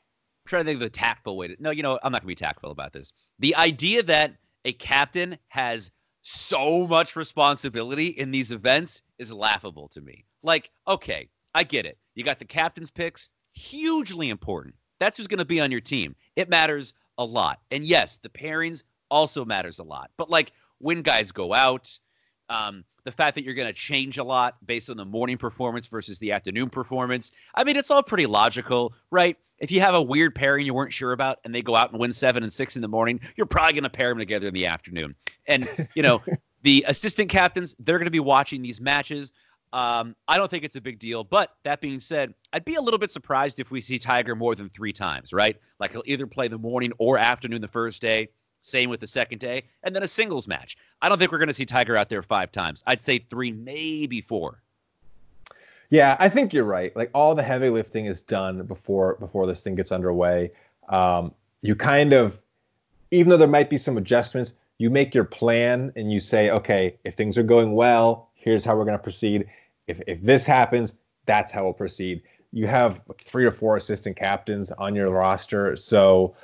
trying 0.48 0.64
to 0.64 0.70
think 0.70 0.76
of 0.78 0.82
the 0.82 0.90
tactful 0.90 1.36
way 1.36 1.48
to. 1.50 1.56
No, 1.60 1.72
you 1.72 1.84
know, 1.84 2.00
I'm 2.04 2.12
not 2.12 2.22
going 2.22 2.28
to 2.28 2.28
be 2.28 2.36
tactful 2.36 2.72
about 2.72 2.94
this. 2.94 3.14
The 3.40 3.56
idea 3.56 4.04
that 4.04 4.36
a 4.66 4.74
captain 4.74 5.38
has 5.50 5.92
so 6.22 6.88
much 6.88 7.16
responsibility 7.16 8.08
in 8.08 8.32
these 8.32 8.52
events 8.52 9.02
is 9.18 9.34
laughable 9.34 9.88
to 9.90 10.02
me. 10.02 10.26
Like, 10.44 10.70
okay, 10.88 11.30
I 11.56 11.64
get 11.64 11.86
it. 11.86 11.98
You 12.16 12.24
got 12.24 12.40
the 12.40 12.46
captain's 12.46 12.92
picks, 12.92 13.30
hugely 13.54 14.30
important. 14.30 14.76
That's 15.00 15.18
who's 15.18 15.28
going 15.28 15.40
to 15.40 15.46
be 15.46 15.60
on 15.60 15.72
your 15.72 15.82
team. 15.82 16.16
It 16.36 16.50
matters 16.50 16.94
a 17.18 17.26
lot. 17.26 17.60
And 17.72 17.84
yes, 17.84 18.18
the 18.18 18.30
pairings 18.30 18.84
also 19.10 19.44
matters 19.44 19.80
a 19.80 19.84
lot. 19.84 20.12
But 20.18 20.30
like 20.30 20.52
when 20.78 21.02
guys 21.02 21.32
go 21.32 21.54
out, 21.54 21.98
Um, 22.52 22.84
the 23.04 23.12
fact 23.12 23.36
that 23.36 23.44
you're 23.44 23.54
going 23.54 23.68
to 23.68 23.74
change 23.74 24.18
a 24.18 24.24
lot 24.24 24.58
based 24.66 24.90
on 24.90 24.98
the 24.98 25.06
morning 25.06 25.38
performance 25.38 25.88
versus 25.88 26.20
the 26.20 26.34
afternoon 26.34 26.70
performance. 26.70 27.32
I 27.56 27.64
mean, 27.64 27.78
it's 27.78 27.90
all 27.90 28.04
pretty 28.04 28.26
logical, 28.26 28.94
right? 29.10 29.38
If 29.60 29.72
you 29.72 29.80
have 29.80 29.96
a 29.96 30.02
weird 30.02 30.36
pairing 30.36 30.66
you 30.66 30.74
weren't 30.74 30.92
sure 30.92 31.14
about 31.14 31.40
and 31.46 31.56
they 31.56 31.62
go 31.62 31.76
out 31.76 31.92
and 31.92 32.00
win 32.00 32.12
seven 32.12 32.44
and 32.44 32.52
six 32.52 32.76
in 32.76 32.82
the 32.82 32.88
morning, 32.88 33.22
you're 33.38 33.46
probably 33.46 33.74
going 33.74 33.84
to 33.86 33.90
pair 33.90 34.10
them 34.10 34.18
together 34.18 34.48
in 34.48 34.54
the 34.54 34.66
afternoon. 34.66 35.16
And, 35.48 35.68
you 35.96 36.04
know, 36.04 36.22
the 36.64 36.84
assistant 36.88 37.30
captains, 37.30 37.76
they're 37.80 37.98
going 37.98 38.06
to 38.06 38.12
be 38.12 38.20
watching 38.20 38.62
these 38.62 38.82
matches. 38.82 39.32
Um, 39.74 40.16
I 40.28 40.38
don't 40.38 40.52
think 40.52 40.66
it's 40.66 40.76
a 40.76 40.82
big 40.82 41.00
deal. 41.00 41.24
But 41.24 41.56
that 41.64 41.80
being 41.80 42.00
said, 42.00 42.34
I'd 42.52 42.66
be 42.66 42.76
a 42.76 42.82
little 42.82 42.98
bit 42.98 43.12
surprised 43.12 43.60
if 43.60 43.72
we 43.72 43.80
see 43.80 43.98
Tiger 43.98 44.36
more 44.36 44.56
than 44.56 44.70
three 44.70 44.92
times, 44.92 45.32
right? 45.32 45.58
Like 45.80 45.92
he'll 45.92 46.04
either 46.06 46.28
play 46.28 46.50
the 46.50 46.58
morning 46.58 46.92
or 46.98 47.18
afternoon 47.18 47.62
the 47.62 47.68
first 47.70 48.02
day. 48.02 48.28
Same 48.62 48.90
with 48.90 49.00
the 49.00 49.08
second 49.08 49.40
day, 49.40 49.64
and 49.84 49.96
then 49.96 50.04
a 50.04 50.08
singles 50.08 50.48
match. 50.48 50.78
I 51.02 51.10
don't 51.10 51.18
think 51.18 51.32
we're 51.32 51.40
going 51.40 51.48
to 51.48 51.54
see 51.54 51.66
Tiger 51.66 51.98
out 51.98 52.10
there 52.10 52.22
five 52.22 52.52
times. 52.52 52.84
I'd 52.86 53.02
say 53.02 53.20
three, 53.30 53.52
maybe 53.52 54.22
four. 54.22 54.62
Yeah, 55.90 56.16
I 56.20 56.30
think 56.30 56.54
you're 56.54 56.64
right. 56.64 56.96
Like 56.96 57.12
all 57.14 57.36
the 57.36 57.44
heavy 57.44 57.70
lifting 57.70 58.06
is 58.06 58.22
done 58.22 58.64
before 58.64 59.18
before 59.20 59.46
this 59.46 59.62
thing 59.62 59.76
gets 59.76 59.92
underway. 59.92 60.52
Um, 60.90 61.34
you 61.62 61.76
kind 61.76 62.14
of, 62.14 62.40
even 63.12 63.30
though 63.30 63.38
there 63.38 63.48
might 63.48 63.70
be 63.70 63.78
some 63.78 63.98
adjustments, 63.98 64.54
you 64.78 64.90
make 64.90 65.14
your 65.14 65.26
plan 65.26 65.92
and 65.96 66.12
you 66.12 66.20
say, 66.20 66.50
okay, 66.50 66.98
if 67.04 67.16
things 67.16 67.38
are 67.38 67.44
going 67.44 67.74
well, 67.74 68.30
here's 68.36 68.64
how 68.64 68.76
we're 68.76 68.86
going 68.86 68.98
to 68.98 69.04
proceed. 69.04 69.48
If 69.88 70.02
if 70.08 70.22
this 70.22 70.46
happens, 70.46 70.94
that's 71.26 71.52
how 71.52 71.66
we'll 71.66 71.74
proceed. 71.74 72.24
You 72.54 72.68
have 72.68 73.04
three 73.22 73.46
or 73.46 73.52
four 73.52 73.76
assistant 73.76 74.16
captains 74.16 74.72
on 74.72 74.96
your 74.96 75.10
roster, 75.10 75.76
so 75.76 76.36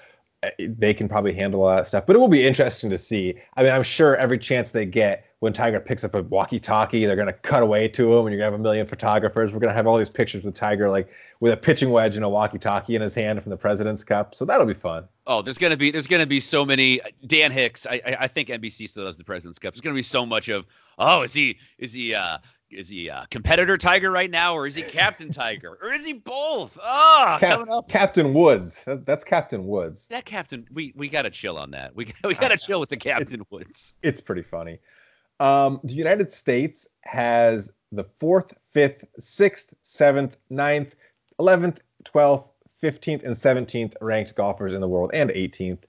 they 0.59 0.93
can 0.93 1.09
probably 1.09 1.33
handle 1.33 1.63
all 1.63 1.75
that 1.75 1.87
stuff. 1.87 2.05
But 2.05 2.15
it 2.15 2.19
will 2.19 2.27
be 2.27 2.45
interesting 2.45 2.89
to 2.89 2.97
see. 2.97 3.35
I 3.55 3.63
mean, 3.63 3.71
I'm 3.71 3.83
sure 3.83 4.15
every 4.17 4.37
chance 4.37 4.71
they 4.71 4.85
get 4.85 5.25
when 5.39 5.53
Tiger 5.53 5.79
picks 5.79 6.03
up 6.03 6.15
a 6.15 6.23
walkie-talkie, 6.23 7.05
they're 7.05 7.15
going 7.15 7.27
to 7.27 7.33
cut 7.33 7.61
away 7.61 7.87
to 7.89 8.13
him, 8.13 8.25
and 8.25 8.33
you're 8.33 8.39
going 8.39 8.51
to 8.51 8.51
have 8.51 8.53
a 8.53 8.63
million 8.63 8.87
photographers. 8.87 9.53
We're 9.53 9.59
going 9.59 9.69
to 9.69 9.75
have 9.75 9.85
all 9.85 9.97
these 9.97 10.09
pictures 10.09 10.43
with 10.43 10.55
Tiger, 10.55 10.89
like 10.89 11.09
with 11.39 11.53
a 11.53 11.57
pitching 11.57 11.91
wedge 11.91 12.15
and 12.15 12.25
a 12.25 12.29
walkie-talkie 12.29 12.95
in 12.95 13.01
his 13.01 13.13
hand 13.13 13.41
from 13.41 13.51
the 13.51 13.57
President's 13.57 14.03
Cup. 14.03 14.33
So 14.33 14.45
that'll 14.45 14.65
be 14.65 14.73
fun. 14.73 15.07
Oh, 15.27 15.41
there's 15.41 15.57
going 15.57 15.71
to 15.71 15.77
be 15.77 15.91
there's 15.91 16.07
going 16.07 16.21
to 16.21 16.27
be 16.27 16.39
so 16.39 16.65
many. 16.65 17.01
Dan 17.25 17.51
Hicks, 17.51 17.85
I 17.85 18.01
I 18.19 18.27
think 18.27 18.49
NBC 18.49 18.89
still 18.89 19.05
does 19.05 19.17
the 19.17 19.23
President's 19.23 19.59
Cup. 19.59 19.73
There's 19.73 19.81
going 19.81 19.93
to 19.93 19.99
be 19.99 20.03
so 20.03 20.25
much 20.25 20.49
of 20.49 20.65
oh, 20.97 21.23
is 21.23 21.33
he 21.33 21.57
is 21.77 21.93
he 21.93 22.13
uh 22.15 22.37
is 22.71 22.89
he 22.89 23.09
uh, 23.09 23.25
competitor 23.29 23.77
Tiger 23.77 24.11
right 24.11 24.29
now, 24.29 24.53
or 24.53 24.67
is 24.67 24.75
he 24.75 24.81
Captain 24.81 25.31
Tiger, 25.31 25.77
or 25.81 25.93
is 25.93 26.05
he 26.05 26.13
both? 26.13 26.77
Ah, 26.81 27.37
Cap- 27.39 27.67
Captain 27.87 28.33
Woods. 28.33 28.83
That's 28.85 29.23
Captain 29.23 29.65
Woods. 29.65 30.07
That 30.07 30.25
Captain, 30.25 30.67
we 30.73 30.93
we 30.95 31.09
got 31.09 31.23
to 31.23 31.29
chill 31.29 31.57
on 31.57 31.71
that. 31.71 31.95
We 31.95 32.13
we 32.23 32.35
got 32.35 32.49
to 32.49 32.57
chill 32.57 32.79
with 32.79 32.89
the 32.89 32.97
Captain 32.97 33.41
it's, 33.41 33.51
Woods. 33.51 33.93
It's 34.03 34.21
pretty 34.21 34.43
funny. 34.43 34.79
Um, 35.39 35.79
the 35.83 35.93
United 35.93 36.31
States 36.31 36.87
has 37.01 37.71
the 37.91 38.03
fourth, 38.19 38.53
fifth, 38.71 39.03
sixth, 39.19 39.73
seventh, 39.81 40.37
ninth, 40.49 40.95
eleventh, 41.39 41.79
twelfth, 42.03 42.49
fifteenth, 42.79 43.23
and 43.23 43.37
seventeenth 43.37 43.95
ranked 44.01 44.35
golfers 44.35 44.73
in 44.73 44.81
the 44.81 44.87
world, 44.87 45.11
and 45.13 45.29
18th 45.29 45.79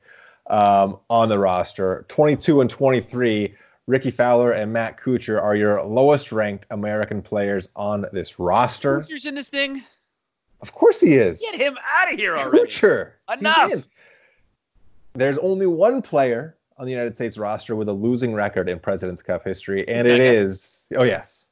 um, 0.49 0.99
on 1.11 1.29
the 1.29 1.39
roster. 1.39 2.05
22 2.09 2.61
and 2.61 2.71
23 2.71 3.55
Rickie 3.89 4.11
Fowler 4.11 4.53
and 4.53 4.71
Matt 4.71 4.99
Kuchar 4.99 5.43
are 5.43 5.57
your 5.57 5.83
lowest 5.83 6.31
ranked 6.31 6.67
American 6.71 7.23
players 7.23 7.71
on 7.75 8.05
this 8.13 8.39
roster. 8.39 8.99
Kuchar's 8.99 9.25
in 9.25 9.35
this 9.35 9.49
thing? 9.49 9.83
Of 10.61 10.75
course 10.75 11.01
he 11.01 11.15
is. 11.15 11.41
Get 11.41 11.59
him 11.59 11.79
out 11.97 12.13
of 12.13 12.19
here 12.19 12.37
already. 12.37 12.67
Kuchar. 12.67 13.13
Enough. 13.33 13.89
There's 15.15 15.39
only 15.39 15.67
one 15.67 16.03
player 16.03 16.59
on 16.77 16.85
the 16.85 16.93
United 16.93 17.15
States 17.15 17.39
roster 17.39 17.77
with 17.77 17.89
a 17.89 17.93
losing 17.93 18.35
record 18.35 18.69
in 18.69 18.79
President's 18.79 19.23
Cup 19.23 19.43
history, 19.43 19.89
and 19.89 20.07
it 20.07 20.21
is 20.21 20.87
oh 20.95 21.05
yes. 21.05 21.49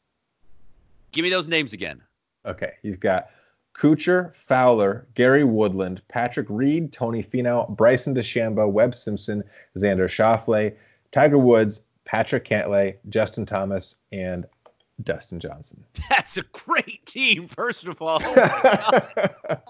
Give 1.13 1.23
me 1.23 1.31
those 1.31 1.49
names 1.49 1.73
again. 1.73 2.03
Okay, 2.45 2.73
you've 2.83 3.01
got 3.01 3.31
Kuchar, 3.75 4.37
Fowler, 4.37 5.07
Gary 5.15 5.45
Woodland, 5.45 6.03
Patrick 6.09 6.49
Reed, 6.51 6.93
Tony 6.93 7.23
Finau, 7.23 7.75
Bryson 7.75 8.15
DeChambeau, 8.15 8.71
Webb 8.71 8.95
Simpson, 8.95 9.43
Xander 9.79 10.05
Schauffele, 10.05 10.75
Tiger 11.13 11.39
Woods, 11.39 11.83
Patrick 12.07 12.49
Cantlay, 12.49 12.97
Justin 13.11 13.45
Thomas, 13.45 13.97
and 14.13 14.47
Dustin 15.03 15.39
Johnson. 15.39 15.85
That's 16.09 16.39
a 16.39 16.43
great 16.53 17.05
team, 17.05 17.49
first 17.49 17.87
of 17.87 18.01
all. 18.01 18.21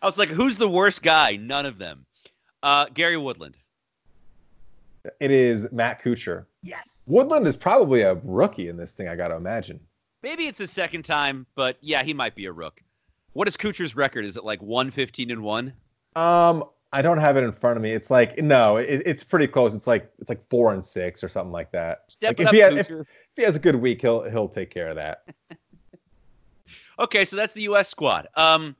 Oh 0.00 0.02
I 0.02 0.06
was 0.06 0.18
like, 0.18 0.28
who's 0.28 0.58
the 0.58 0.68
worst 0.68 1.02
guy? 1.02 1.34
None 1.34 1.66
of 1.66 1.78
them. 1.78 2.06
Uh, 2.62 2.86
Gary 2.94 3.16
Woodland. 3.16 3.56
It 5.18 5.32
is 5.32 5.66
Matt 5.72 6.04
Kuchar. 6.04 6.44
Yes. 6.62 7.02
Woodland 7.06 7.48
is 7.48 7.56
probably 7.56 8.02
a 8.02 8.14
rookie 8.22 8.68
in 8.68 8.76
this 8.76 8.92
thing, 8.92 9.08
I 9.08 9.16
got 9.16 9.28
to 9.28 9.34
imagine. 9.34 9.80
Maybe 10.22 10.46
it's 10.46 10.58
his 10.58 10.70
second 10.70 11.04
time, 11.04 11.46
but 11.56 11.78
yeah, 11.80 12.04
he 12.04 12.14
might 12.14 12.36
be 12.36 12.44
a 12.44 12.52
rook. 12.52 12.80
What 13.32 13.48
is 13.48 13.56
Kuchar's 13.56 13.96
record? 13.96 14.24
Is 14.24 14.36
it 14.36 14.44
like 14.44 14.62
115 14.62 15.32
and 15.32 15.42
1? 15.42 15.72
Um, 16.14 16.64
I 16.92 17.02
don't 17.02 17.18
have 17.18 17.36
it 17.36 17.44
in 17.44 17.52
front 17.52 17.76
of 17.76 17.82
me. 17.82 17.92
It's 17.92 18.10
like 18.10 18.38
no, 18.38 18.76
it, 18.76 19.02
it's 19.04 19.22
pretty 19.22 19.46
close. 19.46 19.74
It's 19.74 19.86
like 19.86 20.10
it's 20.18 20.28
like 20.28 20.48
four 20.48 20.72
and 20.72 20.84
six 20.84 21.22
or 21.22 21.28
something 21.28 21.52
like 21.52 21.70
that. 21.72 22.04
Step 22.08 22.30
like 22.30 22.40
if, 22.40 22.46
up, 22.46 22.54
he 22.54 22.60
has, 22.60 22.74
if, 22.74 22.90
if, 22.90 23.06
he 23.36 23.42
has 23.42 23.56
a 23.56 23.58
good 23.58 23.76
week, 23.76 24.00
he'll 24.00 24.28
he'll 24.28 24.48
take 24.48 24.70
care 24.70 24.88
of 24.88 24.96
that. 24.96 25.24
okay, 26.98 27.24
so 27.24 27.36
that's 27.36 27.52
the 27.52 27.62
U.S. 27.62 27.88
squad. 27.88 28.28
Um, 28.36 28.74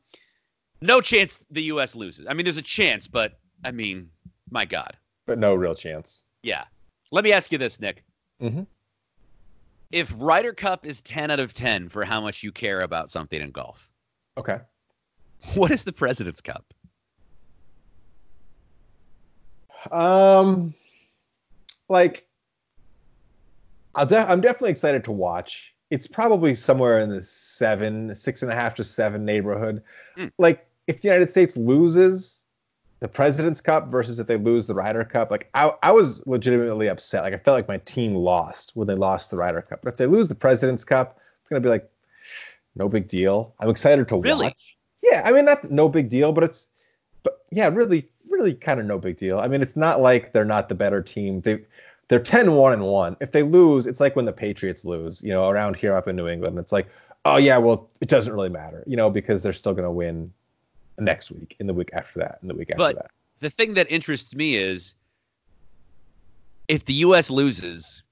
no 0.80 1.00
chance 1.00 1.44
the 1.50 1.62
U.S. 1.64 1.94
loses. 1.94 2.26
I 2.26 2.34
mean, 2.34 2.44
there's 2.44 2.56
a 2.56 2.62
chance, 2.62 3.06
but 3.06 3.38
I 3.64 3.70
mean, 3.70 4.08
my 4.50 4.64
God. 4.64 4.96
But 5.26 5.38
no 5.38 5.54
real 5.54 5.74
chance. 5.74 6.22
Yeah. 6.42 6.64
Let 7.10 7.24
me 7.24 7.32
ask 7.32 7.52
you 7.52 7.58
this, 7.58 7.80
Nick. 7.80 8.04
Mm-hmm. 8.40 8.62
If 9.90 10.14
Ryder 10.16 10.52
Cup 10.52 10.86
is 10.86 11.00
ten 11.02 11.30
out 11.30 11.40
of 11.40 11.52
ten 11.52 11.88
for 11.88 12.04
how 12.04 12.20
much 12.20 12.42
you 12.42 12.52
care 12.52 12.82
about 12.82 13.10
something 13.10 13.40
in 13.40 13.50
golf, 13.50 13.88
okay, 14.36 14.58
what 15.54 15.70
is 15.70 15.84
the 15.84 15.92
President's 15.92 16.40
Cup? 16.40 16.64
Um, 19.90 20.74
like, 21.88 22.26
I'll 23.94 24.06
de- 24.06 24.30
I'm 24.30 24.40
definitely 24.40 24.70
excited 24.70 25.04
to 25.04 25.12
watch. 25.12 25.74
It's 25.90 26.06
probably 26.06 26.54
somewhere 26.54 27.00
in 27.00 27.08
the 27.08 27.22
seven, 27.22 28.14
six 28.14 28.42
and 28.42 28.52
a 28.52 28.54
half 28.54 28.74
to 28.76 28.84
seven 28.84 29.24
neighborhood. 29.24 29.82
Mm. 30.16 30.30
Like, 30.38 30.66
if 30.86 31.00
the 31.00 31.08
United 31.08 31.30
States 31.30 31.56
loses 31.56 32.38
the 33.00 33.08
President's 33.08 33.60
Cup 33.60 33.88
versus 33.88 34.18
if 34.18 34.26
they 34.26 34.36
lose 34.36 34.66
the 34.66 34.74
Ryder 34.74 35.04
Cup, 35.04 35.30
like 35.30 35.48
I, 35.54 35.72
I 35.82 35.92
was 35.92 36.26
legitimately 36.26 36.88
upset. 36.88 37.22
Like 37.22 37.34
I 37.34 37.38
felt 37.38 37.56
like 37.56 37.68
my 37.68 37.78
team 37.78 38.14
lost 38.14 38.72
when 38.74 38.88
they 38.88 38.94
lost 38.94 39.30
the 39.30 39.36
Ryder 39.36 39.62
Cup. 39.62 39.80
But 39.82 39.90
if 39.90 39.96
they 39.96 40.06
lose 40.06 40.28
the 40.28 40.34
President's 40.34 40.84
Cup, 40.84 41.20
it's 41.40 41.48
gonna 41.48 41.60
be 41.60 41.68
like 41.68 41.88
no 42.74 42.88
big 42.88 43.06
deal. 43.06 43.54
I'm 43.60 43.70
excited 43.70 44.08
to 44.08 44.20
really? 44.20 44.46
watch. 44.46 44.76
Yeah, 45.02 45.22
I 45.24 45.30
mean 45.30 45.44
not 45.44 45.70
no 45.70 45.88
big 45.88 46.08
deal, 46.08 46.32
but 46.32 46.42
it's 46.42 46.68
but 47.22 47.44
yeah, 47.52 47.68
really 47.68 48.08
really 48.38 48.54
kind 48.54 48.80
of 48.80 48.86
no 48.86 48.98
big 48.98 49.16
deal. 49.16 49.38
I 49.38 49.48
mean, 49.48 49.60
it's 49.60 49.76
not 49.76 50.00
like 50.00 50.32
they're 50.32 50.44
not 50.44 50.68
the 50.68 50.74
better 50.74 51.02
team. 51.02 51.40
They 51.40 51.60
they're 52.08 52.20
10-1 52.20 52.72
and 52.72 52.84
1. 52.84 53.16
If 53.20 53.32
they 53.32 53.42
lose, 53.42 53.86
it's 53.86 54.00
like 54.00 54.16
when 54.16 54.24
the 54.24 54.32
Patriots 54.32 54.84
lose, 54.86 55.22
you 55.22 55.30
know, 55.30 55.48
around 55.48 55.76
here 55.76 55.94
up 55.94 56.08
in 56.08 56.16
New 56.16 56.26
England. 56.26 56.58
It's 56.58 56.72
like, 56.72 56.88
oh 57.24 57.36
yeah, 57.36 57.58
well, 57.58 57.90
it 58.00 58.08
doesn't 58.08 58.32
really 58.32 58.48
matter, 58.48 58.82
you 58.86 58.96
know, 58.96 59.10
because 59.10 59.42
they're 59.42 59.52
still 59.52 59.74
going 59.74 59.84
to 59.84 59.90
win 59.90 60.32
next 60.98 61.30
week, 61.30 61.56
in 61.60 61.66
the 61.66 61.74
week 61.74 61.90
after 61.92 62.18
that, 62.20 62.38
in 62.40 62.48
the 62.48 62.54
week 62.54 62.70
after 62.70 62.78
but 62.78 62.96
that. 62.96 63.10
The 63.40 63.50
thing 63.50 63.74
that 63.74 63.90
interests 63.90 64.34
me 64.34 64.56
is 64.56 64.94
if 66.66 66.84
the 66.84 66.94
US 66.94 67.30
loses, 67.30 68.02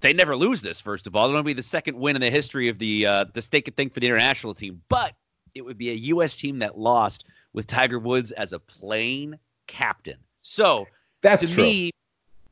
they 0.00 0.12
never 0.12 0.36
lose 0.36 0.60
this 0.60 0.80
first 0.80 1.06
of 1.06 1.16
all. 1.16 1.28
It'll 1.28 1.42
be 1.42 1.52
the 1.52 1.62
second 1.62 1.98
win 1.98 2.16
in 2.16 2.20
the 2.20 2.30
history 2.30 2.68
of 2.68 2.78
the 2.78 3.06
uh, 3.06 3.24
the 3.32 3.42
stake 3.42 3.72
thing 3.76 3.90
for 3.90 4.00
the 4.00 4.06
international 4.06 4.54
team, 4.54 4.80
but 4.88 5.14
it 5.54 5.62
would 5.62 5.78
be 5.78 5.90
a 5.90 5.94
US 5.94 6.36
team 6.36 6.58
that 6.60 6.78
lost 6.78 7.24
with 7.52 7.66
Tiger 7.66 7.98
Woods 7.98 8.30
as 8.32 8.52
a 8.52 8.58
playing 8.58 9.38
captain. 9.68 10.16
So 10.42 10.86
that's 11.22 11.48
to 11.48 11.54
true. 11.54 11.62
me, 11.62 11.90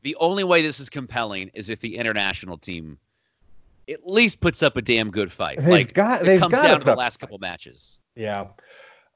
the 0.03 0.15
only 0.21 0.45
way 0.45 0.61
this 0.61 0.79
is 0.79 0.89
compelling 0.89 1.51
is 1.53 1.69
if 1.69 1.81
the 1.81 1.97
international 1.97 2.57
team 2.57 2.97
at 3.89 4.07
least 4.07 4.39
puts 4.39 4.63
up 4.63 4.77
a 4.77 4.81
damn 4.81 5.11
good 5.11 5.31
fight. 5.31 5.59
They've 5.59 5.67
like 5.67 5.93
got, 5.93 6.21
it 6.21 6.25
they've 6.25 6.39
comes 6.39 6.51
got 6.51 6.63
down 6.63 6.79
to 6.79 6.85
the 6.85 6.95
last 6.95 7.17
couple 7.17 7.37
matches. 7.39 7.97
Yeah. 8.15 8.47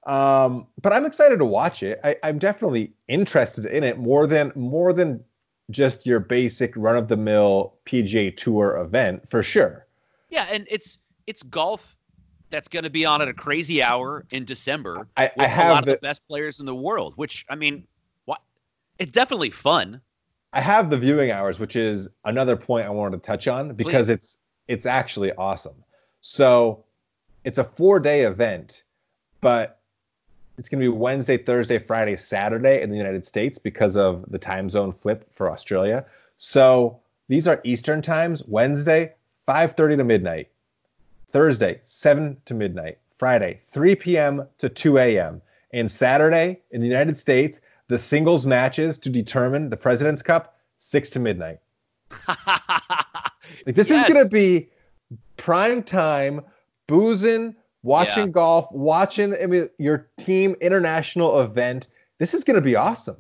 Um, 0.08 0.68
but 0.82 0.94
I'm 0.94 1.06
excited 1.06 1.38
to 1.38 1.46
watch 1.46 1.84
it. 1.84 2.00
I, 2.04 2.16
I'm 2.24 2.40
definitely 2.40 2.94
interested 3.08 3.66
in 3.66 3.84
it 3.84 4.00
more 4.00 4.26
than 4.26 4.52
more 4.56 4.94
than 4.94 5.24
just 5.70 6.06
your 6.06 6.20
basic 6.20 6.74
run 6.76 6.98
of 6.98 7.08
the 7.08 7.18
mill 7.18 7.76
PGA 7.86 8.36
Tour 8.36 8.78
event 8.78 9.30
for 9.30 9.44
sure. 9.44 9.86
Yeah, 10.30 10.48
and 10.52 10.66
it's 10.70 10.98
it's 11.28 11.44
golf 11.44 11.98
that's 12.50 12.68
going 12.68 12.84
to 12.84 12.90
be 12.90 13.06
on 13.06 13.22
at 13.22 13.28
a 13.28 13.34
crazy 13.34 13.82
hour 13.82 14.26
in 14.32 14.44
December 14.44 15.08
I, 15.16 15.32
with 15.36 15.42
I 15.42 15.46
a 15.46 15.48
have 15.48 15.72
lot 15.72 15.86
the, 15.86 15.94
of 15.94 16.02
the 16.02 16.08
best 16.08 16.28
players 16.28 16.60
in 16.60 16.66
the 16.66 16.76
world. 16.76 17.14
Which 17.18 17.46
I 17.50 17.56
mean? 17.56 17.86
It's 19.02 19.12
definitely 19.12 19.50
fun. 19.50 20.00
I 20.54 20.62
have 20.62 20.92
the 20.92 20.98
viewing 20.98 21.32
hours, 21.32 21.58
which 21.58 21.76
is 21.76 22.08
another 22.26 22.56
point 22.56 22.86
I 22.86 22.92
wanted 22.92 23.18
to 23.18 23.24
touch 23.24 23.48
on 23.48 23.74
because 23.74 24.06
Please. 24.06 24.14
it's 24.14 24.38
it's 24.68 24.86
actually 24.86 25.32
awesome. 25.34 25.84
So 26.20 26.84
it's 27.44 27.58
a 27.58 27.64
four 27.64 28.00
day 28.00 28.26
event, 28.26 28.84
but 29.42 29.80
it's 30.60 30.70
going 30.70 30.84
to 30.84 30.92
be 30.92 30.96
Wednesday, 30.96 31.38
Thursday, 31.38 31.80
Friday, 31.80 32.16
Saturday 32.16 32.84
in 32.84 32.92
the 32.92 32.96
United 32.96 33.26
States 33.26 33.58
because 33.58 33.98
of 33.98 34.24
the 34.30 34.38
time 34.38 34.70
zone 34.70 34.92
flip 34.92 35.26
for 35.34 35.50
Australia. 35.50 36.06
So 36.38 37.00
These 37.28 37.48
are 37.48 37.60
Eastern 37.64 38.04
times. 38.04 38.44
Wednesday, 38.46 39.16
5:30 39.48 39.98
to 39.98 40.04
midnight. 40.04 40.50
Thursday, 41.30 41.82
7 41.86 42.38
to 42.46 42.54
midnight. 42.54 43.00
Friday, 43.16 43.62
3 43.72 43.96
p.m. 43.96 44.48
to 44.60 44.70
2 44.70 45.00
a.m. 45.00 45.42
And 45.74 45.90
Saturday 45.90 46.60
in 46.70 46.82
the 46.82 46.88
United 46.88 47.18
States, 47.18 47.62
the 47.92 47.98
singles 47.98 48.46
matches 48.46 48.98
to 48.98 49.10
determine 49.10 49.70
the 49.70 49.76
President's 49.76 50.22
Cup, 50.22 50.58
6 50.78 51.10
to 51.10 51.20
midnight. 51.20 51.60
like 52.28 53.76
this 53.76 53.90
yes. 53.90 54.08
is 54.08 54.14
going 54.14 54.24
to 54.24 54.32
be 54.32 54.70
prime 55.36 55.84
time, 55.84 56.40
boozing, 56.88 57.54
watching 57.84 58.28
yeah. 58.28 58.32
golf, 58.32 58.72
watching 58.72 59.36
I 59.36 59.46
mean, 59.46 59.70
your 59.78 60.08
team 60.18 60.56
international 60.62 61.42
event. 61.42 61.90
This 62.18 62.34
is 62.34 62.46
going 62.46 62.56
to 62.56 62.62
be 62.62 62.78
awesome. 62.78 63.18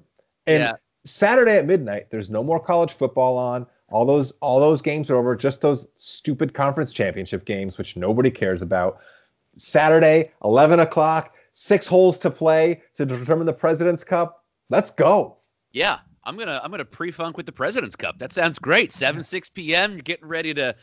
And 0.47 0.61
yeah. 0.61 0.73
Saturday 1.03 1.57
at 1.57 1.65
midnight, 1.65 2.09
there's 2.09 2.29
no 2.29 2.41
more 2.41 2.59
college 2.59 2.93
football 2.93 3.37
on. 3.37 3.67
All 3.89 4.05
those 4.05 4.31
all 4.39 4.61
those 4.61 4.81
games 4.81 5.11
are 5.11 5.17
over. 5.17 5.35
Just 5.35 5.59
those 5.59 5.85
stupid 5.97 6.53
conference 6.53 6.93
championship 6.93 7.43
games, 7.43 7.77
which 7.77 7.97
nobody 7.97 8.31
cares 8.31 8.61
about. 8.61 8.99
Saturday, 9.57 10.31
11 10.45 10.79
o'clock, 10.79 11.35
six 11.51 11.85
holes 11.87 12.17
to 12.19 12.29
play 12.29 12.81
to 12.93 13.05
determine 13.05 13.45
the 13.45 13.51
President's 13.51 14.05
Cup. 14.05 14.40
Let's 14.71 14.89
go. 14.89 15.37
Yeah, 15.73 15.99
I'm 16.23 16.37
gonna 16.37 16.61
I'm 16.63 16.71
gonna 16.71 16.85
pre-funk 16.85 17.35
with 17.35 17.45
the 17.45 17.51
President's 17.51 17.97
Cup. 17.97 18.17
That 18.19 18.31
sounds 18.31 18.57
great. 18.57 18.93
7 18.93 19.21
6 19.21 19.49
p.m. 19.49 19.91
You're 19.91 20.01
getting 20.01 20.27
ready 20.27 20.53
to, 20.53 20.73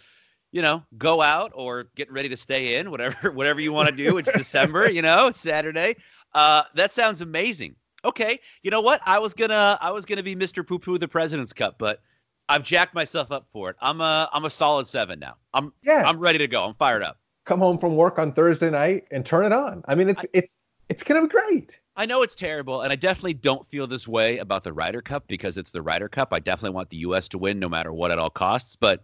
you 0.53 0.61
know, 0.61 0.83
go 0.99 1.23
out 1.23 1.53
or 1.55 1.89
getting 1.97 2.13
ready 2.13 2.29
to 2.29 2.37
stay 2.37 2.77
in, 2.77 2.91
whatever 2.91 3.31
whatever 3.33 3.63
you 3.63 3.73
want 3.73 3.89
to 3.89 3.97
do. 3.97 4.19
It's 4.19 4.31
December, 4.31 4.91
you 4.91 5.01
know, 5.01 5.31
Saturday. 5.31 5.97
Uh, 6.35 6.65
that 6.75 6.93
sounds 6.93 7.23
amazing. 7.23 7.75
Okay, 8.05 8.39
you 8.63 8.71
know 8.71 8.83
what? 8.83 9.01
I 9.07 9.19
was 9.19 9.33
gonna 9.33 9.79
I 9.81 9.91
was 9.91 10.05
gonna 10.05 10.23
be 10.23 10.37
Mr. 10.37 10.65
Poo 10.67 10.79
Poo 10.79 10.99
the 10.99 11.09
President's 11.09 11.55
Cup, 11.55 11.77
but 11.79 12.03
I've 12.51 12.63
jacked 12.63 12.95
myself 12.95 13.33
up 13.33 13.47
for 13.55 13.71
it. 13.71 13.77
I'm 13.81 14.03
a 14.03 14.29
I'm 14.35 14.45
a 14.45 14.51
solid 14.51 14.87
seven 14.87 15.19
now. 15.19 15.37
I'm 15.55 15.73
yeah. 15.83 16.03
I'm 16.07 16.19
ready 16.19 16.39
to 16.39 16.47
go. 16.47 16.65
I'm 16.65 16.75
fired 16.75 17.03
up. 17.03 17.17
Come 17.47 17.61
home 17.61 17.79
from 17.79 17.97
work 17.97 18.19
on 18.19 18.35
Thursday 18.35 18.69
night 18.69 19.05
and 19.11 19.25
turn 19.25 19.47
it 19.47 19.53
on. 19.53 19.83
I 19.89 19.95
mean, 19.95 20.11
it's 20.11 20.25
I, 20.25 20.29
it 20.35 20.51
it's 20.89 21.03
gonna 21.03 21.23
be 21.23 21.29
great. 21.29 21.81
I 21.97 22.07
know 22.07 22.23
it's 22.23 22.35
terrible, 22.35 22.83
and 22.83 22.93
I 22.93 22.97
definitely 22.97 23.35
don't 23.35 23.67
feel 23.69 23.87
this 23.87 24.07
way 24.07 24.39
about 24.39 24.63
the 24.63 24.73
Ryder 24.73 25.03
Cup 25.03 25.27
because 25.27 25.59
it's 25.59 25.71
the 25.71 25.83
Ryder 25.83 26.09
Cup. 26.09 26.33
I 26.33 26.39
definitely 26.39 26.75
want 26.75 26.91
the 26.91 26.99
U.S. 26.99 27.29
to 27.29 27.39
win 27.39 27.59
no 27.59 27.69
matter 27.69 27.93
what 27.93 28.11
at 28.11 28.19
all 28.19 28.31
costs. 28.31 28.77
But 28.77 29.01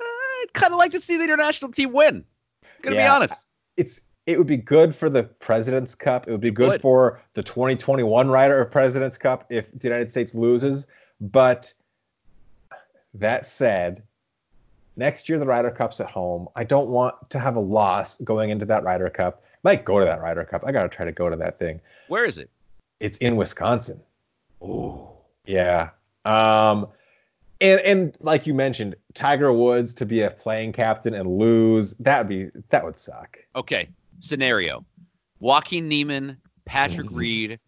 uh, 0.00 0.04
I'd 0.04 0.52
kind 0.54 0.72
of 0.72 0.78
like 0.78 0.92
to 0.92 1.00
see 1.00 1.16
the 1.16 1.24
international 1.24 1.70
team 1.70 1.92
win. 1.92 2.24
Gonna 2.82 2.96
yeah, 2.96 3.04
be 3.04 3.08
honest. 3.08 3.48
It's 3.76 4.00
it 4.26 4.38
would 4.38 4.46
be 4.46 4.56
good 4.56 4.94
for 4.94 5.10
the 5.10 5.24
President's 5.24 5.94
Cup. 5.94 6.28
It 6.28 6.30
would 6.30 6.40
be 6.40 6.50
good, 6.50 6.72
good. 6.72 6.80
for 6.80 7.20
the 7.34 7.42
2021 7.42 8.28
Ryder 8.28 8.60
of 8.60 8.70
President's 8.70 9.18
Cup 9.18 9.46
if 9.50 9.70
the 9.72 9.88
United 9.88 10.10
States 10.10 10.34
loses. 10.34 10.86
But 11.20 11.72
that 13.14 13.44
said, 13.44 14.02
next 14.96 15.28
year 15.28 15.38
the 15.38 15.46
Ryder 15.46 15.70
Cup's 15.70 16.00
at 16.00 16.06
home. 16.06 16.48
I 16.54 16.64
don't 16.64 16.88
want 16.88 17.14
to 17.30 17.38
have 17.38 17.56
a 17.56 17.60
loss 17.60 18.18
going 18.18 18.50
into 18.50 18.64
that 18.66 18.84
Ryder 18.84 19.10
Cup. 19.10 19.42
Might 19.62 19.84
go 19.84 19.98
to 19.98 20.04
that 20.04 20.20
Ryder 20.20 20.44
Cup. 20.44 20.64
I 20.66 20.72
got 20.72 20.82
to 20.82 20.88
try 20.88 21.04
to 21.04 21.12
go 21.12 21.28
to 21.28 21.36
that 21.36 21.58
thing. 21.58 21.80
Where 22.08 22.24
is 22.24 22.38
it? 22.38 22.50
It's 22.98 23.18
in 23.18 23.36
Wisconsin. 23.36 24.00
Oh, 24.62 25.10
yeah. 25.44 25.90
Um, 26.24 26.88
and 27.60 27.80
and 27.80 28.16
like 28.20 28.46
you 28.46 28.54
mentioned, 28.54 28.96
Tiger 29.14 29.52
Woods 29.52 29.92
to 29.94 30.06
be 30.06 30.22
a 30.22 30.30
playing 30.30 30.72
captain 30.72 31.14
and 31.14 31.38
lose 31.38 31.94
that 32.00 32.18
would 32.20 32.28
be 32.28 32.50
that 32.70 32.84
would 32.84 32.96
suck. 32.96 33.38
Okay, 33.54 33.88
scenario: 34.20 34.84
Joaquin 35.40 35.88
Niemann, 35.88 36.36
Patrick 36.64 37.08
mm-hmm. 37.08 37.16
Reed. 37.16 37.60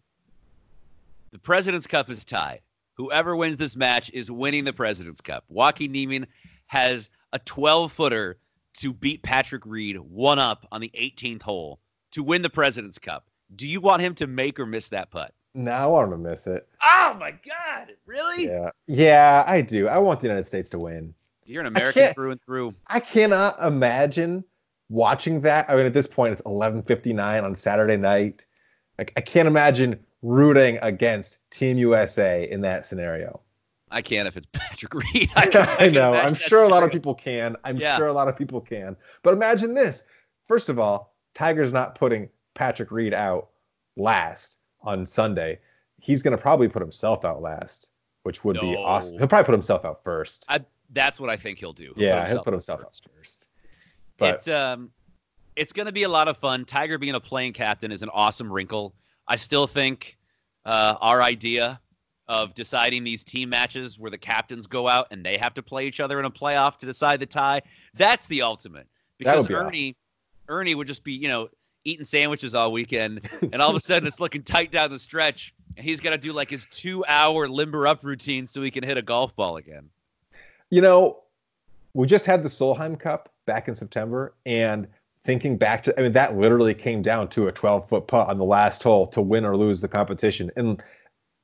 The 1.31 1.39
President's 1.39 1.87
Cup 1.87 2.09
is 2.09 2.23
tied. 2.23 2.61
Whoever 2.95 3.35
wins 3.35 3.57
this 3.57 3.75
match 3.75 4.11
is 4.13 4.29
winning 4.29 4.65
the 4.65 4.73
President's 4.73 5.21
Cup. 5.21 5.43
Joaquin 5.49 5.91
Niemann 5.91 6.27
has 6.67 7.09
a 7.33 7.39
12 7.39 7.91
footer 7.91 8.37
to 8.75 8.93
beat 8.93 9.23
Patrick 9.23 9.65
Reed 9.65 9.97
one 9.97 10.37
up 10.37 10.67
on 10.71 10.79
the 10.79 10.91
18th 10.95 11.41
hole 11.41 11.79
to 12.13 12.23
win 12.23 12.41
the 12.41 12.49
President's 12.49 12.97
Cup. 12.97 13.29
Do 13.55 13.67
you 13.67 13.81
want 13.81 14.01
him 14.01 14.15
to 14.15 14.27
make 14.27 14.59
or 14.59 14.65
miss 14.65 14.89
that 14.89 15.11
putt? 15.11 15.33
No, 15.55 15.71
I 15.71 15.85
want 15.85 16.11
him 16.11 16.23
to 16.23 16.29
miss 16.29 16.47
it. 16.47 16.67
Oh 16.83 17.15
my 17.19 17.31
God! 17.31 17.93
Really? 18.07 18.45
Yeah, 18.45 18.69
yeah, 18.87 19.43
I 19.45 19.61
do. 19.61 19.87
I 19.87 19.99
want 19.99 20.19
the 20.19 20.27
United 20.27 20.47
States 20.47 20.69
to 20.71 20.79
win. 20.79 21.13
You're 21.45 21.61
an 21.61 21.67
American 21.67 22.13
through 22.13 22.31
and 22.31 22.41
through. 22.41 22.73
I 22.87 22.99
cannot 22.99 23.61
imagine 23.61 24.43
watching 24.89 25.41
that. 25.41 25.69
I 25.69 25.75
mean, 25.75 25.85
at 25.85 25.93
this 25.93 26.07
point, 26.07 26.33
it's 26.33 26.41
11:59 26.43 27.43
on 27.43 27.55
Saturday 27.55 27.97
night. 27.97 28.45
Like, 28.97 29.13
I 29.15 29.21
can't 29.21 29.47
imagine 29.47 29.99
rooting 30.21 30.79
against 30.81 31.39
Team 31.51 31.77
USA 31.77 32.49
in 32.49 32.61
that 32.61 32.85
scenario. 32.85 33.41
I 33.91 34.01
can't 34.01 34.27
if 34.27 34.35
it's 34.35 34.47
Patrick 34.53 34.93
Reed. 35.13 35.31
I, 35.35 35.47
can, 35.49 35.67
I, 35.67 35.85
I 35.85 35.89
know. 35.89 36.13
I'm 36.13 36.33
sure 36.33 36.63
a 36.63 36.67
lot 36.67 36.83
of 36.83 36.91
people 36.91 37.13
can. 37.13 37.55
I'm 37.63 37.77
yeah. 37.77 37.97
sure 37.97 38.07
a 38.07 38.13
lot 38.13 38.27
of 38.27 38.35
people 38.35 38.59
can. 38.59 38.95
But 39.21 39.33
imagine 39.33 39.73
this. 39.73 40.03
First 40.47 40.69
of 40.69 40.79
all, 40.79 41.12
Tiger's 41.33 41.73
not 41.73 41.95
putting 41.95 42.29
Patrick 42.53 42.91
Reed 42.91 43.13
out 43.13 43.49
last 43.95 44.57
on 44.81 45.05
Sunday. 45.05 45.59
He's 45.99 46.21
going 46.21 46.35
to 46.35 46.41
probably 46.41 46.67
put 46.67 46.81
himself 46.81 47.25
out 47.25 47.41
last, 47.41 47.89
which 48.23 48.43
would 48.43 48.57
no. 48.57 48.61
be 48.61 48.75
awesome. 48.75 49.17
He'll 49.17 49.27
probably 49.27 49.45
put 49.45 49.53
himself 49.53 49.85
out 49.85 50.03
first. 50.03 50.45
I, 50.49 50.59
that's 50.91 51.19
what 51.19 51.29
I 51.29 51.37
think 51.37 51.59
he'll 51.59 51.73
do. 51.73 51.93
He'll 51.95 52.03
yeah, 52.03 52.21
put 52.21 52.29
he'll 52.29 52.43
put 52.43 52.53
himself 52.53 52.81
out 52.81 52.87
first. 52.87 53.07
first. 53.17 53.47
But 54.17 54.35
it's 54.35 54.47
um, 54.47 54.91
it's 55.55 55.73
going 55.73 55.85
to 55.85 55.91
be 55.91 56.03
a 56.03 56.09
lot 56.09 56.27
of 56.27 56.37
fun. 56.37 56.65
Tiger 56.65 56.97
being 56.97 57.15
a 57.15 57.19
playing 57.19 57.53
captain 57.53 57.91
is 57.91 58.03
an 58.03 58.09
awesome 58.09 58.51
wrinkle. 58.51 58.93
I 59.27 59.35
still 59.35 59.67
think 59.67 60.17
uh, 60.65 60.95
our 61.01 61.21
idea 61.21 61.79
of 62.27 62.53
deciding 62.53 63.03
these 63.03 63.23
team 63.23 63.49
matches 63.49 63.99
where 63.99 64.11
the 64.11 64.17
captains 64.17 64.65
go 64.65 64.87
out 64.87 65.07
and 65.11 65.25
they 65.25 65.37
have 65.37 65.53
to 65.53 65.61
play 65.61 65.85
each 65.85 65.99
other 65.99 66.19
in 66.19 66.25
a 66.25 66.31
playoff 66.31 66.77
to 66.77 66.85
decide 66.85 67.19
the 67.19 67.25
tie. 67.25 67.61
That's 67.95 68.27
the 68.27 68.41
ultimate. 68.41 68.87
Because 69.17 69.47
be 69.47 69.53
Ernie 69.53 69.89
awesome. 69.89 69.95
Ernie 70.47 70.75
would 70.75 70.87
just 70.87 71.03
be, 71.03 71.13
you 71.13 71.27
know, 71.27 71.49
eating 71.85 72.05
sandwiches 72.05 72.53
all 72.53 72.71
weekend 72.71 73.29
and 73.41 73.61
all 73.61 73.69
of 73.69 73.75
a 73.75 73.79
sudden 73.79 74.07
it's 74.07 74.19
looking 74.19 74.43
tight 74.43 74.71
down 74.71 74.89
the 74.89 74.99
stretch 74.99 75.53
and 75.77 75.85
he's 75.85 75.99
got 75.99 76.11
to 76.11 76.17
do 76.17 76.31
like 76.33 76.49
his 76.49 76.65
2-hour 76.67 77.47
limber 77.47 77.87
up 77.87 78.03
routine 78.03 78.47
so 78.47 78.61
he 78.61 78.71
can 78.71 78.83
hit 78.83 78.97
a 78.97 79.01
golf 79.01 79.35
ball 79.35 79.57
again. 79.57 79.89
You 80.69 80.81
know, 80.81 81.19
we 81.93 82.07
just 82.07 82.25
had 82.25 82.43
the 82.43 82.49
Solheim 82.49 82.99
Cup 82.99 83.29
back 83.45 83.67
in 83.67 83.75
September 83.75 84.33
and 84.45 84.87
thinking 85.25 85.57
back 85.57 85.83
to, 85.83 85.99
I 85.99 86.03
mean, 86.03 86.13
that 86.13 86.37
literally 86.37 86.73
came 86.73 87.01
down 87.01 87.27
to 87.29 87.47
a 87.47 87.51
12 87.51 87.87
foot 87.87 88.07
putt 88.07 88.27
on 88.27 88.37
the 88.37 88.43
last 88.43 88.83
hole 88.83 89.07
to 89.07 89.21
win 89.21 89.45
or 89.45 89.55
lose 89.55 89.81
the 89.81 89.87
competition. 89.87 90.51
And 90.55 90.81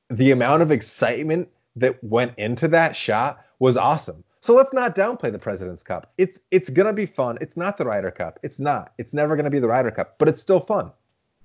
the 0.08 0.32
amount 0.32 0.62
of 0.62 0.70
excitement 0.70 1.48
that 1.76 2.02
went 2.02 2.32
into 2.38 2.68
that 2.68 2.96
shot 2.96 3.44
was 3.58 3.76
awesome. 3.76 4.24
So 4.42 4.54
let's 4.54 4.72
not 4.72 4.94
downplay 4.94 5.30
the 5.30 5.38
President's 5.38 5.82
Cup. 5.82 6.12
It's 6.16 6.40
it's 6.50 6.70
gonna 6.70 6.92
be 6.92 7.06
fun. 7.06 7.36
It's 7.40 7.56
not 7.56 7.76
the 7.76 7.84
Ryder 7.84 8.10
Cup. 8.10 8.38
It's 8.42 8.58
not. 8.58 8.92
It's 8.98 9.12
never 9.12 9.36
gonna 9.36 9.50
be 9.50 9.60
the 9.60 9.68
Ryder 9.68 9.90
Cup, 9.90 10.16
but 10.18 10.28
it's 10.28 10.40
still 10.40 10.60
fun. 10.60 10.90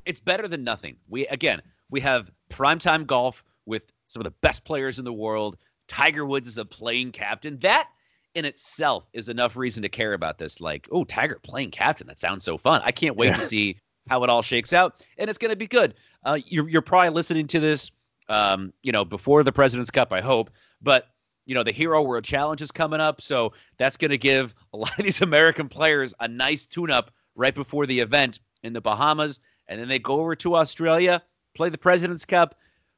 It's 0.06 0.20
better 0.20 0.48
than 0.48 0.64
nothing. 0.64 0.96
We 1.10 1.28
again 1.28 1.62
we 1.90 2.00
have 2.02 2.32
primetime 2.50 3.06
golf 3.06 3.44
with 3.66 3.84
some 4.08 4.22
of 4.22 4.26
the 4.26 4.36
best 4.42 4.64
players 4.64 5.00
in 5.00 5.06
the 5.06 5.14
world. 5.14 5.58
Tiger 5.88 6.26
Woods 6.26 6.48
is 6.48 6.58
a 6.58 6.66
playing 6.66 7.12
captain. 7.12 7.60
That 7.60 7.90
in 8.34 8.46
itself 8.46 9.08
is 9.14 9.30
enough 9.30 9.56
reason 9.56 9.82
to 9.82 9.90
care 9.90 10.14
about 10.14 10.38
this. 10.38 10.60
Like, 10.62 10.88
oh, 10.92 11.04
Tiger 11.04 11.40
playing 11.42 11.72
captain. 11.72 12.08
That 12.08 12.20
sounds 12.20 12.44
so 12.44 12.58
fun. 12.58 12.82
I 12.84 12.92
can't 12.92 13.16
wait 13.16 13.28
yeah. 13.28 13.38
to 13.38 13.46
see 13.46 13.78
how 14.08 14.24
it 14.24 14.30
all 14.30 14.42
shakes 14.42 14.74
out, 14.74 15.04
and 15.18 15.30
it's 15.30 15.40
going 15.40 15.50
to 15.50 15.56
be 15.56 15.68
good. 15.68 15.96
Uh, 16.24 16.40
you're 16.46 16.70
you're 16.70 16.82
probably 16.82 17.10
listening 17.10 17.48
to 17.48 17.60
this, 17.60 17.92
um, 18.30 18.74
you 18.84 18.92
know, 18.92 19.06
before 19.06 19.44
the 19.44 19.52
President's 19.52 19.92
Cup, 19.92 20.12
I 20.12 20.22
hope. 20.22 20.50
But 20.82 21.08
you 21.46 21.56
know, 21.56 21.64
the 21.64 21.72
Hero 21.72 22.02
World 22.02 22.24
Challenge 22.24 22.62
is 22.62 22.72
coming 22.72 23.00
up, 23.00 23.22
so 23.22 23.54
that's 23.78 23.98
going 23.98 24.12
to 24.12 24.18
give 24.18 24.54
a 24.74 24.78
lot 24.78 24.98
of 24.98 25.06
these 25.06 25.22
American 25.22 25.70
players 25.70 26.14
a 26.20 26.28
nice 26.28 26.66
tune-up 26.66 27.12
right 27.36 27.56
before 27.56 27.86
the 27.86 28.00
event 28.00 28.40
in 28.64 28.74
the 28.74 28.82
Bahamas, 28.82 29.40
and 29.68 29.80
then 29.80 29.88
they 29.88 30.00
go 30.00 30.20
over 30.20 30.36
to 30.36 30.56
Australia, 30.56 31.22
play 31.54 31.70
the 31.70 31.78
President's 31.78 32.26
Cup. 32.26 32.56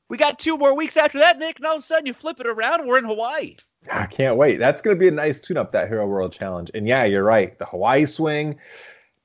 We 0.10 0.18
got 0.18 0.40
two 0.40 0.58
more 0.58 0.74
weeks 0.74 0.96
after 0.96 1.20
that, 1.20 1.38
Nick, 1.38 1.58
and 1.58 1.66
all 1.66 1.76
of 1.76 1.80
a 1.80 1.82
sudden 1.84 2.06
you 2.06 2.14
flip 2.14 2.40
it 2.40 2.48
around, 2.48 2.80
and 2.80 2.90
we're 2.90 2.98
in 2.98 3.06
Hawaii. 3.06 3.58
I 3.92 4.06
can't 4.06 4.38
wait. 4.38 4.58
That's 4.58 4.82
going 4.82 4.96
to 4.96 5.00
be 5.00 5.08
a 5.08 5.12
nice 5.12 5.40
tune 5.40 5.58
up 5.58 5.72
that 5.72 5.88
Hero 5.88 6.08
World 6.08 6.32
Challenge. 6.32 6.72
And 6.74 6.88
yeah, 6.88 7.04
you're 7.04 7.24
right. 7.24 7.58
The 7.58 7.66
Hawaii 7.66 8.06
swing. 8.06 8.58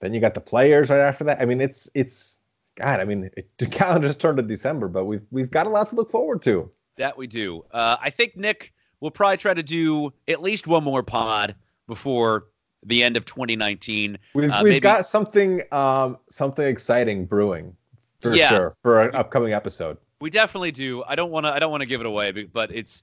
Then 0.00 0.12
you 0.12 0.20
got 0.20 0.34
the 0.34 0.40
players 0.40 0.90
right 0.90 1.00
after 1.00 1.24
that. 1.24 1.40
I 1.40 1.44
mean, 1.44 1.60
it's 1.60 1.88
it's 1.94 2.40
God. 2.76 3.00
I 3.00 3.04
mean, 3.04 3.30
it, 3.36 3.48
the 3.58 3.66
calendar's 3.78 4.16
turned 4.16 4.36
to 4.38 4.42
December, 4.42 4.88
but 4.88 5.04
we've 5.04 5.24
we've 5.30 5.50
got 5.50 5.66
a 5.66 5.70
lot 5.70 5.88
to 5.90 5.96
look 5.96 6.10
forward 6.10 6.42
to. 6.42 6.70
That 6.96 7.16
we 7.16 7.26
do. 7.26 7.64
Uh, 7.70 7.96
I 8.00 8.10
think 8.10 8.36
Nick 8.36 8.72
will 9.02 9.10
probably 9.10 9.36
try 9.36 9.52
to 9.52 9.64
do 9.64 10.12
at 10.28 10.40
least 10.40 10.68
one 10.68 10.84
more 10.84 11.02
pod 11.02 11.56
before 11.88 12.46
the 12.84 13.02
end 13.02 13.16
of 13.16 13.24
2019. 13.24 14.16
We've 14.32 14.50
uh, 14.50 14.60
we've 14.62 14.70
maybe... 14.70 14.80
got 14.80 15.06
something 15.06 15.60
um 15.72 16.16
something 16.30 16.64
exciting 16.64 17.26
brewing 17.26 17.76
for 18.20 18.34
yeah. 18.34 18.48
sure 18.48 18.76
for 18.80 19.02
an 19.02 19.14
upcoming 19.14 19.52
episode. 19.52 19.98
We 20.20 20.30
definitely 20.30 20.70
do. 20.70 21.02
I 21.06 21.16
don't 21.16 21.32
want 21.32 21.44
to 21.44 21.52
I 21.52 21.58
don't 21.58 21.72
want 21.72 21.82
to 21.82 21.86
give 21.86 22.00
it 22.00 22.06
away, 22.06 22.30
but 22.30 22.70
it's 22.72 23.02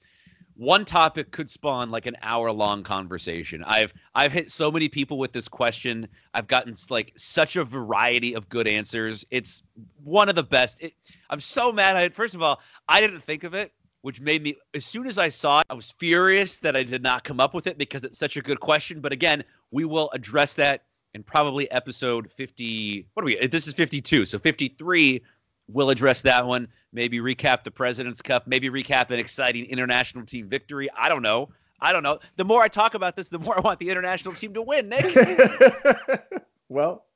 one 0.56 0.86
topic 0.86 1.30
could 1.32 1.50
spawn 1.50 1.90
like 1.90 2.06
an 2.06 2.16
hour 2.22 2.50
long 2.50 2.82
conversation. 2.82 3.62
I've 3.64 3.92
I've 4.14 4.32
hit 4.32 4.50
so 4.50 4.70
many 4.70 4.88
people 4.88 5.18
with 5.18 5.32
this 5.32 5.48
question. 5.48 6.08
I've 6.32 6.46
gotten 6.46 6.74
like 6.88 7.12
such 7.16 7.56
a 7.56 7.64
variety 7.64 8.32
of 8.32 8.48
good 8.48 8.66
answers. 8.66 9.26
It's 9.30 9.62
one 10.02 10.30
of 10.30 10.34
the 10.34 10.42
best. 10.42 10.80
It, 10.80 10.94
I'm 11.28 11.40
so 11.40 11.70
mad 11.70 11.96
it. 11.96 12.14
First 12.14 12.34
of 12.34 12.42
all, 12.42 12.60
I 12.88 13.02
didn't 13.02 13.20
think 13.20 13.44
of 13.44 13.52
it. 13.52 13.72
Which 14.02 14.20
made 14.20 14.42
me, 14.42 14.56
as 14.74 14.84
soon 14.84 15.06
as 15.06 15.18
I 15.18 15.28
saw 15.28 15.60
it, 15.60 15.66
I 15.70 15.74
was 15.74 15.90
furious 15.98 16.56
that 16.56 16.76
I 16.76 16.82
did 16.82 17.02
not 17.02 17.24
come 17.24 17.40
up 17.40 17.54
with 17.54 17.66
it 17.66 17.78
because 17.78 18.02
it's 18.04 18.18
such 18.18 18.36
a 18.36 18.42
good 18.42 18.60
question. 18.60 19.00
But 19.00 19.12
again, 19.12 19.44
we 19.70 19.84
will 19.84 20.10
address 20.12 20.54
that 20.54 20.84
in 21.14 21.22
probably 21.22 21.70
episode 21.70 22.30
50. 22.32 23.06
What 23.14 23.22
are 23.22 23.26
we? 23.26 23.46
This 23.46 23.66
is 23.66 23.74
52. 23.74 24.24
So 24.24 24.38
53, 24.38 25.22
we'll 25.68 25.90
address 25.90 26.22
that 26.22 26.46
one. 26.46 26.68
Maybe 26.92 27.18
recap 27.18 27.62
the 27.62 27.70
President's 27.70 28.22
Cup. 28.22 28.46
Maybe 28.46 28.70
recap 28.70 29.10
an 29.10 29.18
exciting 29.18 29.66
international 29.66 30.24
team 30.24 30.48
victory. 30.48 30.88
I 30.96 31.08
don't 31.08 31.22
know. 31.22 31.50
I 31.80 31.92
don't 31.92 32.02
know. 32.02 32.18
The 32.36 32.44
more 32.44 32.62
I 32.62 32.68
talk 32.68 32.94
about 32.94 33.16
this, 33.16 33.28
the 33.28 33.38
more 33.38 33.56
I 33.56 33.60
want 33.60 33.80
the 33.80 33.88
international 33.90 34.34
team 34.34 34.54
to 34.54 34.62
win, 34.62 34.88
Nick. 34.88 35.14
well, 36.68 37.06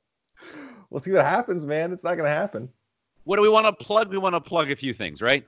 we'll 0.89 0.99
see 0.99 1.11
what 1.11 1.25
happens, 1.25 1.65
man. 1.65 1.91
It's 1.91 2.03
not 2.03 2.15
going 2.15 2.25
to 2.25 2.35
happen. 2.35 2.69
What 3.25 3.35
do 3.37 3.41
we 3.41 3.49
want 3.49 3.65
to 3.67 3.73
plug? 3.73 4.09
We 4.09 4.17
want 4.17 4.35
to 4.35 4.41
plug 4.41 4.71
a 4.71 4.75
few 4.75 4.93
things, 4.93 5.21
right? 5.21 5.45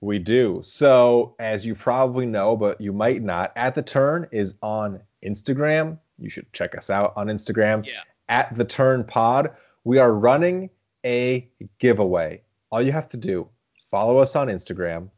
We 0.00 0.18
do. 0.18 0.60
So, 0.62 1.34
as 1.38 1.64
you 1.64 1.74
probably 1.74 2.26
know, 2.26 2.56
but 2.56 2.80
you 2.80 2.92
might 2.92 3.22
not, 3.22 3.52
At 3.56 3.74
the 3.74 3.82
Turn 3.82 4.26
is 4.30 4.54
on 4.62 5.00
Instagram. 5.24 5.98
You 6.18 6.28
should 6.28 6.52
check 6.52 6.76
us 6.76 6.90
out 6.90 7.12
on 7.16 7.28
Instagram. 7.28 7.84
Yeah. 7.86 8.02
At 8.28 8.54
the 8.54 8.64
Turn 8.64 9.04
Pod. 9.04 9.50
We 9.84 9.98
are 9.98 10.12
running 10.12 10.68
a 11.04 11.48
giveaway. 11.78 12.42
All 12.70 12.82
you 12.82 12.92
have 12.92 13.08
to 13.10 13.16
do, 13.16 13.48
follow 13.90 14.18
us 14.18 14.34
on 14.34 14.48
Instagram, 14.48 15.08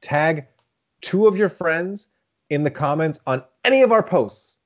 tag 0.00 0.46
two 1.00 1.26
of 1.26 1.36
your 1.36 1.48
friends 1.48 2.08
in 2.50 2.62
the 2.62 2.70
comments 2.70 3.18
on 3.26 3.42
any 3.64 3.82
of 3.82 3.92
our 3.92 4.02
posts. 4.02 4.58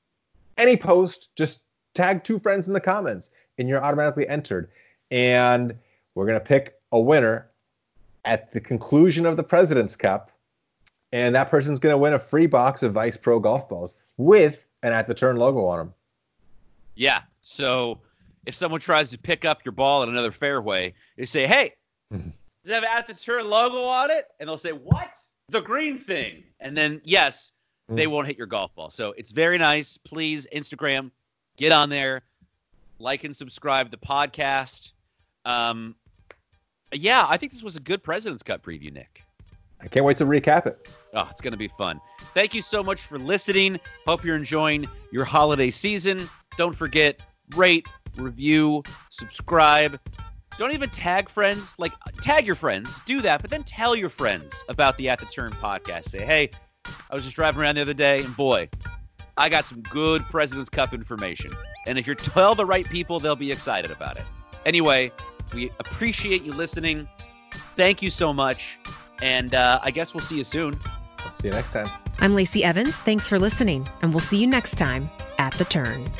Any 0.58 0.76
post, 0.76 1.30
just 1.36 1.62
tag 1.94 2.22
two 2.22 2.38
friends 2.38 2.68
in 2.68 2.74
the 2.74 2.80
comments 2.80 3.30
and 3.58 3.68
you're 3.68 3.82
automatically 3.82 4.28
entered. 4.28 4.70
And 5.10 5.74
we're 6.14 6.26
going 6.26 6.38
to 6.38 6.44
pick 6.44 6.74
a 6.92 7.00
winner 7.00 7.49
at 8.24 8.52
the 8.52 8.60
conclusion 8.60 9.26
of 9.26 9.36
the 9.36 9.42
President's 9.42 9.96
Cup. 9.96 10.30
And 11.12 11.34
that 11.34 11.50
person's 11.50 11.78
going 11.78 11.92
to 11.92 11.98
win 11.98 12.12
a 12.12 12.18
free 12.18 12.46
box 12.46 12.82
of 12.82 12.92
Vice 12.92 13.16
Pro 13.16 13.40
golf 13.40 13.68
balls 13.68 13.94
with 14.16 14.66
an 14.82 14.92
at 14.92 15.08
the 15.08 15.14
turn 15.14 15.36
logo 15.36 15.64
on 15.66 15.78
them. 15.78 15.94
Yeah. 16.94 17.22
So 17.42 18.00
if 18.46 18.54
someone 18.54 18.80
tries 18.80 19.10
to 19.10 19.18
pick 19.18 19.44
up 19.44 19.64
your 19.64 19.72
ball 19.72 20.02
in 20.02 20.08
another 20.08 20.30
fairway, 20.30 20.94
you 21.16 21.24
say, 21.24 21.46
hey, 21.46 21.74
does 22.10 22.22
it 22.64 22.74
have 22.74 22.84
at 22.84 23.06
the 23.06 23.14
turn 23.14 23.48
logo 23.48 23.82
on 23.82 24.10
it? 24.10 24.26
And 24.38 24.48
they'll 24.48 24.58
say, 24.58 24.72
what? 24.72 25.14
The 25.48 25.60
green 25.60 25.98
thing. 25.98 26.44
And 26.60 26.76
then, 26.76 27.00
yes, 27.04 27.52
they 27.88 28.06
won't 28.06 28.26
hit 28.26 28.38
your 28.38 28.46
golf 28.46 28.72
ball. 28.74 28.90
So 28.90 29.12
it's 29.16 29.32
very 29.32 29.58
nice. 29.58 29.96
Please, 29.96 30.46
Instagram, 30.54 31.10
get 31.56 31.72
on 31.72 31.90
there, 31.90 32.22
like 33.00 33.24
and 33.24 33.34
subscribe 33.34 33.90
the 33.90 33.96
podcast. 33.96 34.92
Um, 35.44 35.96
yeah, 36.92 37.26
I 37.28 37.36
think 37.36 37.52
this 37.52 37.62
was 37.62 37.76
a 37.76 37.80
good 37.80 38.02
President's 38.02 38.42
Cup 38.42 38.62
preview, 38.62 38.92
Nick. 38.92 39.22
I 39.82 39.88
can't 39.88 40.04
wait 40.04 40.18
to 40.18 40.26
recap 40.26 40.66
it. 40.66 40.88
Oh, 41.14 41.26
it's 41.30 41.40
going 41.40 41.52
to 41.52 41.58
be 41.58 41.68
fun. 41.78 42.00
Thank 42.34 42.54
you 42.54 42.62
so 42.62 42.82
much 42.82 43.00
for 43.02 43.18
listening. 43.18 43.80
Hope 44.06 44.24
you're 44.24 44.36
enjoying 44.36 44.86
your 45.10 45.24
holiday 45.24 45.70
season. 45.70 46.28
Don't 46.56 46.74
forget, 46.74 47.20
rate, 47.56 47.88
review, 48.16 48.82
subscribe. 49.08 49.98
Don't 50.58 50.72
even 50.72 50.90
tag 50.90 51.30
friends. 51.30 51.74
Like, 51.78 51.92
tag 52.20 52.46
your 52.46 52.56
friends, 52.56 52.94
do 53.06 53.20
that, 53.22 53.40
but 53.40 53.50
then 53.50 53.62
tell 53.62 53.96
your 53.96 54.10
friends 54.10 54.62
about 54.68 54.98
the 54.98 55.08
At 55.08 55.18
the 55.18 55.26
Turn 55.26 55.52
podcast. 55.52 56.10
Say, 56.10 56.24
hey, 56.24 56.50
I 57.10 57.14
was 57.14 57.24
just 57.24 57.36
driving 57.36 57.62
around 57.62 57.76
the 57.76 57.82
other 57.82 57.94
day, 57.94 58.22
and 58.22 58.36
boy, 58.36 58.68
I 59.36 59.48
got 59.48 59.64
some 59.64 59.80
good 59.82 60.22
President's 60.24 60.68
Cup 60.68 60.92
information. 60.92 61.52
And 61.86 61.96
if 61.98 62.06
you 62.06 62.14
tell 62.14 62.54
the 62.54 62.66
right 62.66 62.86
people, 62.86 63.20
they'll 63.20 63.36
be 63.36 63.50
excited 63.50 63.90
about 63.90 64.18
it. 64.18 64.24
Anyway, 64.66 65.12
we 65.54 65.70
appreciate 65.78 66.42
you 66.42 66.52
listening. 66.52 67.08
Thank 67.76 68.02
you 68.02 68.10
so 68.10 68.32
much. 68.32 68.78
And 69.22 69.54
uh, 69.54 69.80
I 69.82 69.90
guess 69.90 70.14
we'll 70.14 70.22
see 70.22 70.36
you 70.36 70.44
soon. 70.44 70.78
I'll 71.24 71.32
see 71.34 71.48
you 71.48 71.54
next 71.54 71.72
time. 71.72 71.88
I'm 72.20 72.34
Lacey 72.34 72.64
Evans. 72.64 72.96
Thanks 72.96 73.28
for 73.28 73.38
listening, 73.38 73.88
and 74.02 74.12
we'll 74.12 74.20
see 74.20 74.38
you 74.38 74.46
next 74.46 74.76
time 74.76 75.10
at 75.38 75.52
The 75.54 75.64
Turn. 75.64 76.10